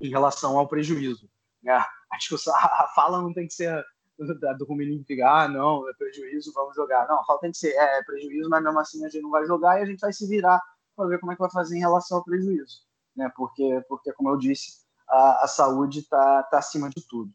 em 0.00 0.10
relação 0.10 0.58
ao 0.58 0.66
prejuízo. 0.66 1.30
Né? 1.62 1.72
a 1.72 1.86
a 2.16 2.88
fala 2.94 3.22
não 3.22 3.32
tem 3.32 3.46
que 3.46 3.54
ser 3.54 3.84
do, 4.18 4.64
Rummenigge 4.64 5.04
ficar, 5.04 5.44
ah, 5.44 5.48
não, 5.48 5.88
é 5.88 5.92
prejuízo, 5.94 6.52
vamos 6.52 6.74
jogar. 6.74 7.06
Não, 7.08 7.20
a 7.20 7.24
fala 7.24 7.40
tem 7.40 7.52
que 7.52 7.58
ser, 7.58 7.70
é, 7.70 7.98
é 7.98 8.02
prejuízo, 8.02 8.50
mas 8.50 8.62
mesmo 8.62 8.78
assim 8.78 9.04
a 9.04 9.08
gente 9.08 9.22
não 9.22 9.30
vai 9.30 9.46
jogar 9.46 9.78
e 9.78 9.82
a 9.82 9.86
gente 9.86 10.00
vai 10.00 10.12
se 10.12 10.26
virar 10.28 10.60
para 10.96 11.08
ver 11.08 11.18
como 11.18 11.32
é 11.32 11.34
que 11.34 11.40
vai 11.40 11.50
fazer 11.50 11.76
em 11.76 11.80
relação 11.80 12.18
ao 12.18 12.24
prejuízo, 12.24 12.82
né? 13.16 13.30
Porque, 13.34 13.82
porque 13.88 14.12
como 14.12 14.30
eu 14.30 14.36
disse, 14.36 14.82
a, 15.08 15.44
a 15.44 15.48
saúde 15.48 16.00
está 16.00 16.42
tá 16.44 16.58
acima 16.58 16.90
de 16.90 17.06
tudo, 17.08 17.32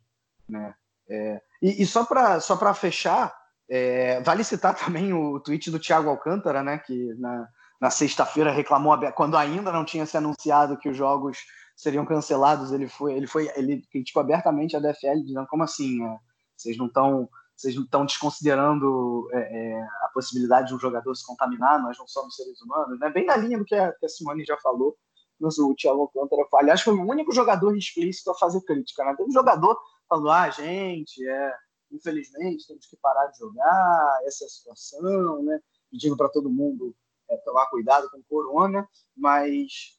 né? 0.48 0.76
É, 1.10 1.42
e, 1.62 1.82
e, 1.82 1.86
só 1.86 2.04
para 2.04 2.42
só 2.42 2.74
fechar, 2.74 3.34
é, 3.70 4.22
vale 4.22 4.44
citar 4.44 4.76
também 4.78 5.14
o 5.14 5.40
tweet 5.40 5.72
do 5.72 5.80
Thiago 5.80 6.10
Alcântara, 6.10 6.62
né? 6.62 6.78
Que 6.78 7.14
na, 7.16 7.48
na 7.80 7.90
sexta-feira 7.90 8.52
reclamou 8.52 8.98
quando 9.14 9.38
ainda 9.38 9.72
não 9.72 9.86
tinha 9.86 10.06
se 10.06 10.18
anunciado 10.18 10.78
que 10.78 10.90
os 10.90 10.98
jogos 10.98 11.40
seriam 11.76 12.06
cancelados, 12.06 12.72
ele 12.72 12.88
foi 12.88 13.14
ele 13.14 13.28
foi 13.28 13.52
ele 13.56 13.84
criticou 13.92 14.22
abertamente 14.22 14.76
a 14.76 14.80
DFL 14.80 15.22
dizendo 15.24 15.48
como 15.48 15.64
assim, 15.64 16.04
é, 16.04 16.18
vocês 16.56 16.76
não 16.78 16.88
estão 16.88 17.30
vocês 17.56 17.76
não 17.76 17.84
estão 17.84 18.06
desconsiderando 18.06 19.28
é, 19.32 19.40
é, 19.40 19.82
a 20.04 20.10
possibilidade 20.14 20.68
de 20.68 20.76
um 20.76 20.80
jogador 20.80 21.14
se 21.16 21.26
contaminar, 21.26 21.82
nós 21.82 21.98
não 21.98 22.08
somos 22.08 22.36
seres 22.36 22.62
humanos, 22.62 23.00
né? 23.00 23.10
Bem 23.10 23.26
na 23.26 23.36
linha 23.36 23.58
do 23.58 23.66
que 23.66 23.74
a, 23.74 23.92
que 23.94 24.06
a 24.06 24.10
Simone 24.10 24.46
já 24.46 24.58
falou, 24.58 24.96
mas 25.40 25.58
o 25.58 25.74
Thiago 25.76 26.12
aliás, 26.54 26.82
foi 26.82 26.94
o 26.94 27.02
único 27.02 27.32
jogador 27.32 27.76
explícito 27.76 28.30
a 28.32 28.36
fazer 28.36 28.62
crítica, 28.62 29.04
né? 29.04 29.16
Um 29.20 29.32
jogador 29.32 29.80
falando, 30.08 30.30
ah, 30.30 30.50
gente, 30.50 31.28
é, 31.28 31.54
infelizmente 31.92 32.68
temos 32.68 32.86
que 32.86 32.98
parar 32.98 33.28
de 33.28 33.40
jogar, 33.40 34.20
essa 34.26 34.44
é 34.44 34.48
a 34.48 34.50
situação, 34.50 35.44
né? 35.44 35.60
Pedindo 35.92 36.18
para 36.18 36.30
todo 36.30 36.50
mundo 36.50 36.96
é, 37.30 37.38
tomar 37.38 37.68
cuidado 37.68 38.10
com 38.10 38.22
corona, 38.24 38.88
mas, 39.16 39.98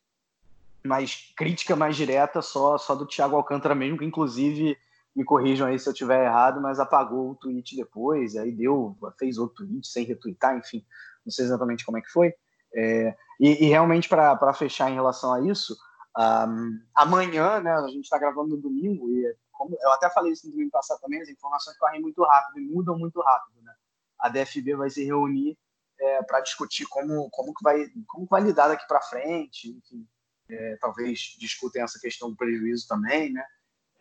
mas 0.85 1.33
crítica 1.37 1.77
mais 1.77 1.97
direta 1.97 2.43
só, 2.43 2.79
só 2.79 2.95
do 2.95 3.07
Thiago 3.07 3.37
Alcântara 3.37 3.75
mesmo, 3.75 3.99
que 3.99 4.05
inclusive 4.05 4.77
me 5.15 5.25
corrijam 5.25 5.67
aí 5.67 5.79
se 5.79 5.89
eu 5.89 5.95
tiver 5.95 6.25
errado, 6.25 6.61
mas 6.61 6.79
apagou 6.79 7.31
o 7.31 7.35
tweet 7.35 7.77
depois, 7.77 8.37
aí 8.37 8.53
deu, 8.53 8.97
fez 9.19 9.37
outro 9.37 9.67
tweet 9.67 9.87
sem 9.87 10.05
retweetar, 10.05 10.57
enfim, 10.57 10.85
não 11.25 11.33
sei 11.33 11.45
exatamente 11.45 11.85
como 11.85 11.99
é 11.99 12.01
que 12.01 12.11
foi. 12.11 12.33
É, 12.75 13.17
e, 13.41 13.65
e, 13.65 13.69
realmente, 13.69 14.09
para 14.09 14.53
fechar 14.53 14.91
em 14.91 14.95
relação 14.95 15.33
a 15.33 15.41
isso, 15.41 15.77
um, 16.17 16.81
amanhã, 16.95 17.61
né, 17.61 17.73
a 17.73 17.89
gente 17.89 18.05
está 18.05 18.19
gravando 18.19 18.51
no 18.51 18.63
domingo, 18.63 19.11
e 19.11 19.35
como, 19.53 19.77
eu 19.81 19.93
até 19.93 20.09
falei 20.11 20.33
isso 20.33 20.47
no 20.47 20.53
domingo 20.53 20.71
passado 20.71 21.01
também, 21.01 21.21
as 21.21 21.29
informações 21.29 21.77
correm 21.79 22.01
muito 22.01 22.23
rápido 22.23 22.61
e 22.61 22.69
mudam 22.69 22.97
muito 22.97 23.21
rápido. 23.21 23.61
Né? 23.63 23.73
A 24.21 24.29
DFB 24.29 24.77
vai 24.77 24.91
se 24.91 25.05
reunir 25.05 25.59
é, 26.01 26.23
para 26.23 26.41
discutir 26.41 26.87
como, 26.87 27.29
como, 27.31 27.53
que 27.55 27.63
vai, 27.63 27.87
como 28.07 28.27
vai 28.27 28.43
lidar 28.43 28.69
daqui 28.69 28.87
para 28.87 29.01
frente, 29.01 29.71
enfim, 29.71 30.07
é, 30.49 30.77
talvez 30.81 31.37
discutem 31.39 31.83
essa 31.83 31.99
questão 31.99 32.31
do 32.31 32.37
prejuízo 32.37 32.87
também, 32.89 33.33
né? 33.33 33.45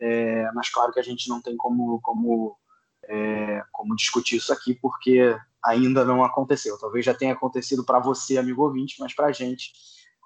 É, 0.00 0.50
mas 0.52 0.68
claro 0.68 0.92
que 0.92 1.00
a 1.00 1.02
gente 1.02 1.28
não 1.28 1.42
tem 1.42 1.56
como, 1.56 2.00
como, 2.00 2.56
é, 3.04 3.62
como 3.72 3.96
discutir 3.96 4.36
isso 4.36 4.52
aqui, 4.52 4.74
porque 4.74 5.36
ainda 5.64 6.04
não 6.04 6.24
aconteceu. 6.24 6.78
Talvez 6.78 7.04
já 7.04 7.14
tenha 7.14 7.32
acontecido 7.32 7.84
para 7.84 7.98
você, 7.98 8.38
amigo 8.38 8.62
ouvinte, 8.62 8.96
mas 9.00 9.14
para 9.14 9.26
a 9.26 9.32
gente 9.32 9.72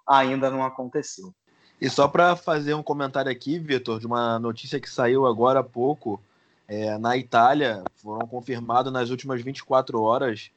ainda 0.06 0.50
não 0.50 0.62
aconteceu. 0.62 1.34
E 1.80 1.88
só 1.88 2.06
para 2.06 2.36
fazer 2.36 2.74
um 2.74 2.82
comentário 2.82 3.32
aqui, 3.32 3.58
Vitor, 3.58 3.98
de 3.98 4.06
uma 4.06 4.38
notícia 4.38 4.78
que 4.78 4.88
saiu 4.88 5.26
agora 5.26 5.60
há 5.60 5.64
pouco, 5.64 6.22
é, 6.68 6.96
na 6.98 7.16
Itália 7.16 7.82
foram 7.96 8.26
confirmados 8.26 8.92
nas 8.92 9.10
últimas 9.10 9.42
24 9.42 10.00
horas 10.00 10.50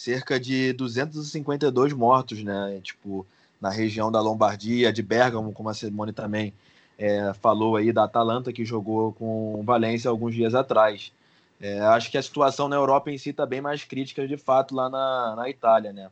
cerca 0.00 0.40
de 0.40 0.72
252 0.72 1.92
mortos, 1.92 2.42
né? 2.42 2.80
Tipo, 2.82 3.26
na 3.60 3.68
região 3.68 4.10
da 4.10 4.18
Lombardia, 4.18 4.90
de 4.90 5.02
Bergamo, 5.02 5.52
como 5.52 5.68
a 5.68 5.74
Simone 5.74 6.10
também 6.10 6.54
é, 6.98 7.34
falou 7.34 7.76
aí 7.76 7.92
da 7.92 8.04
Atalanta, 8.04 8.50
que 8.50 8.64
jogou 8.64 9.12
com 9.12 9.62
Valência 9.62 10.08
alguns 10.08 10.34
dias 10.34 10.54
atrás. 10.54 11.12
É, 11.60 11.80
acho 11.80 12.10
que 12.10 12.16
a 12.16 12.22
situação 12.22 12.66
na 12.66 12.76
Europa 12.76 13.10
em 13.10 13.18
si 13.18 13.28
está 13.28 13.44
bem 13.44 13.60
mais 13.60 13.84
crítica, 13.84 14.26
de 14.26 14.38
fato, 14.38 14.74
lá 14.74 14.88
na, 14.88 15.36
na 15.36 15.50
Itália, 15.50 15.92
né? 15.92 16.10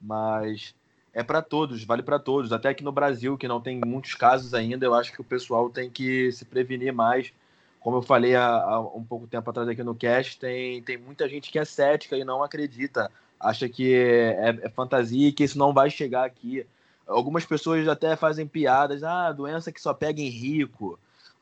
Mas 0.00 0.74
é 1.14 1.22
para 1.22 1.40
todos, 1.40 1.84
vale 1.84 2.02
para 2.02 2.18
todos. 2.18 2.52
Até 2.52 2.70
aqui 2.70 2.82
no 2.82 2.90
Brasil, 2.90 3.38
que 3.38 3.46
não 3.46 3.60
tem 3.60 3.80
muitos 3.86 4.16
casos 4.16 4.54
ainda, 4.54 4.84
eu 4.84 4.94
acho 4.94 5.12
que 5.12 5.20
o 5.20 5.24
pessoal 5.24 5.70
tem 5.70 5.88
que 5.88 6.32
se 6.32 6.44
prevenir 6.44 6.92
mais. 6.92 7.32
Como 7.80 7.96
eu 7.96 8.02
falei 8.02 8.34
há, 8.36 8.46
há 8.46 8.80
um 8.80 9.04
pouco 9.04 9.26
tempo 9.26 9.48
atrás 9.48 9.68
aqui 9.68 9.82
no 9.82 9.94
cast, 9.94 10.38
tem, 10.38 10.82
tem 10.82 10.98
muita 10.98 11.28
gente 11.28 11.50
que 11.50 11.58
é 11.58 11.64
cética 11.64 12.16
e 12.16 12.24
não 12.24 12.42
acredita. 12.42 13.10
Acha 13.38 13.68
que 13.68 13.94
é, 13.94 14.58
é 14.62 14.68
fantasia 14.68 15.28
e 15.28 15.32
que 15.32 15.44
isso 15.44 15.58
não 15.58 15.72
vai 15.72 15.90
chegar 15.90 16.24
aqui. 16.24 16.66
Algumas 17.06 17.44
pessoas 17.44 17.88
até 17.88 18.14
fazem 18.16 18.46
piadas, 18.46 19.02
ah, 19.02 19.32
doença 19.32 19.72
que 19.72 19.80
só 19.80 19.94
pega 19.94 20.20
em 20.20 20.28
rico. 20.28 20.98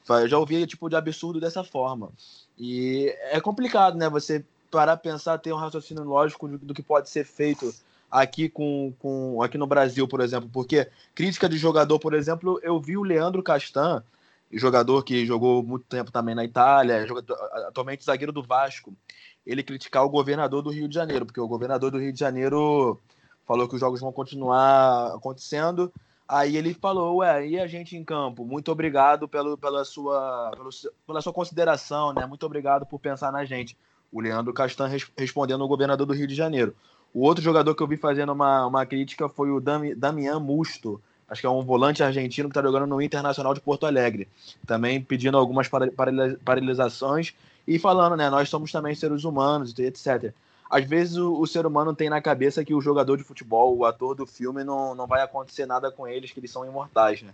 Eu 0.09 0.29
já 0.29 0.39
ouvi 0.39 0.67
tipo 0.67 0.89
de 0.89 0.97
absurdo 0.97 1.41
dessa 1.41 1.63
forma. 1.63 2.11
E 2.57 3.15
é 3.31 3.41
complicado, 3.41 3.99
né? 3.99 4.09
Você 4.09 4.45
parar 4.71 4.97
pensar, 4.97 5.39
ter 5.39 5.53
um 5.53 5.57
raciocínio 5.57 6.05
lógico 6.05 6.49
do 6.49 6.73
que 6.73 6.83
pode 6.83 7.11
ser 7.11 7.25
feito 7.25 7.75
aqui 8.11 8.49
com, 8.49 8.93
com 8.99 9.43
aqui 9.43 9.59
no 9.59 9.67
Brasil, 9.67 10.07
por 10.09 10.21
exemplo, 10.21 10.49
porque 10.53 10.89
crítica 11.15 11.49
de 11.49 11.59
jogador, 11.59 11.99
por 11.99 12.15
exemplo, 12.15 12.59
eu 12.63 12.81
vi 12.81 12.97
o 12.97 13.03
Leandro 13.03 13.43
Castan, 13.43 14.03
jogador 14.53 15.03
que 15.03 15.27
jogou 15.27 15.63
muito 15.63 15.85
tempo 15.87 16.11
também 16.11 16.35
na 16.35 16.45
Itália, 16.45 17.07
jogador, 17.07 17.37
atualmente 17.67 18.05
zagueiro 18.05 18.33
do 18.33 18.43
Vasco, 18.43 18.95
ele 19.47 19.63
criticar 19.63 20.05
o 20.05 20.11
governador 20.11 20.63
do 20.63 20.71
Rio 20.71 20.89
de 20.89 20.95
Janeiro, 20.95 21.27
porque 21.27 21.41
o 21.41 21.49
governador 21.49 21.91
do 21.91 21.99
Rio 21.99 22.13
de 22.13 22.19
Janeiro 22.19 22.99
falou 23.47 23.67
que 23.67 23.75
os 23.75 23.81
jogos 23.81 24.01
vão 24.01 24.13
continuar 24.13 25.15
acontecendo. 25.15 25.93
Aí 26.29 26.59
ele 26.59 26.75
falou, 26.75 27.17
ué, 27.17 27.47
e 27.47 27.59
a 27.59 27.67
gente 27.67 27.97
em 27.97 28.05
campo? 28.05 28.45
Muito 28.45 28.71
obrigado 28.71 29.27
pelo, 29.27 29.57
pela, 29.57 29.83
sua, 29.85 30.51
pelo, 30.55 30.69
pela 31.07 31.23
sua 31.23 31.33
consideração, 31.33 32.13
né? 32.13 32.27
Muito 32.27 32.45
obrigado 32.45 32.85
por 32.85 32.99
pensar 32.99 33.33
na 33.33 33.47
gente. 33.47 33.75
O 34.13 34.21
Leandro 34.21 34.53
Castan 34.53 34.87
res, 34.87 35.11
respondendo 35.17 35.63
ao 35.63 35.69
governador 35.69 36.07
do 36.07 36.13
Rio 36.13 36.27
de 36.27 36.35
Janeiro. 36.35 36.77
O 37.15 37.23
outro 37.23 37.43
jogador 37.43 37.75
que 37.75 37.83
eu 37.83 37.87
vi 37.87 37.97
fazendo 37.97 38.33
uma, 38.33 38.67
uma 38.67 38.85
crítica 38.85 39.29
foi 39.31 39.51
o 39.51 39.59
Dami, 39.59 39.95
Damian 39.95 40.39
Musto, 40.39 41.01
acho 41.29 41.41
que 41.41 41.47
é 41.47 41.51
um 41.51 41.63
volante 41.63 42.03
argentino 42.03 42.49
que 42.49 42.59
está 42.59 42.67
jogando 42.67 42.87
no 42.87 43.03
Internacional 43.03 43.55
de 43.55 43.61
Porto 43.61 43.87
Alegre. 43.87 44.29
Também 44.67 45.03
pedindo 45.03 45.37
algumas 45.37 45.69
paralisações 46.45 47.35
e 47.67 47.79
falando, 47.79 48.17
né? 48.17 48.31
Nós 48.31 48.49
somos 48.49 48.73
também 48.73 48.95
seres 48.95 49.25
humanos, 49.25 49.79
etc 49.79 50.33
às 50.71 50.85
vezes 50.85 51.17
o, 51.17 51.41
o, 51.41 51.47
ser 51.47 51.67
humano 51.67 51.95
tem 51.95 52.11
na 52.11 52.21
cabeça 52.21 52.65
que 52.65 52.75
o 52.75 52.81
jogador 52.81 53.17
de 53.17 53.25
futebol, 53.25 53.77
o 53.77 53.85
ator 53.85 54.15
do 54.15 54.27
filme, 54.27 54.63
não, 54.63 54.95
não 54.95 55.07
vai 55.07 55.23
acontecer 55.23 55.67
nada 55.67 55.91
com 55.91 56.07
eles, 56.07 56.31
que 56.31 56.41
eles 56.41 56.51
são 56.51 56.65
imortais, 56.65 57.23
né? 57.23 57.33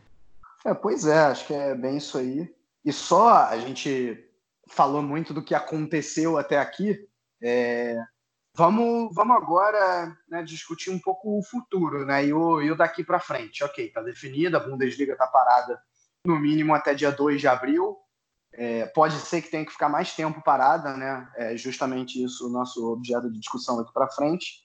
É, 0.64 0.72
pois 0.72 1.06
é, 1.06 1.18
acho 1.18 1.46
que 1.46 1.54
é 1.54 1.74
bem 1.74 1.96
isso 1.96 2.16
aí. 2.16 2.52
E 2.84 2.92
só 2.92 3.46
a 3.46 3.58
gente 3.58 4.24
falou 4.68 5.02
muito 5.02 5.34
do 5.34 5.42
que 5.42 5.54
aconteceu 5.54 6.38
até 6.38 6.58
aqui. 6.58 7.06
É... 7.42 8.00
Vamos, 8.56 9.12
vamos 9.12 9.36
agora 9.36 10.16
né, 10.28 10.42
discutir 10.44 10.90
um 10.90 10.98
pouco 10.98 11.38
o 11.38 11.42
futuro, 11.42 12.06
né? 12.06 12.24
E 12.24 12.32
o, 12.32 12.62
e 12.62 12.70
o 12.70 12.76
daqui 12.76 13.02
para 13.02 13.18
frente. 13.18 13.64
Ok, 13.64 13.90
tá 13.90 14.00
definida, 14.00 14.58
a 14.58 14.60
Bundesliga 14.60 15.16
tá 15.16 15.26
parada 15.26 15.82
no 16.24 16.38
mínimo 16.38 16.72
até 16.72 16.94
dia 16.94 17.10
2 17.10 17.40
de 17.40 17.48
abril. 17.48 17.98
É, 18.52 18.86
pode 18.86 19.16
ser 19.16 19.42
que 19.42 19.50
tenha 19.50 19.64
que 19.64 19.72
ficar 19.72 19.88
mais 19.88 20.14
tempo 20.14 20.40
parada, 20.40 20.96
né? 20.96 21.28
É 21.34 21.56
justamente 21.56 22.22
isso 22.22 22.46
o 22.46 22.50
nosso 22.50 22.92
objeto 22.92 23.28
de 23.28 23.40
discussão 23.40 23.80
aqui 23.80 23.92
para 23.92 24.08
frente. 24.08 24.62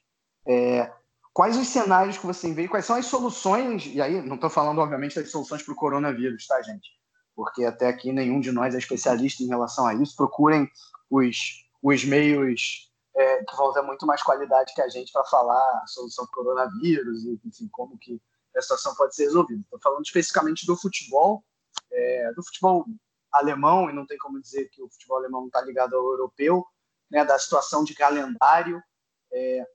É, 0.47 0.93
quais 1.33 1.57
os 1.57 1.67
cenários 1.67 2.19
que 2.19 2.27
você 2.27 2.53
vê? 2.53 2.67
Quais 2.67 2.85
são 2.85 2.95
as 2.95 3.07
soluções? 3.07 3.87
E 3.87 3.99
aí, 3.99 4.21
não 4.21 4.35
estou 4.35 4.51
falando, 4.51 4.81
obviamente, 4.81 5.15
das 5.15 5.31
soluções 5.31 5.63
para 5.63 5.73
o 5.73 5.75
coronavírus, 5.75 6.45
tá, 6.45 6.61
gente? 6.61 6.87
Porque 7.35 7.65
até 7.65 7.87
aqui 7.87 8.11
nenhum 8.11 8.39
de 8.39 8.51
nós 8.51 8.75
é 8.75 8.77
especialista 8.77 9.41
em 9.41 9.47
relação 9.47 9.87
a 9.87 9.95
isso. 9.95 10.15
Procurem 10.15 10.69
os, 11.09 11.65
os 11.81 12.05
meios 12.05 12.88
é, 13.19 13.43
que 13.43 13.55
vão 13.57 13.73
ter 13.73 13.81
muito 13.81 14.05
mais 14.05 14.23
qualidade 14.23 14.73
que 14.73 14.81
a 14.81 14.87
gente 14.87 15.11
para 15.11 15.25
falar 15.25 15.81
a 15.83 15.87
solução 15.87 16.25
para 16.25 16.41
o 16.41 16.45
coronavírus 16.45 17.25
e, 17.25 17.37
enfim, 17.45 17.67
como 17.69 17.97
que 17.97 18.21
a 18.55 18.61
situação 18.61 18.95
pode 18.95 19.13
ser 19.13 19.25
resolvida. 19.25 19.59
Estou 19.61 19.79
falando 19.81 20.05
especificamente 20.05 20.65
do 20.65 20.77
futebol, 20.77 21.43
é, 21.91 22.31
do 22.33 22.41
futebol 22.41 22.85
alemão, 23.29 23.89
e 23.89 23.93
não 23.93 24.05
tem 24.05 24.17
como 24.17 24.41
dizer 24.41 24.69
que 24.69 24.81
o 24.81 24.89
futebol 24.89 25.17
alemão 25.17 25.41
não 25.41 25.47
está 25.47 25.59
ligado 25.61 25.97
ao 25.97 26.03
europeu, 26.03 26.65
né, 27.11 27.25
da 27.25 27.37
situação 27.37 27.83
de 27.83 27.93
calendário. 27.93 28.81
É, 29.33 29.67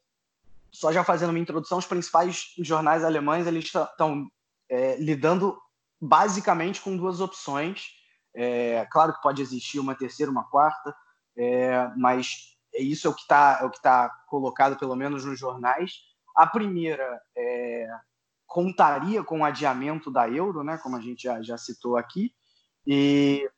só 0.73 0.91
já 0.91 1.05
fazendo 1.05 1.29
uma 1.29 1.39
introdução, 1.39 1.77
os 1.77 1.87
principais 1.87 2.55
jornais 2.59 3.05
alemães 3.05 3.47
estão 3.47 4.27
é, 4.71 4.97
lidando 4.97 5.61
basicamente 6.01 6.81
com 6.81 6.97
duas 6.97 7.21
opções. 7.21 7.89
É, 8.35 8.87
claro 8.91 9.13
que 9.13 9.21
pode 9.21 9.43
existir 9.43 9.79
uma 9.79 9.95
terceira, 9.95 10.33
uma 10.33 10.49
quarta, 10.49 10.97
é, 11.37 11.89
mas 11.95 12.54
isso 12.83 13.07
é 13.07 13.11
o 13.11 13.15
que 13.15 13.23
está 13.23 13.59
é 13.61 13.65
o 13.65 13.71
que 13.71 13.81
tá 13.81 14.09
colocado 14.27 14.77
pelo 14.77 14.97
menos 14.97 15.25
nos 15.25 15.39
jornais. 15.39 15.93
A 16.37 16.47
primeira 16.47 17.21
é, 17.37 17.89
contaria 18.47 19.23
com 19.23 19.41
o 19.41 19.45
adiamento 19.45 20.11
da 20.11 20.29
euro, 20.29 20.63
né, 20.65 20.79
como 20.79 20.97
a 20.97 21.01
gente 21.01 21.23
já, 21.25 21.43
já 21.43 21.57
citou 21.57 21.97
aqui, 21.97 22.33
e 22.87 23.49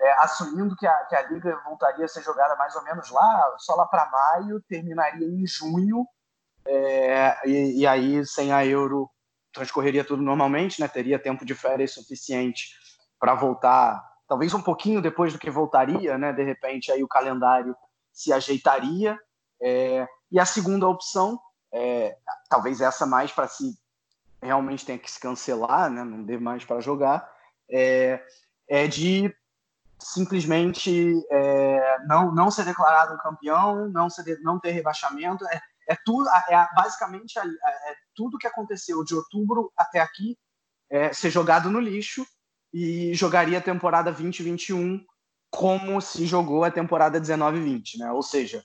é, 0.00 0.12
assumindo 0.22 0.76
que 0.76 0.86
a, 0.86 1.04
que 1.06 1.14
a 1.16 1.22
liga 1.28 1.60
voltaria 1.64 2.04
a 2.04 2.08
ser 2.08 2.22
jogada 2.22 2.54
mais 2.56 2.74
ou 2.76 2.82
menos 2.84 3.10
lá, 3.10 3.54
só 3.58 3.74
lá 3.74 3.86
para 3.86 4.10
maio, 4.10 4.62
terminaria 4.68 5.26
em 5.26 5.46
junho, 5.46 6.06
é, 6.66 7.48
e, 7.48 7.80
e, 7.80 7.86
aí 7.86 8.24
sem 8.26 8.52
a 8.52 8.64
Euro 8.64 9.10
transcorreria 9.52 10.04
tudo 10.04 10.22
normalmente, 10.22 10.80
né? 10.80 10.86
Teria 10.86 11.18
tempo 11.18 11.44
de 11.44 11.54
férias 11.54 11.92
suficiente 11.92 12.74
para 13.18 13.34
voltar 13.34 14.06
talvez 14.28 14.52
um 14.52 14.60
pouquinho 14.60 15.00
depois 15.00 15.32
do 15.32 15.38
que 15.38 15.50
voltaria, 15.50 16.18
né? 16.18 16.32
De 16.32 16.42
repente 16.42 16.92
aí 16.92 17.02
o 17.02 17.08
calendário 17.08 17.74
se 18.18 18.32
ajeitaria. 18.32 19.16
É, 19.62 20.06
e 20.30 20.40
a 20.40 20.44
segunda 20.44 20.88
opção, 20.88 21.40
é, 21.72 22.16
talvez 22.48 22.80
essa 22.80 23.06
mais 23.06 23.30
para 23.30 23.46
se 23.46 23.78
realmente 24.42 24.84
tenha 24.84 24.98
que 24.98 25.10
se 25.10 25.20
cancelar, 25.20 25.88
né? 25.88 26.02
Não 26.02 26.24
dê 26.24 26.36
mais 26.36 26.64
para 26.64 26.80
jogar, 26.80 27.30
é, 27.70 28.20
é 28.68 28.88
de 28.88 29.32
simplesmente 30.00 31.24
é, 31.30 31.98
não, 32.06 32.32
não 32.34 32.50
ser 32.50 32.64
declarado 32.64 33.18
campeão, 33.18 33.88
não, 33.88 34.10
ser, 34.10 34.40
não 34.42 34.58
ter 34.58 34.72
rebaixamento. 34.72 35.46
É, 35.46 35.60
é 35.88 35.96
tudo, 36.04 36.28
é 36.28 36.68
basicamente 36.74 37.38
é, 37.38 37.42
é 37.42 37.94
tudo 38.14 38.38
que 38.38 38.46
aconteceu 38.46 39.04
de 39.04 39.14
outubro 39.14 39.72
até 39.76 40.00
aqui 40.00 40.36
é, 40.90 41.12
ser 41.12 41.30
jogado 41.30 41.70
no 41.70 41.80
lixo 41.80 42.26
e 42.72 43.14
jogaria 43.14 43.58
a 43.58 43.62
temporada 43.62 44.12
2021 44.12 45.04
como 45.50 46.00
se 46.00 46.26
jogou 46.26 46.64
a 46.64 46.70
temporada 46.70 47.20
19-20, 47.20 47.98
né? 47.98 48.12
Ou 48.12 48.22
seja, 48.22 48.64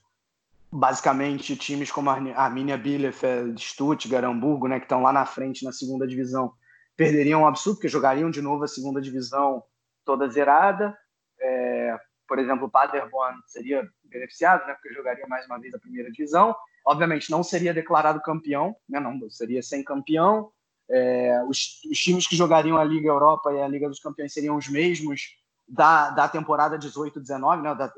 basicamente 0.70 1.56
times 1.56 1.90
como 1.90 2.10
Arminia 2.10 2.76
Bielefeld, 2.76 3.62
Stuttgart, 3.62 4.24
Hamburgo, 4.24 4.66
né, 4.66 4.80
que 4.80 4.86
estão 4.86 5.02
lá 5.02 5.12
na 5.12 5.24
frente 5.24 5.64
na 5.64 5.72
segunda 5.72 6.06
divisão, 6.06 6.52
perderiam 6.96 7.42
um 7.42 7.46
absurdo, 7.46 7.76
porque 7.76 7.88
jogariam 7.88 8.30
de 8.30 8.42
novo 8.42 8.64
a 8.64 8.68
segunda 8.68 9.00
divisão 9.00 9.62
toda 10.04 10.28
zerada. 10.28 10.96
É, 11.40 11.96
por 12.26 12.38
exemplo, 12.38 12.66
o 12.66 12.70
Paderborn 12.70 13.38
seria 13.46 13.88
beneficiado, 14.04 14.66
né, 14.66 14.74
porque 14.74 14.92
jogaria 14.92 15.26
mais 15.28 15.46
uma 15.46 15.58
vez 15.60 15.72
a 15.74 15.78
primeira 15.78 16.10
divisão. 16.10 16.54
Obviamente, 16.84 17.30
não 17.30 17.42
seria 17.42 17.72
declarado 17.72 18.20
campeão, 18.20 18.74
né, 18.88 18.98
não 18.98 19.30
seria 19.30 19.62
sem 19.62 19.82
campeão. 19.82 20.50
É, 20.90 21.42
os, 21.48 21.82
os, 21.90 21.98
times 21.98 22.26
que 22.26 22.36
jogariam 22.36 22.76
a 22.76 22.84
Liga 22.84 23.08
Europa 23.08 23.52
e 23.52 23.62
a 23.62 23.68
Liga 23.68 23.88
dos 23.88 24.00
Campeões 24.00 24.32
seriam 24.32 24.56
os 24.56 24.68
mesmos 24.68 25.36
da, 25.66 26.10
da 26.10 26.28
temporada 26.28 26.78
18-19, 26.78 27.62
né, 27.62 27.74
da, 27.74 27.92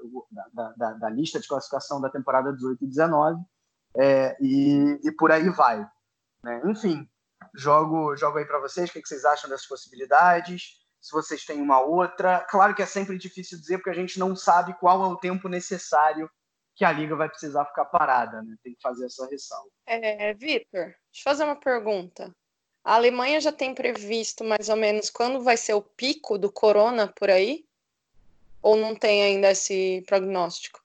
da, 0.52 0.72
da, 0.76 0.92
da, 0.92 1.10
lista 1.10 1.40
de 1.40 1.48
classificação 1.48 2.00
da 2.00 2.08
temporada 2.08 2.52
18 2.52 2.84
e 2.84 2.88
19, 2.88 3.42
é, 3.96 4.36
e, 4.40 5.00
e 5.04 5.12
por 5.12 5.32
aí 5.32 5.48
vai. 5.50 5.86
Né? 6.42 6.62
Enfim, 6.64 7.08
jogo, 7.54 8.16
jogo 8.16 8.38
aí 8.38 8.44
para 8.44 8.60
vocês, 8.60 8.88
o 8.88 8.92
que, 8.92 9.02
que 9.02 9.08
vocês 9.08 9.24
acham 9.24 9.50
dessas 9.50 9.66
possibilidades, 9.66 10.86
se 11.00 11.12
vocês 11.12 11.44
têm 11.44 11.60
uma 11.60 11.80
outra. 11.80 12.44
Claro 12.48 12.74
que 12.74 12.82
é 12.82 12.86
sempre 12.86 13.18
difícil 13.18 13.58
dizer, 13.58 13.78
porque 13.78 13.90
a 13.90 13.94
gente 13.94 14.18
não 14.18 14.34
sabe 14.34 14.74
qual 14.78 15.04
é 15.04 15.06
o 15.06 15.16
tempo 15.16 15.48
necessário 15.48 16.30
que 16.74 16.84
a 16.84 16.92
liga 16.92 17.16
vai 17.16 17.28
precisar 17.28 17.64
ficar 17.64 17.86
parada, 17.86 18.42
né? 18.42 18.54
Tem 18.62 18.74
que 18.74 18.82
fazer 18.82 19.06
essa 19.06 19.26
ressalva. 19.28 19.70
É, 19.86 20.34
Vitor, 20.34 20.84
deixa 20.84 20.94
eu 21.20 21.22
fazer 21.24 21.44
uma 21.44 21.56
pergunta. 21.56 22.30
A 22.86 22.94
Alemanha 22.94 23.40
já 23.40 23.50
tem 23.50 23.74
previsto 23.74 24.44
mais 24.44 24.68
ou 24.68 24.76
menos 24.76 25.10
quando 25.10 25.42
vai 25.42 25.56
ser 25.56 25.74
o 25.74 25.82
pico 25.82 26.38
do 26.38 26.52
corona 26.52 27.08
por 27.08 27.28
aí? 27.28 27.66
Ou 28.62 28.76
não 28.76 28.94
tem 28.94 29.24
ainda 29.24 29.50
esse 29.50 30.04
prognóstico? 30.06 30.80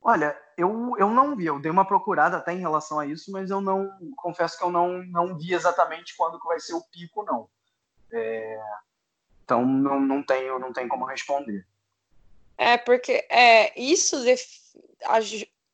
Olha, 0.00 0.40
eu, 0.56 0.94
eu 0.96 1.10
não 1.10 1.34
vi, 1.34 1.46
eu 1.46 1.58
dei 1.58 1.68
uma 1.68 1.84
procurada 1.84 2.36
até 2.36 2.52
em 2.52 2.60
relação 2.60 3.00
a 3.00 3.06
isso, 3.06 3.32
mas 3.32 3.50
eu 3.50 3.60
não 3.60 3.90
confesso 4.16 4.56
que 4.56 4.62
eu 4.62 4.70
não, 4.70 5.02
não 5.02 5.36
vi 5.36 5.52
exatamente 5.52 6.16
quando 6.16 6.38
que 6.38 6.46
vai 6.46 6.60
ser 6.60 6.74
o 6.74 6.84
pico, 6.92 7.24
não. 7.24 7.48
É, 8.12 8.60
então 9.42 9.66
não, 9.66 9.98
não 9.98 10.22
tenho 10.22 10.60
não 10.60 10.72
tenho 10.72 10.88
como 10.88 11.04
responder. 11.04 11.66
É 12.56 12.78
porque 12.78 13.26
é 13.28 13.76
isso 13.76 14.16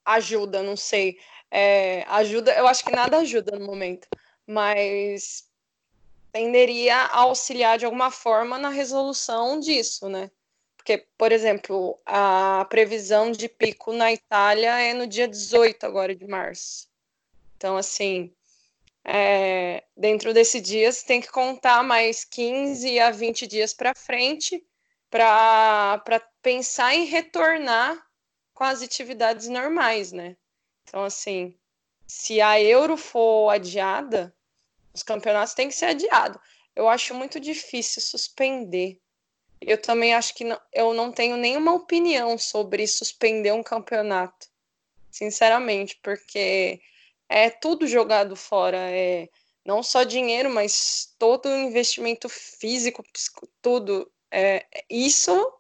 ajuda, 0.07 0.63
não 0.63 0.79
sei, 0.79 1.19
é, 1.51 2.07
ajuda. 2.09 2.55
Eu 2.55 2.67
acho 2.67 2.83
que 2.83 2.91
nada 2.91 3.19
ajuda 3.19 3.59
no 3.59 3.67
momento 3.67 4.09
mas 4.47 5.49
tenderia 6.33 6.97
a 6.97 7.21
auxiliar 7.21 7.79
de 7.79 7.85
alguma 7.85 8.11
forma 8.11 8.59
na 8.59 8.69
resolução 8.69 9.61
disso, 9.61 10.09
né? 10.09 10.31
Porque, 10.77 11.07
por 11.17 11.33
exemplo, 11.33 11.99
a 12.05 12.67
previsão 12.69 13.31
de 13.31 13.49
pico 13.49 13.93
na 13.93 14.13
Itália 14.13 14.79
é 14.81 14.93
no 14.93 15.07
dia 15.07 15.27
18 15.27 15.85
agora 15.85 16.15
de 16.15 16.27
março. 16.27 16.89
Então, 17.57 17.77
assim, 17.77 18.35
é, 19.05 19.85
dentro 19.97 20.35
desse 20.35 20.61
dia 20.61 20.91
você 20.91 21.07
tem 21.07 21.21
que 21.21 21.31
contar 21.31 21.83
mais 21.83 22.25
15 22.25 22.99
a 22.99 23.11
20 23.11 23.47
dias 23.47 23.73
para 23.73 23.95
frente 23.95 24.65
para 25.09 26.03
pensar 26.43 26.95
em 26.95 27.05
retornar 27.05 28.05
com 28.53 28.65
as 28.65 28.83
atividades 28.83 29.49
normais, 29.49 30.11
né? 30.11 30.37
Então, 30.83 31.05
assim, 31.05 31.57
se 32.07 32.41
a 32.41 32.61
Euro 32.61 32.97
for 32.97 33.51
adiada, 33.51 34.35
os 34.93 35.03
campeonatos 35.03 35.55
têm 35.55 35.69
que 35.69 35.75
ser 35.75 35.87
adiados. 35.87 36.41
Eu 36.75 36.89
acho 36.89 37.15
muito 37.15 37.41
difícil 37.41 38.03
suspender. 38.03 39.01
Eu 39.61 39.81
também 39.81 40.15
acho 40.15 40.35
que 40.35 40.45
não, 40.45 40.61
eu 40.73 40.93
não 40.93 41.11
tenho 41.11 41.37
nenhuma 41.37 41.73
opinião 41.73 42.37
sobre 42.37 42.87
suspender 42.87 43.53
um 43.53 43.63
campeonato, 43.63 44.49
sinceramente, 45.11 45.99
porque 46.03 46.81
é 47.29 47.49
tudo 47.49 47.87
jogado 47.87 48.37
fora, 48.37 48.79
é 48.79 49.29
não 49.65 49.83
só 49.83 50.05
dinheiro, 50.05 50.51
mas 50.51 51.15
todo 51.19 51.47
o 51.47 51.57
investimento 51.57 52.29
físico, 52.29 53.03
tudo. 53.63 54.11
É, 54.31 54.67
isso 54.91 55.53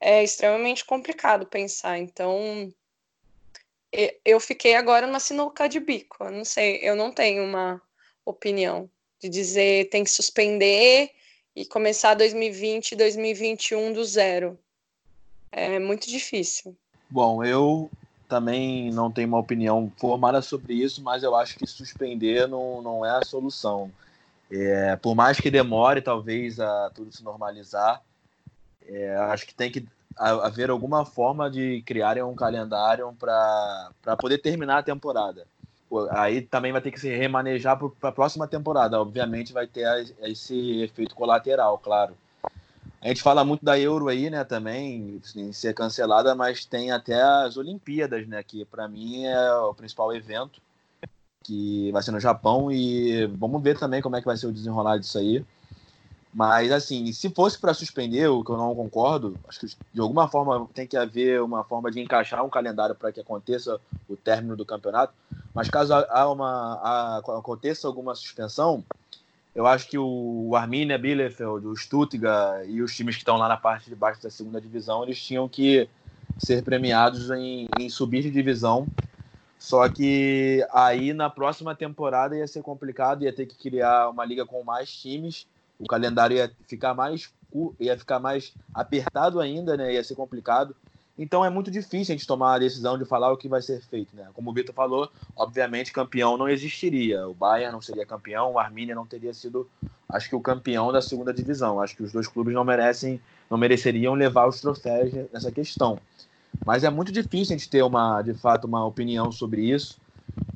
é 0.00 0.22
extremamente 0.22 0.84
complicado 0.84 1.46
pensar. 1.46 1.98
Então, 1.98 2.72
eu 4.24 4.40
fiquei 4.40 4.74
agora 4.74 5.06
numa 5.06 5.20
sinuca 5.20 5.68
de 5.68 5.78
bico. 5.78 6.24
Eu 6.24 6.30
não 6.30 6.44
sei, 6.44 6.80
eu 6.82 6.96
não 6.96 7.12
tenho 7.12 7.44
uma 7.44 7.80
opinião 8.24 8.88
de 9.20 9.28
dizer 9.28 9.88
tem 9.88 10.04
que 10.04 10.10
suspender 10.10 11.10
e 11.54 11.64
começar 11.64 12.14
2020, 12.14 12.96
2021 12.96 13.92
do 13.92 14.04
zero. 14.04 14.58
É 15.52 15.78
muito 15.78 16.08
difícil. 16.08 16.76
Bom, 17.08 17.44
eu 17.44 17.88
também 18.28 18.90
não 18.90 19.10
tenho 19.10 19.28
uma 19.28 19.38
opinião 19.38 19.92
formada 19.96 20.42
sobre 20.42 20.74
isso, 20.74 21.02
mas 21.02 21.22
eu 21.22 21.36
acho 21.36 21.56
que 21.56 21.66
suspender 21.66 22.48
não, 22.48 22.82
não 22.82 23.06
é 23.06 23.10
a 23.10 23.24
solução. 23.24 23.92
É, 24.50 24.96
por 24.96 25.14
mais 25.14 25.40
que 25.40 25.50
demore, 25.50 26.02
talvez, 26.02 26.58
a 26.58 26.90
tudo 26.90 27.12
se 27.12 27.22
normalizar, 27.22 28.02
é, 28.86 29.14
acho 29.16 29.46
que 29.46 29.54
tem 29.54 29.70
que 29.70 29.86
haver 30.16 30.70
alguma 30.70 31.04
forma 31.04 31.50
de 31.50 31.82
criarem 31.82 32.22
um 32.22 32.34
calendário 32.34 33.12
para 33.18 34.16
poder 34.18 34.38
terminar 34.38 34.78
a 34.78 34.82
temporada. 34.82 35.46
Aí 36.10 36.40
também 36.42 36.72
vai 36.72 36.80
ter 36.80 36.90
que 36.90 36.98
se 36.98 37.08
remanejar 37.08 37.78
para 37.78 38.08
a 38.08 38.12
próxima 38.12 38.48
temporada. 38.48 39.00
Obviamente 39.00 39.52
vai 39.52 39.66
ter 39.66 39.86
esse 40.22 40.82
efeito 40.82 41.14
colateral, 41.14 41.78
claro. 41.78 42.14
A 43.00 43.08
gente 43.08 43.22
fala 43.22 43.44
muito 43.44 43.64
da 43.64 43.78
Euro 43.78 44.08
aí, 44.08 44.30
né, 44.30 44.44
também, 44.44 45.20
em 45.36 45.52
ser 45.52 45.74
cancelada, 45.74 46.34
mas 46.34 46.64
tem 46.64 46.90
até 46.90 47.20
as 47.20 47.58
Olimpíadas, 47.58 48.26
né, 48.26 48.42
que 48.42 48.64
para 48.64 48.88
mim 48.88 49.26
é 49.26 49.52
o 49.56 49.74
principal 49.74 50.10
evento, 50.14 50.58
que 51.42 51.92
vai 51.92 52.02
ser 52.02 52.12
no 52.12 52.18
Japão, 52.18 52.72
e 52.72 53.26
vamos 53.26 53.62
ver 53.62 53.78
também 53.78 54.00
como 54.00 54.16
é 54.16 54.20
que 54.20 54.26
vai 54.26 54.38
ser 54.38 54.46
o 54.46 54.52
desenrolar 54.52 54.96
disso 54.96 55.18
aí. 55.18 55.44
Mas, 56.34 56.72
assim, 56.72 57.12
se 57.12 57.30
fosse 57.30 57.56
para 57.56 57.72
suspender, 57.72 58.26
o 58.26 58.42
que 58.42 58.50
eu 58.50 58.56
não 58.56 58.74
concordo, 58.74 59.38
acho 59.48 59.60
que 59.60 59.66
de 59.92 60.00
alguma 60.00 60.26
forma 60.26 60.68
tem 60.74 60.84
que 60.84 60.96
haver 60.96 61.40
uma 61.40 61.62
forma 61.62 61.92
de 61.92 62.00
encaixar 62.00 62.44
um 62.44 62.50
calendário 62.50 62.92
para 62.96 63.12
que 63.12 63.20
aconteça 63.20 63.80
o 64.08 64.16
término 64.16 64.56
do 64.56 64.66
campeonato. 64.66 65.14
Mas 65.54 65.70
caso 65.70 65.94
há 65.94 66.28
uma, 66.28 66.80
há, 66.82 67.16
aconteça 67.38 67.86
alguma 67.86 68.16
suspensão, 68.16 68.82
eu 69.54 69.64
acho 69.64 69.86
que 69.86 69.96
o 69.96 70.56
Arminia 70.56 70.98
Bielefeld, 70.98 71.68
o 71.68 71.76
Stuttgart 71.76 72.66
e 72.66 72.82
os 72.82 72.92
times 72.96 73.14
que 73.14 73.20
estão 73.20 73.36
lá 73.36 73.46
na 73.46 73.56
parte 73.56 73.88
de 73.88 73.94
baixo 73.94 74.20
da 74.20 74.28
segunda 74.28 74.60
divisão, 74.60 75.04
eles 75.04 75.22
tinham 75.22 75.48
que 75.48 75.88
ser 76.36 76.64
premiados 76.64 77.30
em, 77.30 77.68
em 77.78 77.88
subir 77.88 78.22
de 78.22 78.32
divisão. 78.32 78.88
Só 79.56 79.88
que 79.88 80.66
aí 80.72 81.12
na 81.12 81.30
próxima 81.30 81.76
temporada 81.76 82.36
ia 82.36 82.48
ser 82.48 82.60
complicado, 82.60 83.22
ia 83.22 83.32
ter 83.32 83.46
que 83.46 83.54
criar 83.54 84.08
uma 84.08 84.24
liga 84.24 84.44
com 84.44 84.64
mais 84.64 84.92
times 84.92 85.46
o 85.78 85.86
calendário 85.86 86.36
ia 86.36 86.50
ficar 86.66 86.94
mais 86.94 87.32
ia 87.78 87.96
ficar 87.96 88.18
mais 88.18 88.52
apertado 88.74 89.40
ainda, 89.40 89.76
né? 89.76 89.94
Ia 89.94 90.02
ser 90.02 90.16
complicado. 90.16 90.74
Então 91.16 91.44
é 91.44 91.50
muito 91.50 91.70
difícil 91.70 92.12
a 92.12 92.16
gente 92.16 92.26
tomar 92.26 92.54
a 92.54 92.58
decisão 92.58 92.98
de 92.98 93.04
falar 93.04 93.32
o 93.32 93.36
que 93.36 93.48
vai 93.48 93.62
ser 93.62 93.80
feito, 93.80 94.16
né? 94.16 94.28
Como 94.34 94.50
o 94.50 94.52
Vitor 94.52 94.74
falou, 94.74 95.08
obviamente 95.36 95.92
campeão 95.92 96.36
não 96.36 96.48
existiria. 96.48 97.28
O 97.28 97.34
Bayern 97.34 97.72
não 97.72 97.80
seria 97.80 98.04
campeão, 98.04 98.52
o 98.52 98.58
Arminia 98.58 98.94
não 98.94 99.06
teria 99.06 99.32
sido, 99.32 99.68
acho 100.08 100.28
que 100.28 100.34
o 100.34 100.40
campeão 100.40 100.90
da 100.90 101.00
segunda 101.00 101.32
divisão. 101.32 101.80
Acho 101.80 101.96
que 101.96 102.02
os 102.02 102.12
dois 102.12 102.26
clubes 102.26 102.52
não 102.52 102.64
merecem, 102.64 103.20
não 103.48 103.56
mereceriam 103.56 104.14
levar 104.14 104.48
os 104.48 104.60
troféus 104.60 105.12
nessa 105.32 105.52
questão. 105.52 106.00
Mas 106.66 106.82
é 106.82 106.90
muito 106.90 107.12
difícil 107.12 107.54
a 107.54 107.58
gente 107.58 107.70
ter 107.70 107.82
uma, 107.82 108.20
de 108.20 108.34
fato, 108.34 108.66
uma 108.66 108.84
opinião 108.84 109.30
sobre 109.30 109.62
isso. 109.62 109.98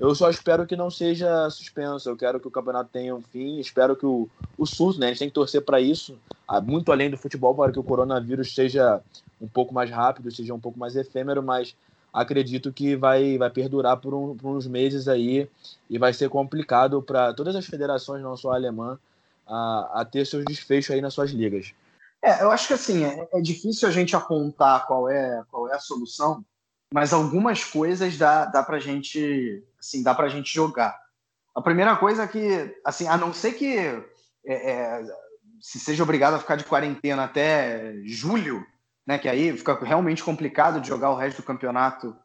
Eu 0.00 0.14
só 0.14 0.30
espero 0.30 0.66
que 0.66 0.76
não 0.76 0.90
seja 0.90 1.48
suspenso. 1.50 2.08
Eu 2.08 2.16
quero 2.16 2.38
que 2.38 2.48
o 2.48 2.50
campeonato 2.50 2.90
tenha 2.92 3.14
um 3.14 3.22
fim. 3.22 3.58
Espero 3.58 3.96
que 3.96 4.06
o, 4.06 4.28
o 4.56 4.66
SUS, 4.66 4.98
né? 4.98 5.06
A 5.06 5.08
gente 5.10 5.18
tem 5.18 5.28
que 5.28 5.34
torcer 5.34 5.62
para 5.62 5.80
isso, 5.80 6.18
muito 6.64 6.92
além 6.92 7.10
do 7.10 7.18
futebol, 7.18 7.54
para 7.54 7.72
que 7.72 7.78
o 7.78 7.84
coronavírus 7.84 8.54
seja 8.54 9.00
um 9.40 9.48
pouco 9.48 9.74
mais 9.74 9.90
rápido, 9.90 10.30
seja 10.30 10.54
um 10.54 10.60
pouco 10.60 10.78
mais 10.78 10.96
efêmero, 10.96 11.42
mas 11.42 11.74
acredito 12.12 12.72
que 12.72 12.96
vai, 12.96 13.36
vai 13.38 13.50
perdurar 13.50 13.96
por, 13.98 14.14
um, 14.14 14.36
por 14.36 14.56
uns 14.56 14.66
meses 14.66 15.08
aí 15.08 15.48
e 15.88 15.98
vai 15.98 16.12
ser 16.12 16.28
complicado 16.28 17.02
para 17.02 17.32
todas 17.34 17.54
as 17.54 17.66
federações, 17.66 18.22
não 18.22 18.36
só 18.36 18.52
a 18.52 18.54
alemã, 18.54 18.98
a, 19.46 20.00
a 20.00 20.04
ter 20.04 20.26
seus 20.26 20.44
desfechos 20.44 20.94
aí 20.94 21.00
nas 21.00 21.14
suas 21.14 21.30
ligas. 21.30 21.72
É, 22.22 22.42
eu 22.42 22.50
acho 22.50 22.66
que 22.66 22.74
assim, 22.74 23.04
é, 23.04 23.28
é 23.32 23.40
difícil 23.40 23.88
a 23.88 23.92
gente 23.92 24.16
apontar 24.16 24.86
qual 24.86 25.08
é, 25.08 25.42
qual 25.50 25.68
é 25.68 25.74
a 25.74 25.78
solução, 25.80 26.44
mas 26.92 27.12
algumas 27.12 27.64
coisas 27.64 28.16
dá, 28.16 28.46
dá 28.46 28.62
pra 28.62 28.78
gente, 28.78 29.62
assim, 29.78 30.02
dá 30.02 30.14
pra 30.14 30.28
gente 30.28 30.52
jogar. 30.52 30.98
A 31.54 31.60
primeira 31.60 31.96
coisa 31.96 32.22
é 32.22 32.28
que, 32.28 32.74
assim, 32.84 33.06
a 33.06 33.16
não 33.16 33.32
ser 33.32 33.52
que 33.52 33.76
é, 34.46 34.70
é, 34.70 35.04
se 35.60 35.78
seja 35.78 36.02
obrigado 36.02 36.34
a 36.34 36.38
ficar 36.38 36.56
de 36.56 36.64
quarentena 36.64 37.24
até 37.24 37.94
julho, 38.04 38.64
né, 39.06 39.18
que 39.18 39.28
aí 39.28 39.56
fica 39.56 39.74
realmente 39.84 40.22
complicado 40.22 40.80
de 40.80 40.88
jogar 40.88 41.10
o 41.10 41.16
resto 41.16 41.38
do 41.38 41.46
campeonato. 41.46 42.16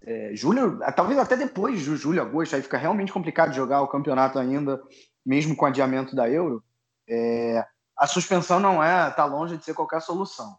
É, 0.00 0.30
julho, 0.34 0.78
talvez 0.94 1.18
até 1.18 1.36
depois 1.36 1.80
de 1.80 1.96
julho, 1.96 2.22
agosto, 2.22 2.54
aí 2.54 2.62
fica 2.62 2.78
realmente 2.78 3.12
complicado 3.12 3.50
de 3.50 3.56
jogar 3.56 3.82
o 3.82 3.88
campeonato 3.88 4.38
ainda, 4.38 4.80
mesmo 5.24 5.56
com 5.56 5.64
o 5.64 5.68
adiamento 5.68 6.14
da 6.14 6.28
Euro. 6.30 6.62
É, 7.08 7.64
a 7.96 8.06
suspensão 8.06 8.60
não 8.60 8.82
é, 8.82 9.08
está 9.08 9.24
longe 9.24 9.56
de 9.56 9.64
ser 9.64 9.74
qualquer 9.74 10.00
solução. 10.00 10.56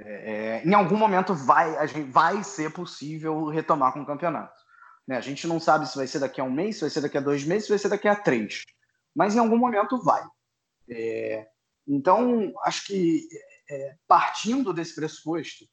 É, 0.00 0.60
é, 0.60 0.64
em 0.64 0.74
algum 0.74 0.96
momento 0.96 1.34
vai, 1.34 1.76
a 1.76 1.86
gente, 1.86 2.08
vai 2.10 2.44
ser 2.44 2.72
possível 2.72 3.46
retomar 3.46 3.92
com 3.92 4.02
o 4.02 4.06
campeonato. 4.06 4.54
Né? 5.06 5.16
A 5.16 5.20
gente 5.20 5.46
não 5.46 5.58
sabe 5.58 5.88
se 5.88 5.96
vai 5.96 6.06
ser 6.06 6.20
daqui 6.20 6.40
a 6.40 6.44
um 6.44 6.50
mês, 6.50 6.76
se 6.76 6.82
vai 6.82 6.90
ser 6.90 7.00
daqui 7.00 7.18
a 7.18 7.22
dois 7.22 7.44
meses, 7.44 7.64
se 7.64 7.70
vai 7.70 7.78
ser 7.78 7.88
daqui 7.88 8.06
a 8.06 8.14
três. 8.14 8.62
Mas 9.14 9.34
em 9.34 9.38
algum 9.38 9.56
momento 9.56 10.02
vai. 10.02 10.22
É, 10.88 11.46
então, 11.86 12.52
acho 12.64 12.86
que 12.86 13.26
é, 13.70 13.94
partindo 14.06 14.72
desse 14.72 14.94
pressuposto, 14.94 15.64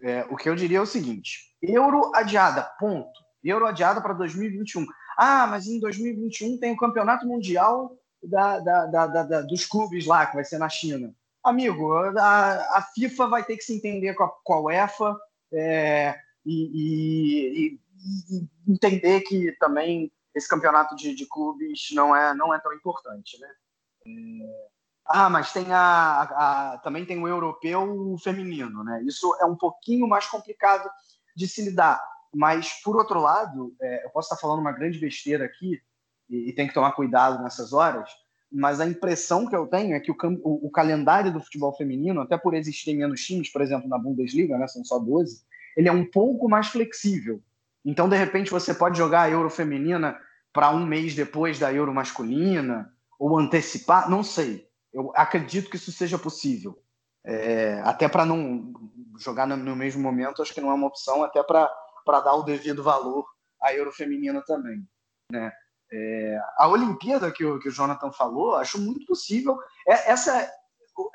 é, 0.00 0.24
o 0.30 0.36
que 0.36 0.48
eu 0.48 0.54
diria 0.54 0.78
é 0.78 0.80
o 0.80 0.86
seguinte: 0.86 1.54
euro 1.60 2.12
adiada, 2.14 2.62
ponto. 2.78 3.28
Euro 3.42 3.66
adiada 3.66 4.00
para 4.00 4.14
2021. 4.14 4.86
Ah, 5.16 5.46
mas 5.46 5.66
em 5.66 5.78
2021 5.78 6.58
tem 6.58 6.72
o 6.72 6.76
Campeonato 6.76 7.26
Mundial 7.26 7.96
da, 8.22 8.58
da, 8.58 9.06
da, 9.06 9.42
dos 9.42 9.64
clubes 9.64 10.06
lá, 10.06 10.26
que 10.26 10.34
vai 10.34 10.44
ser 10.44 10.58
na 10.58 10.68
China. 10.68 11.14
Amigo, 11.44 11.92
a, 12.18 12.78
a 12.78 12.82
FIFA 12.94 13.28
vai 13.28 13.44
ter 13.44 13.56
que 13.56 13.64
se 13.64 13.74
entender 13.74 14.14
com 14.14 14.24
a, 14.24 14.28
com 14.44 14.54
a 14.54 14.60
UEFA 14.60 15.16
é, 15.52 16.14
e, 16.44 16.64
e, 16.74 17.80
e, 18.36 18.48
entender 18.66 19.20
que 19.22 19.52
também 19.58 20.12
esse 20.34 20.48
campeonato 20.48 20.94
de, 20.94 21.14
de, 21.14 21.26
clubes 21.26 21.88
não 21.92 22.14
é, 22.14 22.34
não 22.34 22.54
é 22.54 22.58
tão 22.58 22.72
importante. 22.72 23.38
Né? 23.40 23.48
É, 24.06 24.68
ah, 25.06 25.30
mas 25.30 25.52
tem 25.52 25.72
a, 25.72 26.22
a, 26.22 26.78
também 26.78 27.04
tem 27.04 27.20
o 27.22 27.28
europeu 27.28 28.16
feminino. 28.22 28.84
Né? 28.84 29.02
Isso 29.06 29.34
é 29.40 29.44
um 29.44 29.56
pouquinho 29.56 30.06
mais 30.06 30.26
complicado 30.26 30.88
de 31.34 31.48
se 31.48 31.62
lidar. 31.62 32.02
Mas, 32.34 32.74
por 32.82 32.96
outro 32.96 33.20
lado, 33.20 33.74
é, 33.80 34.04
eu 34.04 34.10
posso 34.10 34.26
estar 34.26 34.40
falando 34.40 34.60
uma 34.60 34.72
grande 34.72 34.98
besteira 34.98 35.44
aqui, 35.44 35.80
e, 36.28 36.50
e 36.50 36.52
tem 36.52 36.68
que 36.68 36.74
tomar 36.74 36.92
cuidado 36.92 37.42
nessas 37.42 37.72
horas, 37.72 38.10
mas 38.50 38.80
a 38.80 38.86
impressão 38.86 39.46
que 39.46 39.54
eu 39.54 39.66
tenho 39.66 39.94
é 39.94 40.00
que 40.00 40.10
o, 40.10 40.16
o, 40.42 40.68
o, 40.68 40.70
calendário 40.70 41.32
do 41.32 41.40
futebol 41.40 41.74
feminino, 41.74 42.20
até 42.20 42.36
por 42.38 42.54
existirem 42.54 42.98
menos 42.98 43.20
times, 43.20 43.50
por 43.50 43.60
exemplo, 43.60 43.88
na 43.88 43.98
Bundesliga, 43.98 44.56
né, 44.56 44.66
são 44.66 44.84
só 44.84 44.98
12, 44.98 45.42
ele 45.76 45.88
é 45.88 45.92
um 45.92 46.04
pouco 46.04 46.48
mais 46.48 46.68
flexível. 46.68 47.42
Então, 47.84 48.08
de 48.08 48.16
repente, 48.16 48.50
você 48.50 48.74
pode 48.74 48.98
jogar 48.98 49.22
a 49.22 49.30
Euro 49.30 49.50
feminina 49.50 50.18
para 50.52 50.70
um 50.70 50.84
mês 50.84 51.14
depois 51.14 51.58
da 51.58 51.72
Euro 51.72 51.94
masculina, 51.94 52.92
ou 53.18 53.38
antecipar, 53.38 54.10
não 54.10 54.22
sei. 54.22 54.68
Eu 54.92 55.12
acredito 55.14 55.68
que 55.68 55.76
isso 55.76 55.92
seja 55.92 56.18
possível. 56.18 56.82
É, 57.24 57.80
até 57.84 58.08
para 58.08 58.24
não 58.24 58.72
jogar 59.18 59.46
no, 59.46 59.56
no, 59.56 59.76
mesmo 59.76 60.02
momento, 60.02 60.40
acho 60.40 60.54
que 60.54 60.60
não 60.60 60.70
é 60.70 60.74
uma 60.74 60.86
opção, 60.86 61.22
até 61.22 61.42
para 61.42 61.70
dar 62.06 62.34
o 62.34 62.42
devido 62.42 62.82
valor 62.82 63.26
à 63.62 63.74
Euro 63.74 63.92
feminina 63.92 64.42
também. 64.46 64.86
Né? 65.30 65.52
É, 65.90 66.38
a 66.58 66.68
Olimpíada 66.68 67.32
que 67.32 67.44
o, 67.44 67.58
que 67.58 67.68
o 67.68 67.72
Jonathan 67.72 68.12
falou, 68.12 68.56
acho 68.56 68.78
muito 68.78 69.06
possível. 69.06 69.58
É, 69.86 70.12
essa 70.12 70.38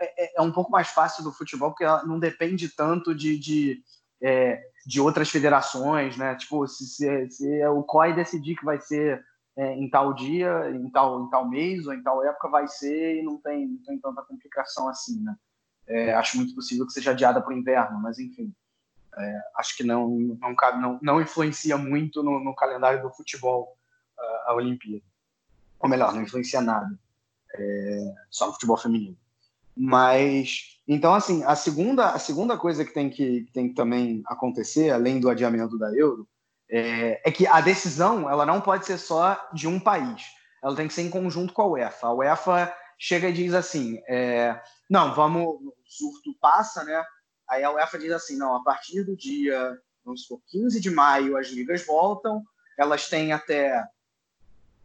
é, 0.01 0.23
é, 0.23 0.37
é, 0.37 0.41
um 0.41 0.51
pouco 0.51 0.71
mais 0.71 0.87
fácil 0.87 1.23
do 1.23 1.31
futebol, 1.31 1.69
porque 1.69 1.83
ela 1.83 2.03
não 2.05 2.19
depende 2.19 2.69
tanto 2.69 3.13
de, 3.13 3.37
de, 3.37 3.83
é, 4.21 4.63
de 4.85 4.99
outras 4.99 5.29
federações, 5.29 6.17
né? 6.17 6.35
Tipo, 6.35 6.67
se, 6.67 6.85
se, 6.87 7.29
se 7.29 7.67
o 7.67 7.83
COI 7.83 8.13
decidir 8.13 8.55
que 8.55 8.65
vai 8.65 8.79
ser 8.79 9.23
é, 9.55 9.73
em 9.73 9.87
tal 9.89 10.13
dia, 10.13 10.71
em 10.71 10.89
tal, 10.89 11.23
em 11.23 11.29
tal 11.29 11.47
mês 11.47 11.85
ou 11.85 11.93
em 11.93 12.01
tal 12.01 12.23
época, 12.23 12.49
vai 12.49 12.67
ser 12.67 13.17
e 13.17 13.23
não 13.23 13.37
tem, 13.37 13.67
não 13.67 13.83
tem 13.83 13.99
tanta 13.99 14.23
complicação 14.23 14.87
assim, 14.89 15.21
né? 15.21 15.35
É, 15.85 16.13
acho 16.13 16.37
muito 16.37 16.55
possível 16.55 16.87
que 16.87 16.93
seja 16.93 17.11
adiada 17.11 17.41
para 17.41 17.53
o 17.53 17.57
inverno, 17.57 18.01
mas 18.01 18.17
enfim. 18.17 18.55
acho 19.57 19.75
que 19.75 19.83
não, 19.83 20.09
não, 20.09 20.55
não, 20.79 20.99
não 21.01 21.21
influencia 21.21 21.77
muito 21.77 22.23
no, 22.23 22.41
no 22.41 22.55
calendário 22.55 23.01
do 23.01 23.11
futebol 23.11 23.77
a, 24.47 24.53
Olimpíada. 24.53 25.03
Ou 25.79 25.89
melhor, 25.89 26.13
não 26.13 26.21
influencia 26.21 26.61
nada. 26.61 26.97
É, 27.55 28.13
só 28.29 28.47
no 28.47 28.53
futebol 28.53 28.77
feminino. 28.77 29.17
Mas, 29.75 30.79
então, 30.87 31.13
assim, 31.13 31.43
a 31.43 31.55
segunda, 31.55 32.11
a 32.11 32.19
segunda 32.19 32.57
coisa 32.57 32.85
que 32.85 32.93
tem 32.93 33.09
que, 33.09 33.47
tem 33.53 33.69
que 33.69 33.75
também 33.75 34.21
acontecer, 34.27 34.91
além 34.91 35.19
do 35.19 35.29
adiamento 35.29 35.77
da 35.77 35.91
Euro, 35.95 36.27
é, 36.69 37.21
é, 37.23 37.31
que 37.31 37.45
a 37.45 37.61
decisão 37.61 38.29
ela 38.29 38.45
não 38.45 38.61
pode 38.61 38.85
ser 38.85 38.97
só 38.97 39.49
de 39.53 39.67
um 39.67 39.79
país. 39.79 40.23
Ela 40.63 40.75
tem 40.75 40.87
que 40.87 40.93
ser 40.93 41.01
em 41.01 41.09
conjunto 41.09 41.53
com 41.53 41.61
a 41.61 41.67
UEFA. 41.67 42.07
A 42.07 42.13
UEFA 42.13 42.75
chega 42.97 43.29
e 43.29 43.33
diz 43.33 43.53
assim: 43.53 44.01
é, 44.07 44.59
não, 44.89 45.13
vamos, 45.13 45.43
o 45.43 45.75
surto 45.85 46.33
passa, 46.39 46.83
né? 46.83 47.03
Aí 47.49 47.63
a 47.63 47.71
UEFA 47.71 47.99
diz 47.99 48.11
assim: 48.11 48.37
não, 48.37 48.55
a 48.55 48.63
partir 48.63 49.03
do 49.03 49.15
dia, 49.15 49.77
vamos 50.03 50.23
supor, 50.23 50.41
15 50.47 50.79
de 50.79 50.89
maio, 50.89 51.37
as 51.37 51.47
ligas 51.47 51.85
voltam, 51.85 52.43
elas 52.77 53.09
têm 53.09 53.33
até 53.33 53.83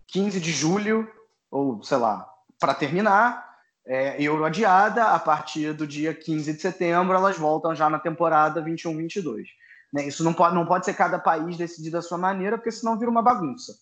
15 0.09 0.40
de 0.40 0.52
julho, 0.52 1.11
ou 1.50 1.82
sei 1.82 1.98
lá, 1.98 2.28
para 2.59 2.74
terminar. 2.74 3.46
É, 3.86 4.20
Euro 4.22 4.44
adiada, 4.44 5.14
a 5.14 5.18
partir 5.18 5.72
do 5.72 5.86
dia 5.86 6.12
15 6.12 6.52
de 6.52 6.61
setembro, 6.61 7.16
elas 7.16 7.38
voltam 7.38 7.74
já 7.74 7.88
na 7.88 7.98
temporada 7.98 8.62
21-22. 8.62 9.44
Né? 9.92 10.06
Isso 10.06 10.22
não 10.22 10.34
pode, 10.34 10.54
não 10.54 10.66
pode 10.66 10.84
ser 10.84 10.94
cada 10.94 11.18
país 11.18 11.56
decidir 11.56 11.90
da 11.90 12.02
sua 12.02 12.18
maneira, 12.18 12.59
porque 12.59 12.70
senão 12.70 12.98
vira 12.98 13.11
uma 13.11 13.22
bagunça. 13.22 13.72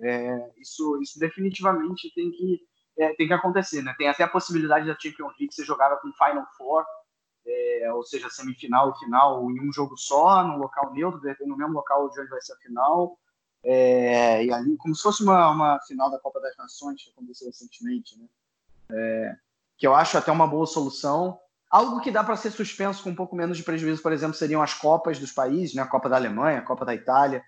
É, 0.00 0.50
isso, 0.58 1.00
isso 1.00 1.18
definitivamente 1.20 2.12
tem 2.14 2.32
que, 2.32 2.60
é, 2.98 3.14
tem 3.14 3.28
que 3.28 3.32
acontecer. 3.32 3.82
Né? 3.82 3.94
Tem 3.96 4.08
até 4.08 4.24
a 4.24 4.28
possibilidade 4.28 4.86
da 4.86 4.98
Champions 4.98 5.34
League 5.38 5.54
ser 5.54 5.64
jogada 5.64 5.96
com 5.98 6.12
Final 6.12 6.46
Four, 6.56 6.84
é, 7.46 7.92
ou 7.92 8.02
seja, 8.02 8.28
semifinal 8.30 8.90
e 8.90 8.98
final 8.98 9.48
em 9.50 9.68
um 9.68 9.72
jogo 9.72 9.96
só, 9.96 10.42
num 10.42 10.56
local 10.56 10.92
neutro, 10.92 11.20
no 11.46 11.56
mesmo 11.56 11.74
local 11.74 12.06
onde 12.06 12.28
vai 12.28 12.40
ser 12.40 12.54
a 12.54 12.56
final. 12.56 13.16
É, 13.64 14.44
e 14.44 14.52
ali, 14.52 14.76
como 14.76 14.94
se 14.94 15.02
fosse 15.02 15.22
uma, 15.22 15.50
uma 15.50 15.80
final 15.80 16.10
da 16.10 16.18
Copa 16.18 16.40
das 16.40 16.56
Nações 16.56 17.02
que 17.02 17.10
aconteceu 17.10 17.48
recentemente, 17.48 18.18
né? 18.18 18.26
É, 18.90 19.36
que 19.78 19.86
eu 19.86 19.94
acho 19.94 20.18
até 20.18 20.30
uma 20.30 20.46
boa 20.46 20.66
solução. 20.66 21.38
Algo 21.70 22.00
que 22.00 22.10
dá 22.10 22.22
para 22.22 22.36
ser 22.36 22.50
suspenso 22.50 23.02
com 23.02 23.10
um 23.10 23.14
pouco 23.14 23.34
menos 23.34 23.56
de 23.56 23.64
prejuízo, 23.64 24.02
por 24.02 24.12
exemplo, 24.12 24.36
seriam 24.36 24.62
as 24.62 24.74
Copas 24.74 25.18
dos 25.18 25.32
países, 25.32 25.74
né? 25.74 25.82
a 25.82 25.86
Copa 25.86 26.08
da 26.08 26.16
Alemanha, 26.16 26.58
a 26.58 26.62
Copa 26.62 26.84
da 26.84 26.94
Itália. 26.94 27.42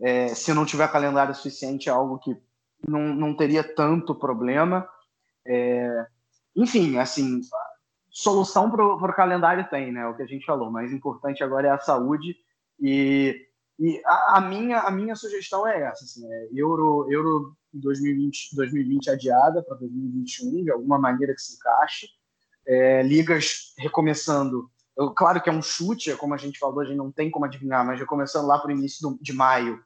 É, 0.00 0.28
se 0.28 0.52
não 0.52 0.66
tiver 0.66 0.90
calendário 0.92 1.34
suficiente, 1.34 1.88
é 1.88 1.92
algo 1.92 2.18
que 2.18 2.36
não, 2.86 3.14
não 3.14 3.34
teria 3.34 3.64
tanto 3.64 4.14
problema. 4.14 4.88
É, 5.46 6.06
enfim, 6.54 6.98
assim, 6.98 7.40
solução 8.10 8.70
para 8.70 8.84
o 8.84 9.14
calendário 9.14 9.68
tem, 9.68 9.90
né? 9.90 10.06
O 10.06 10.14
que 10.14 10.22
a 10.22 10.26
gente 10.26 10.44
falou. 10.44 10.68
O 10.68 10.72
mais 10.72 10.92
importante 10.92 11.42
agora 11.42 11.68
é 11.68 11.70
a 11.70 11.78
saúde 11.78 12.36
e 12.78 13.48
e 13.82 14.00
a, 14.06 14.36
a, 14.36 14.40
minha, 14.40 14.78
a 14.78 14.92
minha 14.92 15.16
sugestão 15.16 15.66
é 15.66 15.82
essa, 15.82 16.04
assim, 16.04 16.24
é 16.32 16.48
Euro, 16.54 17.04
Euro 17.10 17.56
2020, 17.72 18.54
2020 18.54 19.10
adiada 19.10 19.60
para 19.60 19.76
2021, 19.76 20.62
de 20.62 20.70
alguma 20.70 21.00
maneira 21.00 21.34
que 21.34 21.42
se 21.42 21.56
encaixe. 21.56 22.06
É, 22.64 23.02
ligas 23.02 23.74
recomeçando, 23.76 24.70
eu, 24.96 25.10
claro 25.10 25.42
que 25.42 25.50
é 25.50 25.52
um 25.52 25.60
chute, 25.60 26.12
é 26.12 26.16
como 26.16 26.32
a 26.32 26.36
gente 26.36 26.60
falou, 26.60 26.78
a 26.78 26.84
gente 26.84 26.96
não 26.96 27.10
tem 27.10 27.28
como 27.28 27.44
adivinhar, 27.44 27.84
mas 27.84 27.98
recomeçando 27.98 28.46
lá 28.46 28.56
para 28.56 28.68
o 28.68 28.72
início 28.72 29.02
do, 29.02 29.18
de 29.20 29.32
maio, 29.32 29.82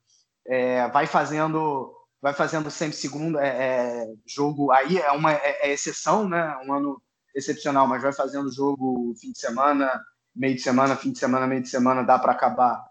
é, 0.46 0.86
vai 0.88 1.06
fazendo 1.06 1.90
vai 2.20 2.34
fazendo 2.34 2.70
sempre 2.70 2.96
segundo 2.98 3.38
é, 3.38 3.48
é, 3.48 4.14
jogo, 4.26 4.72
aí 4.72 4.98
é 4.98 5.10
uma 5.12 5.32
é, 5.32 5.68
é, 5.68 5.72
exceção, 5.72 6.28
né? 6.28 6.54
Um 6.66 6.72
ano 6.74 7.00
excepcional, 7.34 7.86
mas 7.86 8.02
vai 8.02 8.12
fazendo 8.12 8.52
jogo 8.52 9.14
fim 9.18 9.32
de 9.32 9.38
semana, 9.38 9.98
meio 10.34 10.54
de 10.54 10.60
semana, 10.60 10.96
fim 10.96 11.12
de 11.12 11.18
semana, 11.18 11.46
meio 11.46 11.62
de 11.62 11.70
semana, 11.70 12.02
dá 12.02 12.18
para 12.18 12.32
acabar 12.32 12.84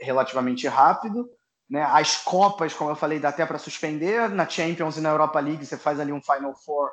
relativamente 0.00 0.66
rápido. 0.66 1.30
Né? 1.68 1.82
As 1.82 2.16
Copas, 2.16 2.74
como 2.74 2.90
eu 2.90 2.96
falei, 2.96 3.18
dá 3.18 3.28
até 3.28 3.46
para 3.46 3.58
suspender. 3.58 4.28
Na 4.28 4.48
Champions 4.48 4.96
e 4.96 5.00
na 5.00 5.10
Europa 5.10 5.38
League, 5.40 5.64
você 5.64 5.76
faz 5.76 6.00
ali 6.00 6.12
um 6.12 6.22
Final 6.22 6.54
Four, 6.54 6.90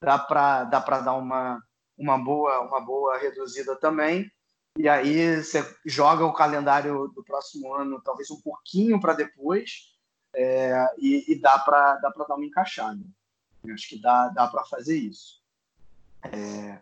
dá 0.00 0.18
para 0.18 0.64
dá 0.64 0.78
dar 0.78 1.14
uma, 1.14 1.60
uma, 1.98 2.16
boa, 2.16 2.60
uma 2.60 2.80
boa 2.80 3.18
reduzida 3.18 3.76
também. 3.76 4.30
E 4.78 4.88
aí 4.88 5.42
você 5.42 5.68
joga 5.84 6.24
o 6.24 6.32
calendário 6.32 7.08
do 7.08 7.24
próximo 7.24 7.74
ano, 7.74 8.00
talvez 8.02 8.30
um 8.30 8.40
pouquinho 8.40 9.00
para 9.00 9.14
depois, 9.14 9.90
é, 10.34 10.86
e, 10.96 11.32
e, 11.32 11.40
dá 11.40 11.58
para 11.58 11.96
dá 11.96 12.10
dar 12.10 12.36
uma 12.36 12.44
encaixada. 12.44 13.00
Eu 13.64 13.74
acho 13.74 13.88
que 13.88 14.00
dá, 14.00 14.28
dá 14.28 14.46
para 14.46 14.64
fazer 14.64 14.96
isso. 14.96 15.40
É, 16.22 16.78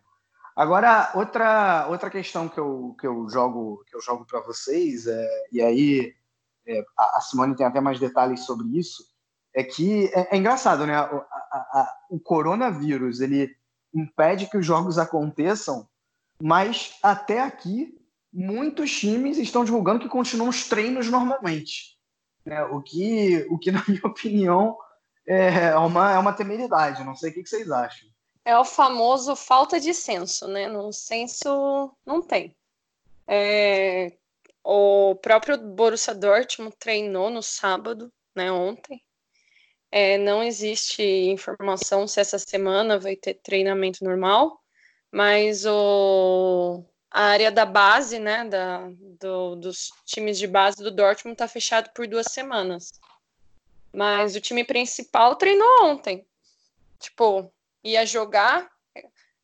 Agora, 0.58 1.12
outra, 1.14 1.86
outra 1.86 2.10
questão 2.10 2.48
que 2.48 2.58
eu, 2.58 2.96
que 2.98 3.06
eu 3.06 3.28
jogo 3.28 3.84
que 3.86 3.94
eu 3.94 4.02
jogo 4.02 4.26
para 4.26 4.40
vocês, 4.40 5.06
é, 5.06 5.46
e 5.52 5.62
aí 5.62 6.12
é, 6.66 6.84
a 6.98 7.20
Simone 7.20 7.54
tem 7.54 7.64
até 7.64 7.80
mais 7.80 8.00
detalhes 8.00 8.40
sobre 8.40 8.76
isso, 8.76 9.04
é 9.54 9.62
que 9.62 10.06
é, 10.06 10.34
é 10.34 10.36
engraçado, 10.36 10.84
né? 10.84 11.00
O, 11.00 11.18
a, 11.20 11.56
a, 11.56 11.96
o 12.10 12.18
coronavírus 12.18 13.20
ele 13.20 13.56
impede 13.94 14.50
que 14.50 14.56
os 14.56 14.66
jogos 14.66 14.98
aconteçam, 14.98 15.88
mas 16.42 16.98
até 17.04 17.40
aqui 17.40 17.96
muitos 18.32 18.90
times 18.90 19.38
estão 19.38 19.64
divulgando 19.64 20.00
que 20.00 20.08
continuam 20.08 20.48
os 20.48 20.68
treinos 20.68 21.08
normalmente. 21.08 21.96
Né? 22.44 22.64
O, 22.64 22.82
que, 22.82 23.46
o 23.48 23.60
que, 23.60 23.70
na 23.70 23.84
minha 23.86 24.02
opinião, 24.04 24.76
é 25.24 25.76
uma, 25.76 26.14
é 26.14 26.18
uma 26.18 26.32
temeridade. 26.32 27.04
Não 27.04 27.14
sei 27.14 27.30
o 27.30 27.34
que 27.34 27.46
vocês 27.46 27.70
acham. 27.70 28.08
É 28.48 28.56
o 28.56 28.64
famoso 28.64 29.36
falta 29.36 29.78
de 29.78 29.92
senso, 29.92 30.48
né? 30.48 30.66
No 30.68 30.90
senso 30.90 31.94
não 32.06 32.22
tem. 32.22 32.56
É, 33.26 34.10
o 34.64 35.14
próprio 35.16 35.58
Borussia 35.58 36.14
Dortmund 36.14 36.74
treinou 36.78 37.28
no 37.28 37.42
sábado, 37.42 38.10
né, 38.34 38.50
ontem. 38.50 39.04
É, 39.92 40.16
não 40.16 40.42
existe 40.42 41.02
informação 41.02 42.08
se 42.08 42.20
essa 42.20 42.38
semana 42.38 42.98
vai 42.98 43.16
ter 43.16 43.34
treinamento 43.34 44.02
normal, 44.02 44.58
mas 45.12 45.66
o, 45.66 46.82
a 47.10 47.24
área 47.24 47.52
da 47.52 47.66
base, 47.66 48.18
né, 48.18 48.46
da, 48.46 48.88
do, 49.20 49.56
dos 49.56 49.92
times 50.06 50.38
de 50.38 50.46
base 50.46 50.82
do 50.82 50.90
Dortmund 50.90 51.34
está 51.34 51.46
fechado 51.46 51.90
por 51.92 52.08
duas 52.08 52.28
semanas. 52.32 52.98
Mas 53.92 54.34
o 54.34 54.40
time 54.40 54.64
principal 54.64 55.36
treinou 55.36 55.84
ontem. 55.84 56.26
Tipo, 56.98 57.52
ia 57.82 58.04
jogar, 58.04 58.70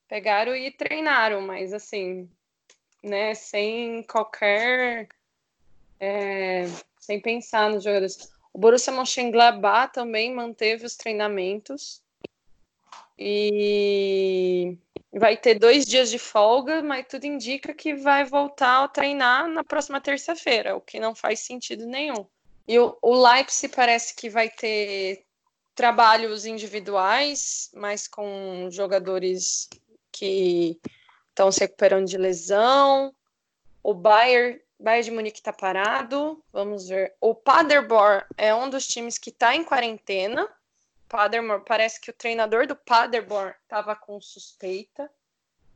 pegaram 0.09 0.55
e 0.55 0.71
treinaram, 0.71 1.41
mas 1.41 1.73
assim, 1.73 2.29
né, 3.03 3.35
sem 3.35 4.03
qualquer. 4.05 5.09
É, 6.01 6.65
sem 6.99 7.21
pensar 7.21 7.71
nos 7.71 7.85
jogadores. 7.85 8.33
O 8.53 8.59
Borussia 8.59 8.93
Mönchengladbach 8.93 9.93
também 9.93 10.35
manteve 10.35 10.87
os 10.87 10.97
treinamentos 10.97 12.03
e 13.19 14.77
vai 15.13 15.37
ter 15.37 15.59
dois 15.59 15.85
dias 15.85 16.11
de 16.11 16.19
folga, 16.19 16.83
mas 16.83 17.07
tudo 17.09 17.25
indica 17.25 17.73
que 17.73 17.95
vai 17.95 18.25
voltar 18.25 18.85
a 18.85 18.89
treinar 18.89 19.49
na 19.49 19.63
próxima 19.63 20.01
terça-feira, 20.01 20.77
o 20.77 20.81
que 20.81 20.99
não 20.99 21.15
faz 21.15 21.41
sentido 21.41 21.87
nenhum. 21.87 22.27
E 22.67 22.79
o, 22.79 22.97
o 23.03 23.15
Leipzig 23.15 23.75
parece 23.75 24.15
que 24.15 24.29
vai 24.29 24.49
ter 24.49 25.25
trabalhos 25.75 26.47
individuais, 26.47 27.71
mas 27.75 28.07
com 28.07 28.69
jogadores 28.71 29.69
que 30.13 30.79
estão 31.31 31.51
se 31.51 31.61
recuperando 31.61 32.07
de 32.07 32.17
lesão. 32.17 33.13
O 33.83 33.93
Bayern, 33.93 34.61
Bayern 34.79 35.05
de 35.05 35.11
Munique 35.11 35.39
está 35.41 35.53
parado. 35.53 36.43
Vamos 36.53 36.89
ver. 36.89 37.15
O 37.21 37.35
Paderborn 37.35 38.25
é 38.39 38.55
um 38.55 38.71
dos 38.71 38.87
times 38.87 39.19
que 39.19 39.31
está 39.31 39.55
em 39.55 39.65
quarentena. 39.65 40.49
Paderborn, 41.09 41.63
parece 41.67 42.01
que 42.01 42.11
o 42.11 42.15
treinador 42.15 42.67
do 42.67 42.77
Paderborn 42.77 43.53
estava 43.63 43.95
com 43.97 44.21
suspeita. 44.21 45.11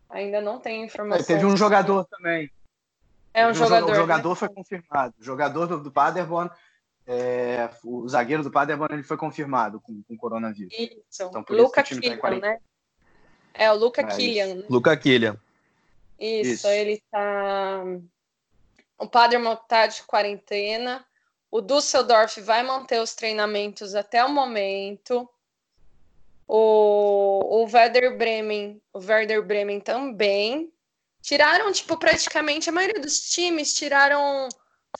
Ainda 0.08 0.40
não 0.40 0.58
tem 0.58 0.84
informação. 0.84 1.22
É, 1.22 1.26
teve 1.26 1.44
um 1.44 1.56
jogador 1.56 2.04
também. 2.06 2.50
É 3.34 3.46
um, 3.46 3.50
um 3.50 3.54
jogador. 3.54 3.90
O 3.90 3.94
jogador 3.94 4.30
né? 4.30 4.34
foi 4.34 4.48
confirmado. 4.48 5.14
O 5.20 5.22
jogador 5.22 5.66
do, 5.66 5.80
do 5.82 5.92
Paderborn, 5.92 6.50
é, 7.10 7.70
o 7.82 8.06
zagueiro 8.06 8.42
do 8.42 8.50
Paderborn, 8.50 8.94
ele 8.94 9.02
foi 9.02 9.16
confirmado 9.16 9.80
com, 9.80 10.02
com 10.02 10.16
coronavírus. 10.16 10.74
Isso. 10.78 11.22
Então, 11.22 11.42
por 11.42 11.54
isso 11.56 11.64
Luca 11.64 11.82
que 11.82 11.94
o 11.94 12.00
time 12.00 12.00
tá 12.02 12.06
em 12.06 12.10
Killian, 12.10 12.20
quarentena. 12.20 12.52
né? 12.52 12.60
É, 13.54 13.72
o 13.72 13.76
Luca 13.76 14.02
É 14.02 14.06
isso. 14.08 14.16
Killian. 14.18 14.54
né? 14.56 14.64
Luca 14.68 14.94
Killian. 14.96 15.40
Isso, 16.20 16.50
Isso. 16.50 16.68
ele 16.68 17.02
tá. 17.10 17.82
O 18.98 19.08
Paderborn 19.08 19.58
tá 19.66 19.86
de 19.86 20.02
quarentena. 20.02 21.02
O 21.50 21.62
Düsseldorf 21.62 22.36
vai 22.42 22.62
manter 22.62 23.00
os 23.00 23.14
treinamentos 23.14 23.94
até 23.94 24.22
o 24.22 24.28
momento. 24.28 25.26
O, 26.46 27.62
o 27.62 27.64
Werder 27.72 28.18
Bremen, 28.18 28.82
o 28.92 28.98
Werder 28.98 29.42
Bremen 29.42 29.80
também. 29.80 30.70
Tiraram, 31.22 31.72
tipo, 31.72 31.96
praticamente 31.96 32.68
a 32.68 32.72
maioria 32.72 33.00
dos 33.00 33.30
times 33.30 33.72
tiraram 33.74 34.48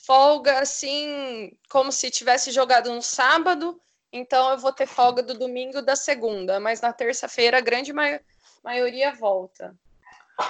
folga 0.05 0.59
assim, 0.59 1.51
como 1.69 1.91
se 1.91 2.09
tivesse 2.09 2.51
jogado 2.51 2.93
no 2.93 3.01
sábado. 3.01 3.79
Então 4.11 4.51
eu 4.51 4.57
vou 4.57 4.73
ter 4.73 4.87
folga 4.87 5.21
do 5.21 5.37
domingo 5.37 5.81
da 5.81 5.95
segunda, 5.95 6.59
mas 6.59 6.81
na 6.81 6.91
terça-feira 6.91 7.57
a 7.57 7.61
grande 7.61 7.93
mai- 7.93 8.19
maioria 8.63 9.13
volta. 9.13 9.75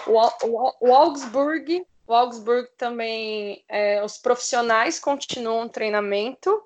O, 0.08 0.47
o, 0.47 0.74
o 0.82 0.95
Augsburg, 0.95 1.86
o 2.08 2.14
Augsburg 2.14 2.70
também, 2.78 3.64
é, 3.68 4.04
os 4.04 4.18
profissionais 4.18 5.00
continuam 5.00 5.66
o 5.66 5.70
treinamento, 5.70 6.64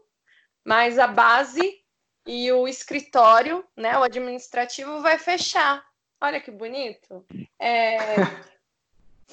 mas 0.64 1.00
a 1.00 1.08
base 1.08 1.82
e 2.26 2.52
o 2.52 2.68
escritório, 2.68 3.66
né, 3.76 3.98
o 3.98 4.04
administrativo 4.04 5.02
vai 5.02 5.18
fechar. 5.18 5.84
Olha 6.22 6.40
que 6.40 6.52
bonito. 6.52 7.26
É, 7.60 8.06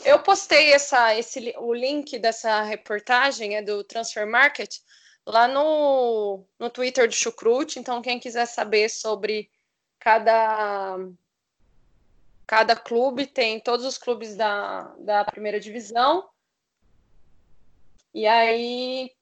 eu 0.04 0.18
postei 0.22 0.72
essa, 0.72 1.14
esse, 1.14 1.54
o 1.58 1.72
link 1.72 2.18
dessa 2.18 2.62
reportagem, 2.62 3.56
é 3.56 3.62
do 3.62 3.84
Transfer 3.84 4.26
Market, 4.26 4.78
lá 5.26 5.46
no, 5.46 6.44
no 6.58 6.70
Twitter 6.70 7.06
do 7.08 7.14
Chucrute. 7.14 7.78
Então, 7.78 8.02
quem 8.02 8.18
quiser 8.18 8.46
saber 8.46 8.88
sobre 8.88 9.50
cada 9.98 10.98
cada 12.46 12.74
clube 12.74 13.28
tem 13.28 13.60
todos 13.60 13.86
os 13.86 13.96
clubes 13.96 14.34
da, 14.34 14.92
da 14.98 15.24
primeira 15.24 15.60
divisão. 15.60 16.28
E 18.12 18.26
aí 18.26 19.12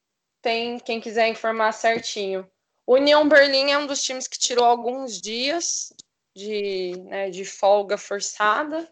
tem 0.40 0.78
quem 0.78 0.98
quiser 0.98 1.28
informar 1.28 1.72
certinho. 1.72 2.50
O 2.86 2.94
União 2.94 3.28
Berlim 3.28 3.70
é 3.70 3.76
um 3.76 3.86
dos 3.86 4.02
times 4.02 4.26
que 4.26 4.38
tirou 4.38 4.64
alguns 4.64 5.20
dias 5.20 5.92
de, 6.34 6.92
né, 7.04 7.28
de 7.28 7.44
folga 7.44 7.98
forçada. 7.98 8.90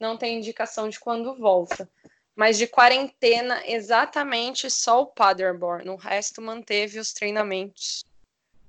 Não 0.00 0.16
tem 0.16 0.38
indicação 0.38 0.88
de 0.88 0.98
quando 1.00 1.34
volta. 1.36 1.88
Mas 2.36 2.56
de 2.56 2.66
quarentena, 2.68 3.60
exatamente 3.66 4.70
só 4.70 5.02
o 5.02 5.06
Paderborn. 5.06 5.90
O 5.90 5.96
resto 5.96 6.40
manteve 6.40 6.98
os 7.00 7.12
treinamentos 7.12 8.04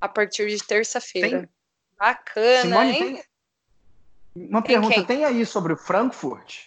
a 0.01 0.07
partir 0.09 0.49
de 0.49 0.63
terça-feira. 0.65 1.47
Bacana, 1.97 2.61
Simone, 2.61 2.91
hein? 2.91 3.15
tem... 3.15 3.23
Uma 4.36 4.61
Tem 4.61 4.73
pergunta, 4.75 4.93
quem? 4.95 5.05
tem 5.05 5.25
aí 5.25 5.45
sobre 5.45 5.73
o 5.73 5.77
Frankfurt? 5.77 6.65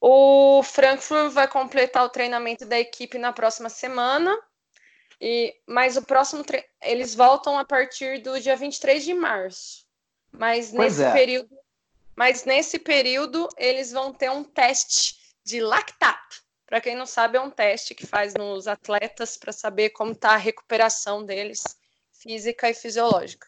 O 0.00 0.62
Frankfurt 0.62 1.32
vai 1.32 1.48
completar 1.48 2.04
o 2.04 2.08
treinamento 2.10 2.64
da 2.64 2.78
equipe 2.78 3.18
na 3.18 3.32
próxima 3.32 3.68
semana. 3.68 4.38
E, 5.20 5.54
mas 5.66 5.96
o 5.96 6.02
próximo 6.02 6.44
tre- 6.44 6.64
eles 6.82 7.14
voltam 7.14 7.58
a 7.58 7.64
partir 7.64 8.22
do 8.22 8.38
dia 8.40 8.54
23 8.54 9.02
de 9.04 9.14
março. 9.14 9.84
Mas 10.30 10.70
Pois 10.70 10.98
nesse 10.98 11.02
é. 11.02 11.12
período, 11.12 11.48
mas 12.16 12.44
nesse 12.44 12.78
período 12.78 13.48
eles 13.56 13.92
vão 13.92 14.12
ter 14.12 14.30
um 14.30 14.42
teste 14.42 15.36
de 15.44 15.60
lactato. 15.60 16.42
Para 16.66 16.80
quem 16.80 16.96
não 16.96 17.06
sabe, 17.06 17.36
é 17.36 17.40
um 17.40 17.50
teste 17.50 17.94
que 17.94 18.06
faz 18.06 18.34
nos 18.34 18.66
atletas 18.66 19.36
para 19.36 19.52
saber 19.52 19.90
como 19.90 20.12
está 20.12 20.30
a 20.30 20.36
recuperação 20.36 21.24
deles, 21.24 21.62
física 22.12 22.68
e 22.68 22.74
fisiológica. 22.74 23.46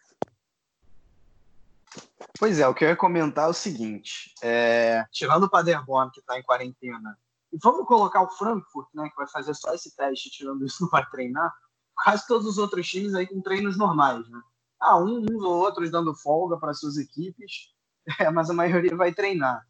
Pois 2.38 2.60
é, 2.60 2.68
o 2.68 2.74
que 2.74 2.84
eu 2.84 2.90
ia 2.90 2.96
comentar 2.96 3.46
é 3.46 3.50
o 3.50 3.54
seguinte: 3.54 4.32
é, 4.40 5.04
tirando 5.10 5.44
o 5.44 5.50
Paderborn, 5.50 6.12
que 6.12 6.20
está 6.20 6.38
em 6.38 6.42
quarentena, 6.44 7.18
e 7.52 7.58
vamos 7.60 7.86
colocar 7.86 8.22
o 8.22 8.30
Frankfurt, 8.30 8.88
né, 8.94 9.08
que 9.08 9.16
vai 9.16 9.26
fazer 9.26 9.54
só 9.54 9.74
esse 9.74 9.96
teste, 9.96 10.30
tirando 10.30 10.64
isso, 10.64 10.82
não 10.82 10.90
vai 10.90 11.04
treinar, 11.06 11.52
quase 11.96 12.24
todos 12.28 12.46
os 12.46 12.58
outros 12.58 12.86
times 12.86 13.14
aí 13.14 13.26
com 13.26 13.40
treinos 13.40 13.76
normais, 13.76 14.28
né? 14.28 14.40
Ah, 14.80 14.96
um, 14.96 15.26
uns 15.28 15.42
ou 15.42 15.56
outros 15.56 15.90
dando 15.90 16.14
folga 16.14 16.56
para 16.56 16.72
suas 16.72 16.96
equipes, 16.98 17.72
é, 18.20 18.30
mas 18.30 18.50
a 18.50 18.54
maioria 18.54 18.96
vai 18.96 19.12
treinar. 19.12 19.66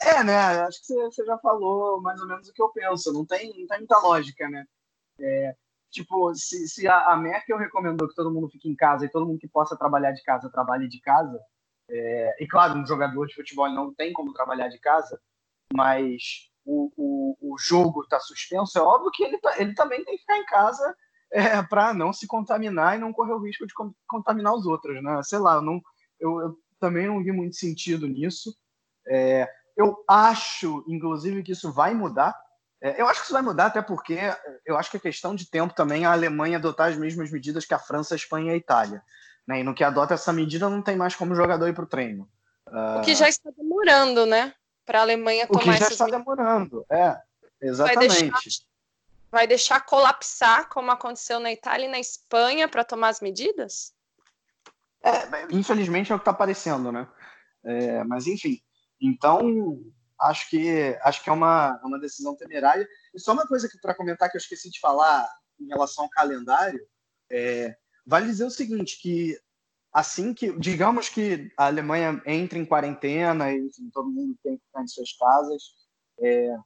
É, 0.00 0.24
né? 0.24 0.36
Acho 0.62 0.80
que 0.80 0.94
você, 0.94 1.24
já 1.24 1.38
falou 1.38 2.00
mais 2.00 2.20
ou 2.20 2.26
menos 2.26 2.48
o 2.48 2.52
que 2.52 2.62
eu 2.62 2.68
penso. 2.70 3.12
Não 3.12 3.24
tem, 3.24 3.48
não 3.58 3.66
tem 3.66 3.78
muita 3.78 3.98
lógica, 3.98 4.48
né? 4.48 4.66
É, 5.20 5.54
tipo, 5.90 6.34
se, 6.34 6.68
se 6.68 6.88
a, 6.88 7.12
a 7.12 7.16
Merkel 7.16 7.56
recomendou 7.58 8.08
que 8.08 8.14
todo 8.14 8.32
mundo 8.32 8.48
fique 8.48 8.68
em 8.68 8.74
casa 8.74 9.04
e 9.04 9.10
todo 9.10 9.26
mundo 9.26 9.38
que 9.38 9.48
possa 9.48 9.76
trabalhar 9.76 10.12
de 10.12 10.22
casa 10.22 10.50
trabalhe 10.50 10.88
de 10.88 11.00
casa, 11.00 11.38
é, 11.88 12.42
e 12.42 12.48
claro, 12.48 12.78
um 12.78 12.86
jogador 12.86 13.26
de 13.26 13.34
futebol 13.34 13.68
não 13.70 13.94
tem 13.94 14.12
como 14.12 14.32
trabalhar 14.32 14.68
de 14.68 14.78
casa, 14.80 15.20
mas 15.72 16.50
o, 16.64 16.90
o, 16.96 17.52
o 17.54 17.58
jogo 17.58 18.02
está 18.02 18.18
suspenso, 18.18 18.78
é 18.78 18.82
óbvio 18.82 19.10
que 19.12 19.22
ele, 19.22 19.38
tá- 19.38 19.58
ele 19.58 19.74
também 19.74 20.04
tem 20.04 20.14
que 20.14 20.20
ficar 20.22 20.38
em 20.38 20.46
casa 20.46 20.96
é, 21.30 21.62
para 21.62 21.94
não 21.94 22.12
se 22.12 22.26
contaminar 22.26 22.96
e 22.96 23.00
não 23.00 23.12
correr 23.12 23.32
o 23.34 23.42
risco 23.44 23.66
de 23.66 23.74
con- 23.74 23.94
contaminar 24.08 24.54
os 24.54 24.66
outros, 24.66 25.02
né? 25.02 25.22
Sei 25.22 25.38
lá, 25.38 25.60
não, 25.60 25.80
eu, 26.20 26.40
eu 26.40 26.58
também 26.82 27.06
não 27.06 27.22
vi 27.22 27.30
muito 27.30 27.54
sentido 27.54 28.08
nisso. 28.08 28.52
É, 29.06 29.48
eu 29.76 30.04
acho, 30.08 30.84
inclusive, 30.88 31.44
que 31.44 31.52
isso 31.52 31.72
vai 31.72 31.94
mudar. 31.94 32.36
É, 32.80 33.00
eu 33.00 33.06
acho 33.06 33.20
que 33.20 33.26
isso 33.26 33.32
vai 33.32 33.42
mudar, 33.42 33.66
até 33.66 33.80
porque 33.80 34.18
eu 34.66 34.76
acho 34.76 34.90
que 34.90 34.96
é 34.96 35.00
questão 35.00 35.32
de 35.32 35.48
tempo 35.48 35.72
também 35.72 36.04
a 36.04 36.10
Alemanha 36.12 36.58
adotar 36.58 36.90
as 36.90 36.96
mesmas 36.96 37.30
medidas 37.30 37.64
que 37.64 37.72
a 37.72 37.78
França, 37.78 38.14
a 38.14 38.16
Espanha 38.16 38.50
e 38.50 38.54
a 38.54 38.56
Itália. 38.56 39.00
Né? 39.46 39.60
E 39.60 39.62
no 39.62 39.74
que 39.74 39.84
adota 39.84 40.14
essa 40.14 40.32
medida, 40.32 40.68
não 40.68 40.82
tem 40.82 40.96
mais 40.96 41.14
como 41.14 41.36
jogador 41.36 41.68
ir 41.68 41.74
para 41.74 41.84
o 41.84 41.86
treino. 41.86 42.28
O 42.66 43.02
que 43.02 43.14
já 43.14 43.28
está 43.28 43.50
demorando, 43.56 44.26
né? 44.26 44.52
Para 44.84 44.98
a 44.98 45.02
Alemanha 45.02 45.44
O 45.44 45.58
que 45.58 45.60
tomar 45.60 45.78
já 45.78 45.88
está 45.88 46.04
medidas. 46.06 46.24
demorando. 46.24 46.84
É, 46.90 47.10
Vai 47.10 47.20
exatamente. 47.60 48.30
deixar, 48.30 48.64
vai 49.30 49.46
deixar 49.46 49.80
colapsar, 49.86 50.68
como 50.68 50.90
aconteceu 50.90 51.38
na 51.38 51.52
Itália 51.52 51.86
e 51.86 51.90
na 51.90 52.00
Espanha, 52.00 52.66
para 52.66 52.82
tomar 52.82 53.08
as 53.08 53.20
medidas? 53.20 53.94
É, 55.04 55.46
infelizmente 55.50 56.12
é 56.12 56.14
o 56.14 56.18
que 56.18 56.22
está 56.22 56.30
aparecendo, 56.30 56.92
né? 56.92 57.08
É, 57.64 58.04
mas 58.04 58.26
enfim, 58.26 58.60
então 59.00 59.80
acho 60.20 60.48
que 60.48 60.98
acho 61.02 61.22
que 61.22 61.30
é 61.30 61.32
uma, 61.32 61.80
uma 61.84 61.98
decisão 61.98 62.36
temerária. 62.36 62.88
E 63.14 63.20
só 63.20 63.32
uma 63.32 63.46
coisa 63.46 63.68
que 63.68 63.78
para 63.80 63.94
comentar 63.94 64.30
que 64.30 64.36
eu 64.36 64.40
esqueci 64.40 64.70
de 64.70 64.80
falar 64.80 65.28
em 65.60 65.66
relação 65.66 66.04
ao 66.04 66.10
calendário, 66.10 66.80
é, 67.30 67.76
vale 68.06 68.26
dizer 68.26 68.44
o 68.44 68.50
seguinte, 68.50 69.00
que 69.00 69.38
assim 69.92 70.32
que, 70.32 70.58
digamos 70.58 71.08
que 71.08 71.52
a 71.56 71.66
Alemanha 71.66 72.22
entre 72.24 72.58
em 72.58 72.64
quarentena 72.64 73.52
e 73.52 73.58
enfim, 73.58 73.90
todo 73.92 74.10
mundo 74.10 74.36
tem 74.42 74.56
que 74.56 74.64
ficar 74.64 74.82
em 74.82 74.88
suas 74.88 75.12
casas, 75.16 75.62
é, 76.20 76.56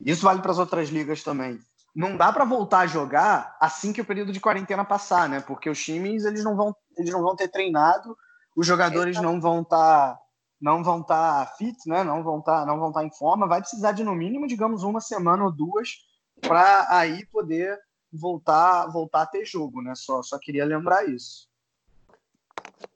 isso 0.00 0.22
vale 0.22 0.40
para 0.40 0.52
as 0.52 0.58
outras 0.58 0.88
ligas 0.88 1.22
também. 1.22 1.58
Não 1.94 2.16
dá 2.16 2.32
para 2.32 2.44
voltar 2.44 2.80
a 2.80 2.86
jogar 2.86 3.56
assim 3.60 3.92
que 3.92 4.00
o 4.00 4.04
período 4.04 4.32
de 4.32 4.40
quarentena 4.40 4.84
passar, 4.84 5.28
né? 5.28 5.40
Porque 5.40 5.68
os 5.68 5.82
times 5.82 6.24
eles 6.24 6.44
não 6.44 6.56
vão, 6.56 6.74
eles 7.00 7.12
não 7.12 7.22
vão 7.22 7.36
ter 7.36 7.48
treinado, 7.48 8.16
os 8.56 8.66
jogadores 8.66 9.20
não 9.20 9.40
vão 9.40 9.62
estar 9.62 10.18
não 10.60 10.84
vão 10.84 11.00
estar 11.00 11.56
fit, 11.56 11.78
né? 11.86 12.04
Não 12.04 12.22
vão 12.22 12.40
estar 12.40 12.66
não 12.66 12.78
vão 12.78 12.88
estar 12.88 13.04
em 13.04 13.10
forma. 13.10 13.48
Vai 13.48 13.60
precisar 13.60 13.92
de 13.92 14.04
no 14.04 14.14
mínimo, 14.14 14.46
digamos, 14.46 14.82
uma 14.82 15.00
semana 15.00 15.44
ou 15.44 15.52
duas 15.52 16.04
para 16.40 16.86
aí 16.90 17.24
poder 17.26 17.78
voltar 18.12 18.86
voltar 18.88 19.22
a 19.22 19.26
ter 19.26 19.44
jogo, 19.44 19.80
né? 19.80 19.94
Só 19.94 20.22
só 20.22 20.38
queria 20.38 20.64
lembrar 20.64 21.08
isso. 21.08 21.48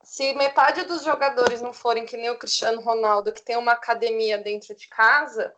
Se 0.02 0.34
metade 0.34 0.84
dos 0.84 1.02
jogadores 1.02 1.61
não 1.61 1.72
forem 1.72 2.05
que 2.05 2.16
nem 2.16 2.30
o 2.30 2.38
Cristiano 2.38 2.80
Ronaldo, 2.80 3.32
que 3.32 3.42
tem 3.42 3.57
uma 3.57 3.72
academia 3.72 4.38
dentro 4.38 4.74
de 4.74 4.86
casa, 4.88 5.52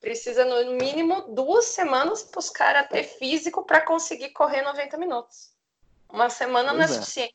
precisa 0.00 0.44
no 0.44 0.76
mínimo 0.76 1.34
duas 1.34 1.66
semanas 1.66 2.22
para 2.22 2.38
os 2.38 2.50
caras 2.50 2.88
ter 2.88 3.02
físico 3.02 3.64
para 3.64 3.84
conseguir 3.84 4.30
correr 4.30 4.62
90 4.62 4.96
minutos. 4.96 5.52
Uma 6.08 6.30
semana 6.30 6.72
não 6.72 6.80
é 6.80 6.86
Pois 6.86 6.90
é. 6.90 7.00
suficiente. 7.00 7.34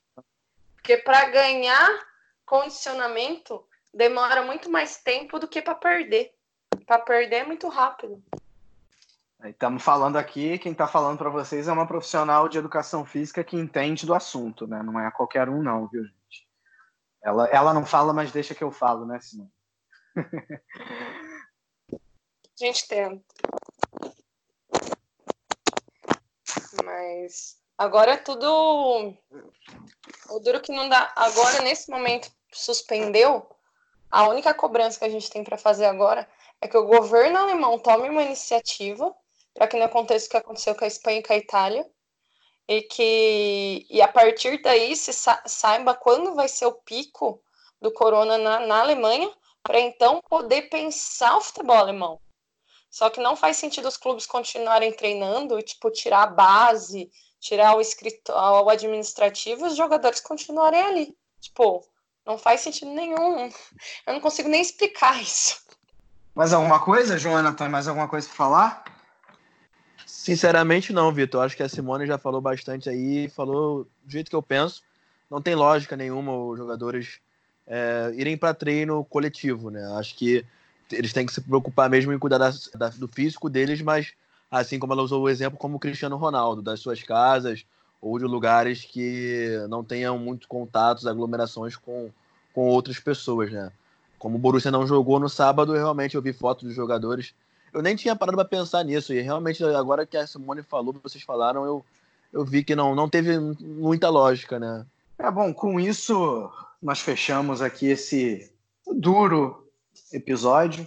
Porque 0.84 0.98
para 0.98 1.30
ganhar 1.30 1.88
condicionamento 2.44 3.66
demora 3.94 4.42
muito 4.42 4.70
mais 4.70 4.98
tempo 4.98 5.38
do 5.38 5.48
que 5.48 5.62
para 5.62 5.74
perder. 5.74 6.34
Para 6.86 6.98
perder 6.98 7.36
é 7.36 7.46
muito 7.46 7.68
rápido. 7.68 8.22
Estamos 9.42 9.82
falando 9.82 10.18
aqui, 10.18 10.58
quem 10.58 10.72
está 10.72 10.86
falando 10.86 11.16
para 11.16 11.30
vocês 11.30 11.68
é 11.68 11.72
uma 11.72 11.86
profissional 11.86 12.50
de 12.50 12.58
educação 12.58 13.02
física 13.02 13.42
que 13.42 13.56
entende 13.56 14.04
do 14.04 14.14
assunto, 14.14 14.66
né? 14.66 14.82
Não 14.82 15.00
é 15.00 15.10
qualquer 15.10 15.48
um, 15.48 15.62
não, 15.62 15.88
viu, 15.88 16.04
gente? 16.04 16.46
Ela, 17.22 17.48
ela 17.48 17.72
não 17.72 17.86
fala, 17.86 18.12
mas 18.12 18.30
deixa 18.30 18.54
que 18.54 18.62
eu 18.62 18.70
falo, 18.70 19.06
né, 19.06 19.18
Simone? 19.20 19.50
A 21.94 22.56
gente 22.58 22.86
tenta. 22.86 23.24
Mas 26.84 27.63
agora 27.78 28.12
é 28.12 28.16
tudo. 28.16 29.14
O 30.30 30.38
duro 30.40 30.60
que 30.60 30.72
não 30.72 30.88
dá. 30.88 31.12
Agora, 31.14 31.62
nesse 31.62 31.90
momento, 31.90 32.30
suspendeu. 32.52 33.48
A 34.10 34.28
única 34.28 34.54
cobrança 34.54 34.98
que 34.98 35.04
a 35.04 35.08
gente 35.08 35.30
tem 35.30 35.42
para 35.42 35.58
fazer 35.58 35.86
agora 35.86 36.28
é 36.60 36.68
que 36.68 36.76
o 36.76 36.86
governo 36.86 37.38
alemão 37.38 37.78
tome 37.78 38.08
uma 38.08 38.22
iniciativa 38.22 39.14
para 39.52 39.66
que 39.68 39.76
não 39.76 39.86
aconteça 39.86 40.26
o 40.26 40.30
que 40.30 40.36
aconteceu 40.36 40.74
com 40.74 40.84
a 40.84 40.88
Espanha 40.88 41.18
e 41.18 41.22
com 41.22 41.32
a 41.32 41.36
Itália. 41.36 41.90
E 42.66 42.82
que 42.82 43.86
e 43.90 44.00
a 44.00 44.08
partir 44.08 44.62
daí 44.62 44.96
se 44.96 45.12
sa 45.12 45.42
saiba 45.46 45.94
quando 45.94 46.34
vai 46.34 46.48
ser 46.48 46.66
o 46.66 46.72
pico 46.72 47.42
do 47.80 47.92
corona 47.92 48.38
na, 48.38 48.60
na 48.60 48.80
Alemanha, 48.80 49.30
para 49.62 49.78
então 49.78 50.20
poder 50.28 50.70
pensar 50.70 51.36
o 51.36 51.40
futebol 51.40 51.76
alemão. 51.76 52.20
Só 52.90 53.10
que 53.10 53.20
não 53.20 53.34
faz 53.34 53.56
sentido 53.56 53.88
os 53.88 53.96
clubes 53.96 54.24
continuarem 54.24 54.92
treinando 54.92 55.60
tipo, 55.62 55.90
tirar 55.90 56.22
a 56.22 56.26
base, 56.28 57.10
tirar 57.44 57.76
o 57.76 57.80
escritório, 57.80 58.64
o 58.64 58.70
administrativo 58.70 59.66
e 59.66 59.68
os 59.68 59.76
jogadores 59.76 60.18
continuarem 60.18 60.80
ali. 60.80 61.16
Tipo, 61.38 61.86
não 62.24 62.38
faz 62.38 62.62
sentido 62.62 62.90
nenhum. 62.90 63.50
Eu 64.06 64.14
não 64.14 64.20
consigo 64.20 64.48
nem 64.48 64.62
explicar 64.62 65.20
isso. 65.20 65.62
Mais 66.34 66.54
alguma 66.54 66.80
coisa, 66.80 67.18
Jonathan? 67.18 67.68
Mais 67.68 67.86
alguma 67.86 68.08
coisa 68.08 68.26
para 68.26 68.36
falar? 68.36 68.84
Sinceramente, 70.06 70.90
não, 70.90 71.12
Vitor. 71.12 71.44
Acho 71.44 71.54
que 71.54 71.62
a 71.62 71.68
Simone 71.68 72.06
já 72.06 72.16
falou 72.16 72.40
bastante 72.40 72.88
aí, 72.88 73.28
falou 73.28 73.84
do 74.02 74.10
jeito 74.10 74.30
que 74.30 74.36
eu 74.36 74.42
penso. 74.42 74.82
Não 75.30 75.42
tem 75.42 75.54
lógica 75.54 75.98
nenhuma 75.98 76.34
os 76.34 76.56
jogadores 76.56 77.20
é, 77.66 78.10
irem 78.14 78.38
para 78.38 78.54
treino 78.54 79.04
coletivo, 79.04 79.70
né? 79.70 79.84
Acho 79.98 80.16
que 80.16 80.46
eles 80.90 81.12
têm 81.12 81.26
que 81.26 81.32
se 81.32 81.42
preocupar 81.42 81.90
mesmo 81.90 82.10
em 82.10 82.18
cuidar 82.18 82.38
da, 82.38 82.50
da, 82.74 82.88
do 82.88 83.06
físico 83.06 83.50
deles, 83.50 83.82
mas 83.82 84.14
assim 84.60 84.78
como 84.78 84.92
ela 84.92 85.02
usou 85.02 85.22
o 85.22 85.28
exemplo, 85.28 85.58
como 85.58 85.76
o 85.76 85.80
Cristiano 85.80 86.16
Ronaldo, 86.16 86.62
das 86.62 86.80
suas 86.80 87.02
casas 87.02 87.64
ou 88.00 88.18
de 88.18 88.24
lugares 88.24 88.84
que 88.84 89.48
não 89.68 89.82
tenham 89.82 90.18
muito 90.18 90.46
contatos, 90.46 91.06
aglomerações 91.06 91.74
com, 91.74 92.10
com 92.52 92.68
outras 92.68 92.98
pessoas, 93.00 93.50
né? 93.50 93.72
Como 94.18 94.36
o 94.36 94.38
Borussia 94.38 94.70
não 94.70 94.86
jogou 94.86 95.18
no 95.18 95.28
sábado, 95.28 95.72
realmente 95.72 96.14
eu 96.14 96.22
vi 96.22 96.32
fotos 96.32 96.64
dos 96.64 96.74
jogadores. 96.74 97.34
Eu 97.72 97.82
nem 97.82 97.96
tinha 97.96 98.14
parado 98.14 98.36
para 98.36 98.44
pensar 98.46 98.84
nisso, 98.84 99.12
e 99.12 99.20
realmente 99.20 99.64
agora 99.64 100.06
que 100.06 100.16
a 100.16 100.26
Simone 100.26 100.62
falou, 100.62 100.94
vocês 101.02 101.24
falaram, 101.24 101.64
eu, 101.64 101.84
eu 102.32 102.44
vi 102.44 102.62
que 102.62 102.76
não, 102.76 102.94
não 102.94 103.08
teve 103.08 103.38
muita 103.38 104.08
lógica, 104.08 104.58
né? 104.58 104.86
É 105.18 105.30
bom, 105.30 105.52
com 105.52 105.80
isso 105.80 106.50
nós 106.80 107.00
fechamos 107.00 107.60
aqui 107.60 107.86
esse 107.86 108.52
duro 108.86 109.66
episódio, 110.12 110.86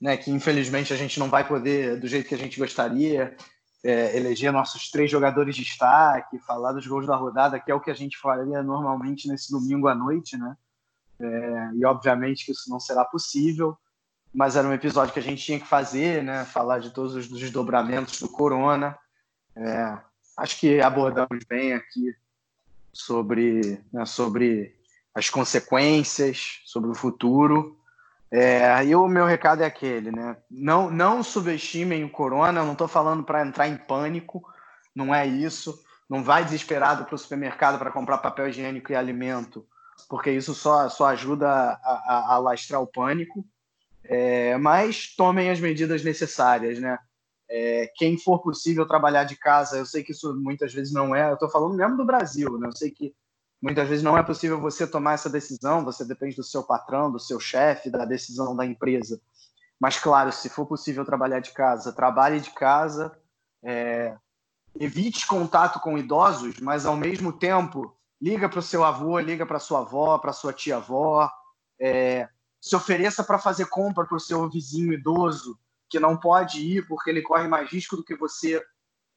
né, 0.00 0.16
que 0.16 0.30
infelizmente 0.30 0.92
a 0.92 0.96
gente 0.96 1.18
não 1.18 1.28
vai 1.28 1.46
poder, 1.46 1.98
do 1.98 2.06
jeito 2.06 2.28
que 2.28 2.34
a 2.34 2.38
gente 2.38 2.58
gostaria, 2.58 3.36
é, 3.84 4.16
eleger 4.16 4.52
nossos 4.52 4.90
três 4.90 5.10
jogadores 5.10 5.54
de 5.54 5.64
destaque, 5.64 6.38
falar 6.40 6.72
dos 6.72 6.86
gols 6.86 7.06
da 7.06 7.16
rodada, 7.16 7.58
que 7.58 7.70
é 7.70 7.74
o 7.74 7.80
que 7.80 7.90
a 7.90 7.94
gente 7.94 8.18
faria 8.18 8.62
normalmente 8.62 9.28
nesse 9.28 9.50
domingo 9.50 9.88
à 9.88 9.94
noite, 9.94 10.36
né? 10.36 10.56
É, 11.18 11.70
e 11.74 11.84
obviamente 11.84 12.46
que 12.46 12.52
isso 12.52 12.70
não 12.70 12.80
será 12.80 13.04
possível, 13.04 13.76
mas 14.32 14.56
era 14.56 14.66
um 14.66 14.72
episódio 14.72 15.12
que 15.12 15.18
a 15.18 15.22
gente 15.22 15.44
tinha 15.44 15.60
que 15.60 15.66
fazer, 15.66 16.22
né? 16.22 16.44
Falar 16.44 16.78
de 16.78 16.90
todos 16.90 17.14
os 17.14 17.28
desdobramentos 17.28 18.18
do 18.20 18.28
Corona. 18.28 18.96
É, 19.56 19.98
acho 20.36 20.58
que 20.58 20.80
abordamos 20.80 21.44
bem 21.48 21.74
aqui 21.74 22.14
sobre, 22.92 23.82
né, 23.92 24.04
sobre 24.06 24.74
as 25.14 25.28
consequências, 25.28 26.60
sobre 26.64 26.90
o 26.90 26.94
futuro. 26.94 27.79
É, 28.32 28.96
o 28.96 29.08
meu 29.08 29.26
recado 29.26 29.62
é 29.62 29.66
aquele, 29.66 30.12
né? 30.12 30.36
Não, 30.48 30.88
não 30.88 31.22
subestimem 31.22 32.04
o 32.04 32.10
corona, 32.10 32.64
não 32.64 32.72
estou 32.72 32.86
falando 32.86 33.24
para 33.24 33.44
entrar 33.44 33.68
em 33.68 33.76
pânico, 33.76 34.42
não 34.94 35.14
é 35.14 35.26
isso. 35.26 35.82
Não 36.08 36.22
vai 36.22 36.44
desesperado 36.44 37.04
para 37.04 37.14
o 37.14 37.18
supermercado 37.18 37.78
para 37.78 37.92
comprar 37.92 38.18
papel 38.18 38.48
higiênico 38.48 38.90
e 38.90 38.96
alimento, 38.96 39.66
porque 40.08 40.30
isso 40.30 40.54
só, 40.54 40.88
só 40.88 41.06
ajuda 41.06 41.48
a, 41.48 41.72
a, 41.72 42.32
a 42.32 42.34
alastrar 42.34 42.80
o 42.80 42.86
pânico. 42.86 43.44
É, 44.04 44.56
mas 44.58 45.14
tomem 45.14 45.50
as 45.50 45.60
medidas 45.60 46.02
necessárias, 46.02 46.80
né? 46.80 46.98
É, 47.48 47.90
quem 47.96 48.16
for 48.16 48.40
possível 48.40 48.86
trabalhar 48.86 49.24
de 49.24 49.36
casa, 49.36 49.76
eu 49.76 49.86
sei 49.86 50.02
que 50.02 50.12
isso 50.12 50.34
muitas 50.36 50.72
vezes 50.72 50.92
não 50.92 51.14
é, 51.14 51.30
eu 51.30 51.34
estou 51.34 51.50
falando 51.50 51.76
mesmo 51.76 51.96
do 51.96 52.04
Brasil, 52.04 52.58
né? 52.58 52.68
Eu 52.68 52.76
sei 52.76 52.90
que 52.90 53.12
Muitas 53.60 53.88
vezes 53.88 54.02
não 54.02 54.16
é 54.16 54.22
possível 54.22 54.58
você 54.58 54.86
tomar 54.86 55.14
essa 55.14 55.28
decisão, 55.28 55.84
você 55.84 56.04
depende 56.04 56.36
do 56.36 56.42
seu 56.42 56.62
patrão, 56.62 57.12
do 57.12 57.18
seu 57.18 57.38
chefe, 57.38 57.90
da 57.90 58.04
decisão 58.04 58.56
da 58.56 58.64
empresa. 58.64 59.20
Mas, 59.78 59.98
claro, 59.98 60.32
se 60.32 60.48
for 60.48 60.66
possível 60.66 61.04
trabalhar 61.04 61.40
de 61.40 61.52
casa, 61.52 61.92
trabalhe 61.92 62.40
de 62.40 62.50
casa, 62.50 63.18
é, 63.62 64.16
evite 64.78 65.26
contato 65.26 65.78
com 65.80 65.98
idosos, 65.98 66.58
mas 66.60 66.86
ao 66.86 66.96
mesmo 66.96 67.32
tempo 67.32 67.94
liga 68.20 68.48
para 68.48 68.58
o 68.60 68.62
seu 68.62 68.84
avô, 68.84 69.18
liga 69.18 69.44
para 69.44 69.58
sua 69.58 69.80
avó, 69.80 70.18
para 70.18 70.32
sua 70.32 70.52
tia-avó, 70.52 71.30
é, 71.78 72.28
se 72.60 72.76
ofereça 72.76 73.24
para 73.24 73.38
fazer 73.38 73.66
compra 73.66 74.04
para 74.04 74.16
o 74.16 74.20
seu 74.20 74.48
vizinho 74.48 74.92
idoso 74.92 75.58
que 75.88 75.98
não 75.98 76.16
pode 76.16 76.60
ir 76.60 76.86
porque 76.86 77.10
ele 77.10 77.22
corre 77.22 77.48
mais 77.48 77.70
risco 77.70 77.96
do 77.96 78.04
que 78.04 78.14
você 78.14 78.62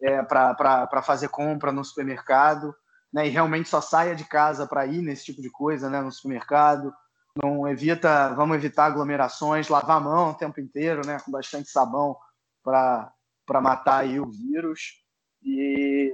é, 0.02 0.24
para 0.24 1.02
fazer 1.02 1.28
compra 1.30 1.72
no 1.72 1.84
supermercado 1.84 2.74
né, 3.14 3.28
e 3.28 3.30
realmente 3.30 3.70
só 3.70 3.80
saia 3.80 4.16
de 4.16 4.26
casa 4.26 4.66
para 4.66 4.86
ir 4.86 5.02
nesse 5.02 5.26
tipo 5.26 5.42
de 5.42 5.50
coisa, 5.50 5.90
né, 5.90 6.02
no 6.02 6.12
supermercado. 6.12 6.94
Não 7.42 7.68
evita, 7.68 8.34
vamos 8.34 8.56
evitar 8.56 8.86
aglomerações, 8.86 9.70
lavar 9.70 9.98
a 9.98 10.00
mão 10.00 10.32
o 10.32 10.36
tempo 10.36 10.60
inteiro, 10.60 11.06
né, 11.06 11.20
com 11.20 11.32
bastante 11.32 11.70
sabão 11.70 12.18
para 12.64 13.14
matar 13.62 14.00
aí 14.00 14.20
o 14.20 14.30
vírus. 14.30 15.04
E 15.44 16.12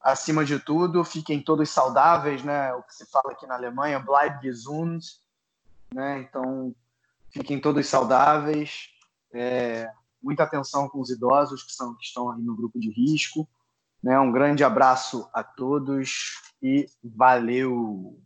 acima 0.00 0.44
de 0.44 0.58
tudo, 0.58 1.04
fiquem 1.04 1.42
todos 1.42 1.70
saudáveis, 1.70 2.42
né, 2.42 2.74
o 2.74 2.82
que 2.82 2.94
se 2.94 3.06
fala 3.10 3.32
aqui 3.32 3.46
na 3.46 3.54
Alemanha, 3.54 4.00
bleib 4.00 4.42
gesund, 4.42 5.04
né? 5.94 6.20
Então, 6.20 6.74
fiquem 7.30 7.60
todos 7.60 7.86
saudáveis. 7.86 8.88
É, 9.32 9.90
muita 10.22 10.44
atenção 10.44 10.88
com 10.88 11.00
os 11.00 11.10
idosos 11.10 11.62
que 11.62 11.72
são 11.72 11.94
que 11.94 12.04
estão 12.04 12.30
aí 12.30 12.42
no 12.42 12.56
grupo 12.56 12.78
de 12.78 12.90
risco. 12.90 13.48
Né? 14.06 14.16
Um 14.20 14.30
grande 14.30 14.62
abraço 14.62 15.28
a 15.34 15.42
todos 15.42 16.40
e 16.62 16.86
valeu! 17.02 18.14